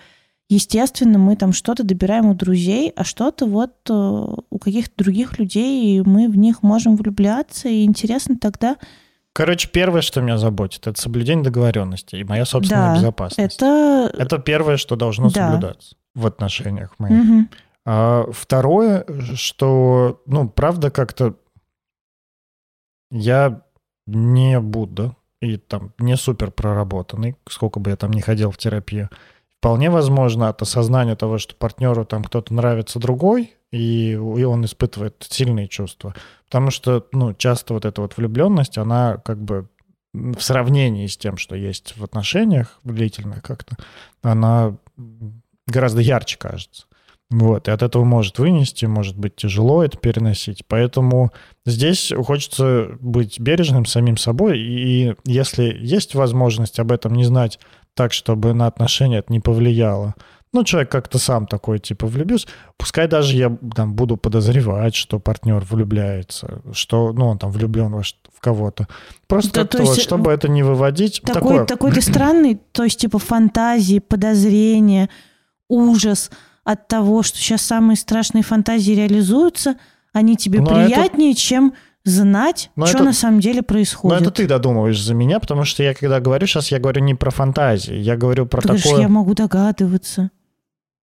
[0.48, 5.96] естественно, мы там что-то добираем у друзей, а что-то вот э, у каких-то других людей,
[5.98, 7.68] и мы в них можем влюбляться.
[7.68, 8.76] И интересно тогда,
[9.32, 13.56] Короче, первое, что меня заботит, это соблюдение договоренностей и моя собственная Да, безопасность.
[13.56, 14.10] это...
[14.16, 15.50] Это первое, что должно Да.
[15.50, 17.22] соблюдаться в отношениях моих.
[17.22, 17.50] Мгм.
[17.84, 19.04] А второе,
[19.34, 21.34] что, ну, правда, как-то
[23.10, 23.60] я
[24.06, 29.10] не Будда и там не супер проработанный, сколько бы я там не ходил в терапию.
[29.60, 35.26] Вполне возможно от осознания того, что партнеру там кто-то нравится другой, и, и он испытывает
[35.28, 36.14] сильные чувства.
[36.44, 39.68] Потому что, ну, часто вот эта вот влюбленность, она как бы
[40.12, 43.76] в сравнении с тем, что есть в отношениях длительных как-то,
[44.22, 44.76] она
[45.66, 46.86] гораздо ярче кажется.
[47.28, 50.64] Вот, и от этого может вынести, может быть тяжело это переносить.
[50.68, 51.32] Поэтому
[51.64, 54.60] здесь хочется быть бережным самим собой.
[54.60, 57.58] И если есть возможность об этом не знать
[57.96, 60.14] так, чтобы на отношения это не повлияло,
[60.52, 62.46] ну, человек как-то сам такой, типа, влюбился,
[62.78, 68.02] пускай даже я там буду подозревать, что партнер влюбляется, что, ну, он там влюблен во
[68.02, 68.86] в кого-то.
[69.26, 71.20] Просто Да, как-то вот, чтобы это не выводить.
[71.22, 75.08] Такой, такое, такой ты странный, то есть типа фантазии, подозрения,
[75.68, 76.30] ужас
[76.64, 79.76] от того, что сейчас самые страшные фантазии реализуются,
[80.12, 81.74] они тебе Но это- приятнее, чем
[82.06, 84.20] знать, Но что это- на самом деле Но происходит.
[84.22, 87.30] это ты додумываешь за меня, потому что я когда говорю сейчас, я говорю не про
[87.30, 89.00] фантазии, я говорю про Ты говоришь, такое...
[89.02, 90.30] я могу догадываться.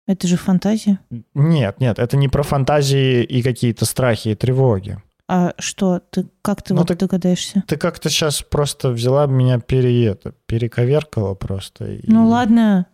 [0.08, 1.00] Это же фантазия.
[1.34, 4.98] Нет, нет, это не про фантазии и какие-то страхи и тревоги.
[5.28, 7.64] А что, ты как ты Ну, вот так- догадаешься?
[7.68, 11.86] Ты как-то сейчас просто взяла меня пере, это, перековеркала просто.
[11.94, 12.88] и- Ну ладно,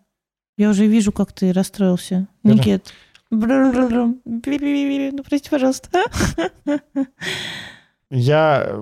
[0.58, 2.28] я уже вижу, как ты расстроился.
[2.44, 2.94] Никит.
[3.32, 5.90] Ну, прости, пожалуйста.
[8.10, 8.76] Я,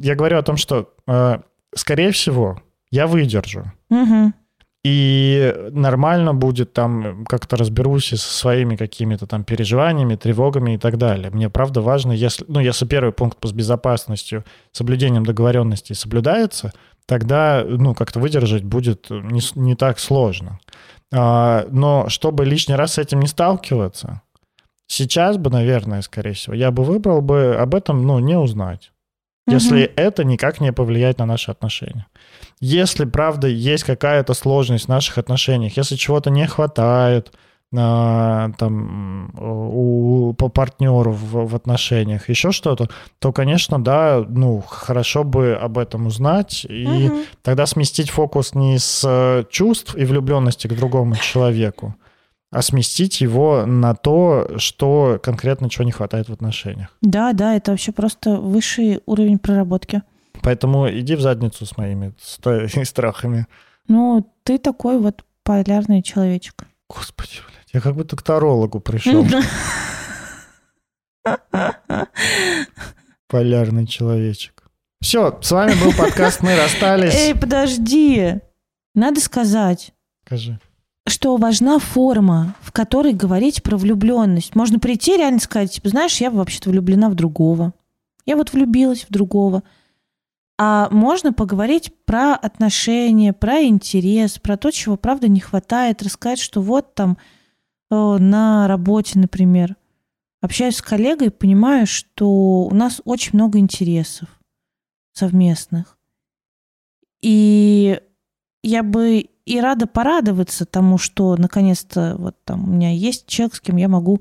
[0.00, 1.38] я говорю о том, что, э,
[1.74, 2.60] скорее всего,
[2.90, 3.72] я выдержу.
[3.88, 4.34] Мгм.
[4.82, 10.96] И нормально будет там, как-то разберусь и со своими какими-то там переживаниями, тревогами и так
[10.96, 11.30] далее.
[11.30, 16.72] Мне правда важно, если, ну, если первый пункт по безопасностью, соблюдением договоренностей соблюдается,
[17.04, 20.58] тогда, ну, как-то выдержать будет не, с- не так сложно.
[21.12, 24.22] А, но чтобы лишний раз с этим не сталкиваться,
[24.90, 28.92] сейчас бы, наверное, скорее всего, я бы выбрал бы об этом, ну, не узнать
[29.50, 32.06] если это никак не повлияет на наши отношения.
[32.60, 37.32] Если, правда, есть какая-то сложность в наших отношениях, если чего-то не хватает
[37.76, 42.88] а, там, у, по партнеру в, в отношениях, еще что-то,
[43.18, 47.24] то, конечно, да, ну, хорошо бы об этом узнать и Мгм.
[47.42, 51.94] тогда сместить фокус не с чувств и влюбленности к другому человеку,
[52.50, 56.96] а сместить его на то, что конкретно чего не хватает в отношениях.
[57.00, 60.02] Да, да, это вообще просто высший уровень проработки.
[60.42, 62.12] Поэтому иди в задницу с моими
[62.84, 63.46] страхами.
[63.86, 66.66] Ну, ты такой вот полярный человечек.
[66.88, 69.26] Господи, блядь, я как будто к тарологу пришел.
[73.28, 74.64] Полярный человечек.
[75.00, 77.14] Все, с вами был подкаст «Мы расстались».
[77.14, 78.40] Эй, подожди.
[78.94, 79.92] Надо сказать,
[80.26, 80.60] Скажи.
[81.10, 84.54] Что важна форма, в которой говорить про влюбленность.
[84.54, 87.74] Можно прийти реально сказать, типа, знаешь, я вообще-то влюблена в другого.
[88.24, 89.62] Я вот влюбилась в другого.
[90.58, 96.60] А можно поговорить про отношения, про интерес, про то, чего, правда, не хватает, рассказать, что
[96.60, 97.18] вот там
[97.90, 99.76] э, на работе, например,
[100.40, 102.28] общаюсь с коллегой, понимаю, что
[102.64, 104.28] у нас очень много интересов
[105.12, 105.98] совместных.
[107.22, 108.00] И
[108.62, 113.60] я бы и рада порадоваться тому, что наконец-то вот там у меня есть человек, с
[113.60, 114.20] кем я могу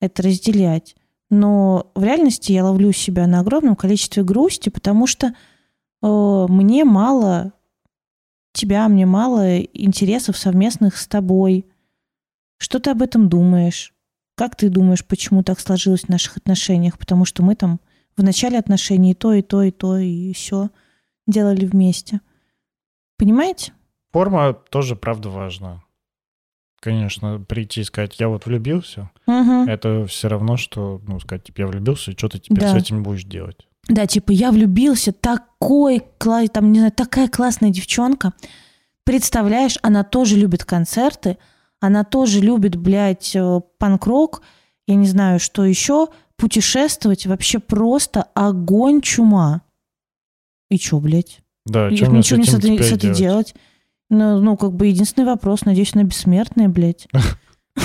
[0.00, 0.96] это разделять.
[1.30, 5.34] Но в реальности я ловлю себя на огромном количестве грусти, потому что
[6.02, 7.52] э, мне мало
[8.52, 11.66] тебя, мне мало интересов совместных с тобой.
[12.58, 13.94] Что ты об этом думаешь?
[14.34, 16.98] Как ты думаешь, почему так сложилось в наших отношениях?
[16.98, 17.80] Потому что мы там
[18.16, 20.70] в начале отношений и то, и то, и то, и все
[21.26, 22.20] делали вместе.
[23.16, 23.72] Понимаете?
[24.18, 25.84] Форма тоже, правда, важна.
[26.80, 29.68] Конечно, прийти и сказать, я вот влюбился, Мгм.
[29.68, 32.72] это все равно, что, ну, сказать, типа, я влюбился, и что ты теперь Да.
[32.72, 33.68] с этим будешь делать?
[33.88, 36.00] Да, типа, я влюбился, такой,
[36.52, 38.32] там, не знаю, такая классная девчонка.
[39.04, 41.38] Представляешь, она тоже любит концерты,
[41.78, 44.42] она тоже любит, блядь, э, панк-рок,
[44.88, 49.62] я не знаю, что еще, путешествовать, вообще просто огонь чума.
[50.70, 51.40] И чё, блядь?
[51.66, 53.18] Да, с ничего этим не с теперь с этой делать?
[53.18, 53.54] делать.
[54.10, 57.06] Ну, ну, как бы единственный вопрос, надеюсь, она бессмертная, блядь.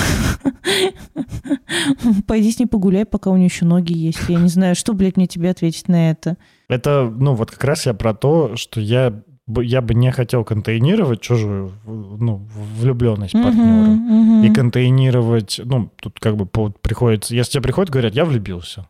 [2.26, 4.20] Пойди с ней погуляй, пока у нее еще ноги есть.
[4.28, 6.36] Я не знаю, что, блядь, мне тебе ответить на это.
[6.68, 10.44] Это, ну, вот как раз я про то, что я, бы- я бы не хотел
[10.44, 12.46] контейнировать чужую, ну,
[12.78, 13.66] влюбленность партнера.
[13.90, 14.54] Мгм, И мгм.
[14.54, 17.34] контейнировать, ну, тут как бы приходится...
[17.34, 18.88] Если тебе приходят, говорят, я влюбился.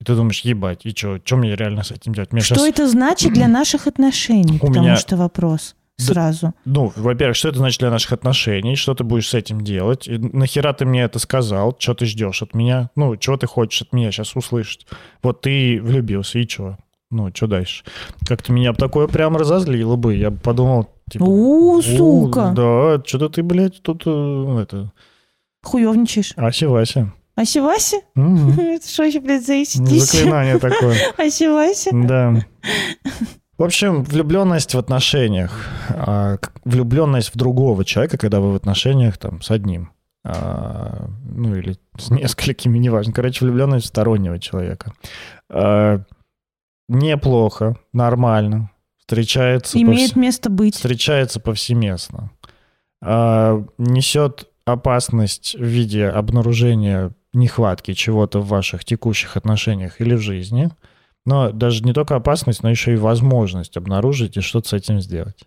[0.00, 2.32] И ты думаешь, ебать, и что, что мне реально с этим делать?
[2.32, 4.56] Мне Что щас- это значит для наших отношений?
[4.56, 6.54] У Потому меня- что вопрос сразу.
[6.64, 8.76] Ну, во-первых, что это значит для наших отношений?
[8.76, 10.08] Что ты будешь с этим делать?
[10.08, 11.76] И нахера ты мне это сказал?
[11.78, 12.90] Что ты ждешь от меня?
[12.96, 14.86] Ну, чего ты хочешь от меня сейчас услышать?
[15.22, 16.76] Вот ты влюбился, и что?
[17.10, 17.84] Ну, что дальше?
[18.26, 20.14] Как-то меня бы такое прям разозлило бы.
[20.14, 21.24] Я бы подумал, типа...
[21.24, 24.92] У, «О, сука, Да, что-то ты, блядь, тут э, это...
[25.62, 26.32] хуевничаешь.
[26.36, 27.12] Ася-Вася.
[27.34, 27.96] Ася-Вася?
[28.14, 28.50] Мгм.
[28.60, 30.96] Это что еще, блядь, за Заклинание такое.
[31.16, 31.90] Ася-Вася?
[31.92, 32.46] Да.
[33.60, 39.42] В общем, влюбленность в отношениях, а, влюбленность в другого человека, когда вы в отношениях там
[39.42, 39.90] с одним,
[40.24, 43.12] а, ну или с несколькими, неважно.
[43.12, 44.94] Короче, влюбленность в стороннего человека.
[45.50, 46.00] А,
[46.88, 50.76] Неплохо, нормально, встречается, Имеет повс- место быть.
[50.76, 52.30] встречается повсеместно.
[53.02, 60.70] Несет опасность в виде обнаружения нехватки чего-то в ваших текущих отношениях или в жизни.
[61.30, 65.44] Но даже не только опасность, но еще и возможность обнаружить и что-то с этим сделать.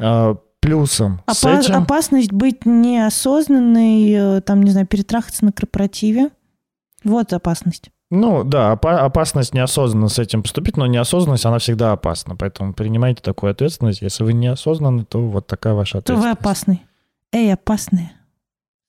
[0.00, 1.74] А, Плюсом с Опа- этим...
[1.76, 6.30] Опасность быть неосознанной, э, там, не знаю, перетрахаться на корпоративе.
[7.04, 7.90] Вот опасность.
[8.10, 12.34] Ну да, опа- опасность неосознанно с этим поступить, но неосознанность, она всегда опасна.
[12.36, 14.02] Поэтому принимайте такую ответственность.
[14.02, 16.40] Если вы неосознанны, то вот такая ваша То вы ответственность.
[16.40, 16.82] опасный.
[17.32, 18.12] Эй, опасные.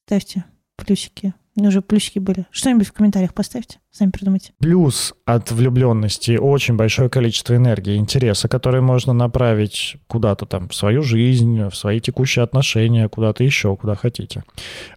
[0.06, 0.44] Ставьте
[0.76, 1.34] плюсики.
[1.57, 2.45] Уже плюсики были.
[2.52, 3.80] Что-нибудь в комментариях поставьте.
[3.91, 4.53] Сами придумайте.
[4.60, 11.02] Плюс от влюбленности очень большое количество энергии, интереса, которые можно направить куда-то там в свою
[11.02, 14.45] жизнь, в свои текущие отношения, куда-то еще, куда хотите.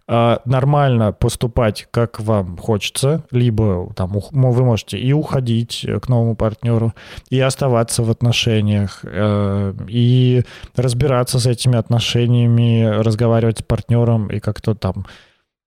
[0.07, 6.37] А, Нормально поступать, как вам хочется, либо там вы можете и уходить э, к новому
[6.37, 6.93] партнеру,
[7.29, 10.43] и оставаться в отношениях, э, и
[10.77, 15.05] разбираться с этими отношениями, разговаривать с партнером и как-то там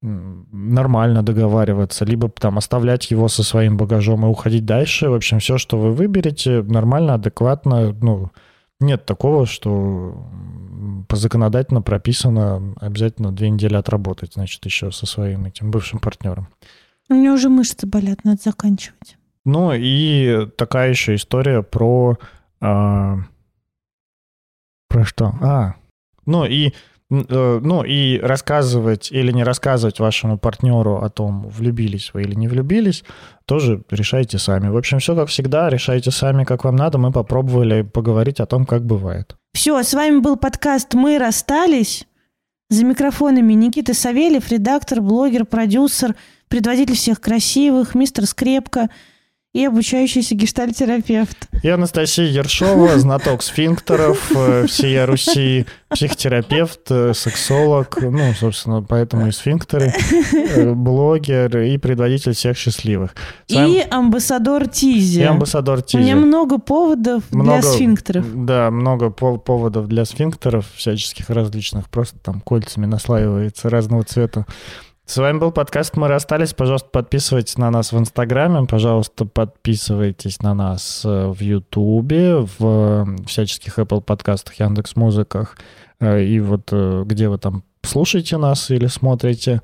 [0.00, 5.08] нормально договариваться, либо там оставлять его со своим багажом и уходить дальше.
[5.08, 7.92] В общем, все, что вы выберете, нормально, адекватно.
[7.92, 8.30] Ну,
[8.80, 10.28] нет такого, что
[11.08, 16.48] по законодательно прописано обязательно две недели отработать, значит, еще со своим этим бывшим партнером.
[17.10, 19.16] У меня уже мышцы болят, надо заканчивать.
[19.44, 22.18] Ну и такая еще история про...
[22.60, 23.20] а,
[24.88, 25.34] про что?
[25.40, 25.74] А,
[26.26, 26.74] ну и
[27.10, 33.04] ну и рассказывать или не рассказывать вашему партнеру о том, влюбились вы или не влюбились,
[33.46, 34.68] тоже решайте сами.
[34.68, 36.98] В общем, все как всегда, решайте сами, как вам надо.
[36.98, 39.36] Мы попробовали поговорить о том, как бывает.
[39.54, 42.06] Все, с вами был подкаст «Мы расстались».
[42.70, 46.14] За микрофонами Никита Савельев, редактор, блогер, продюсер,
[46.48, 48.90] предводитель всех красивых, мистер Скрепка
[49.58, 51.36] и обучающийся гештальтерапевт.
[51.64, 59.32] И Анастасия Ершова, знаток сфинктеров, э, всея Руси, психотерапевт, э, сексолог, ну, собственно, поэтому и
[59.32, 59.92] сфинктеры,
[60.32, 63.16] э, блогер и предводитель всех счастливых.
[63.48, 65.20] С вами- И амбассадор Тизи.
[65.20, 66.02] и амбассадор У Тизи.
[66.04, 68.44] меня много поводов Много- для сфинктеров.
[68.46, 71.88] Да, много по- поводов для сфинктеров всяческих различных.
[71.90, 74.46] Просто там кольцами наслаивается разного цвета.
[75.08, 76.52] С вами был подкаст «Мы расстались».
[76.52, 78.66] Пожалуйста, подписывайтесь на нас в Инстаграме.
[78.66, 85.56] Пожалуйста, подписывайтесь на нас э, в Ютубе, в э, всяческих Apple подкастах, Яндекс Музыках.
[85.98, 86.70] э, И вот
[87.06, 89.62] где вы там слушаете нас или смотрите.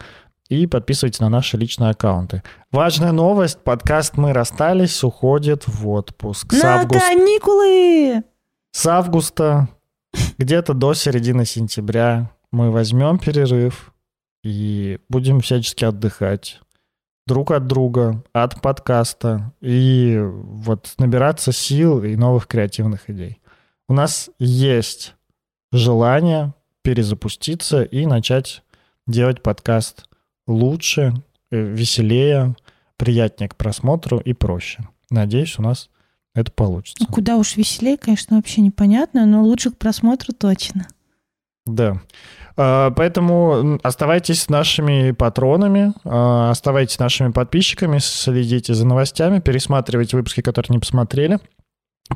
[0.48, 2.42] И подписывайтесь на наши личные аккаунты.
[2.72, 3.58] Важная новость.
[3.62, 6.54] Подкаст «Мы расстались» уходит в отпуск.
[6.54, 8.22] С На августа каникулы!
[8.72, 9.68] с августа
[10.38, 13.93] где-то до середины сентября мы возьмем перерыв
[14.44, 16.60] и будем всячески отдыхать
[17.26, 23.40] друг от друга, от подкаста и вот набираться сил и новых креативных идей.
[23.88, 25.14] У нас есть
[25.72, 28.62] желание перезапуститься и начать
[29.06, 30.06] делать подкаст
[30.46, 31.14] лучше,
[31.50, 32.54] э, веселее,
[32.98, 34.86] приятнее к просмотру и проще.
[35.10, 35.88] Надеюсь, у нас
[36.34, 37.02] это получится.
[37.06, 40.86] Ну, куда уж веселее, конечно, вообще непонятно, но лучше к просмотру точно.
[41.64, 42.02] Да.
[42.57, 50.41] А, Поэтому м, оставайтесь нашими патронами, а, оставайтесь нашими подписчиками, следите за новостями, пересматривайте выпуски,
[50.41, 51.39] которые не посмотрели,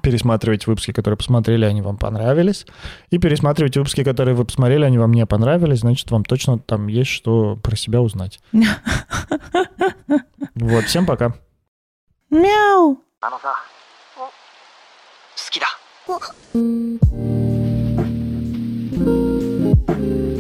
[0.02, 2.66] пересматривайте выпуски, которые посмотрели, они вам понравились,
[3.10, 7.12] и пересматривайте выпуски, которые вы посмотрели, они вам не понравились, значит, вам точно там есть
[7.12, 8.40] что про себя узнать.
[10.56, 11.34] Вот, всем пока.
[12.30, 13.04] Мяу!
[13.26, 13.56] あのさ
[14.18, 14.30] 好
[15.50, 15.68] きだ
[16.54, 17.47] うん
[19.99, 20.38] Thank you.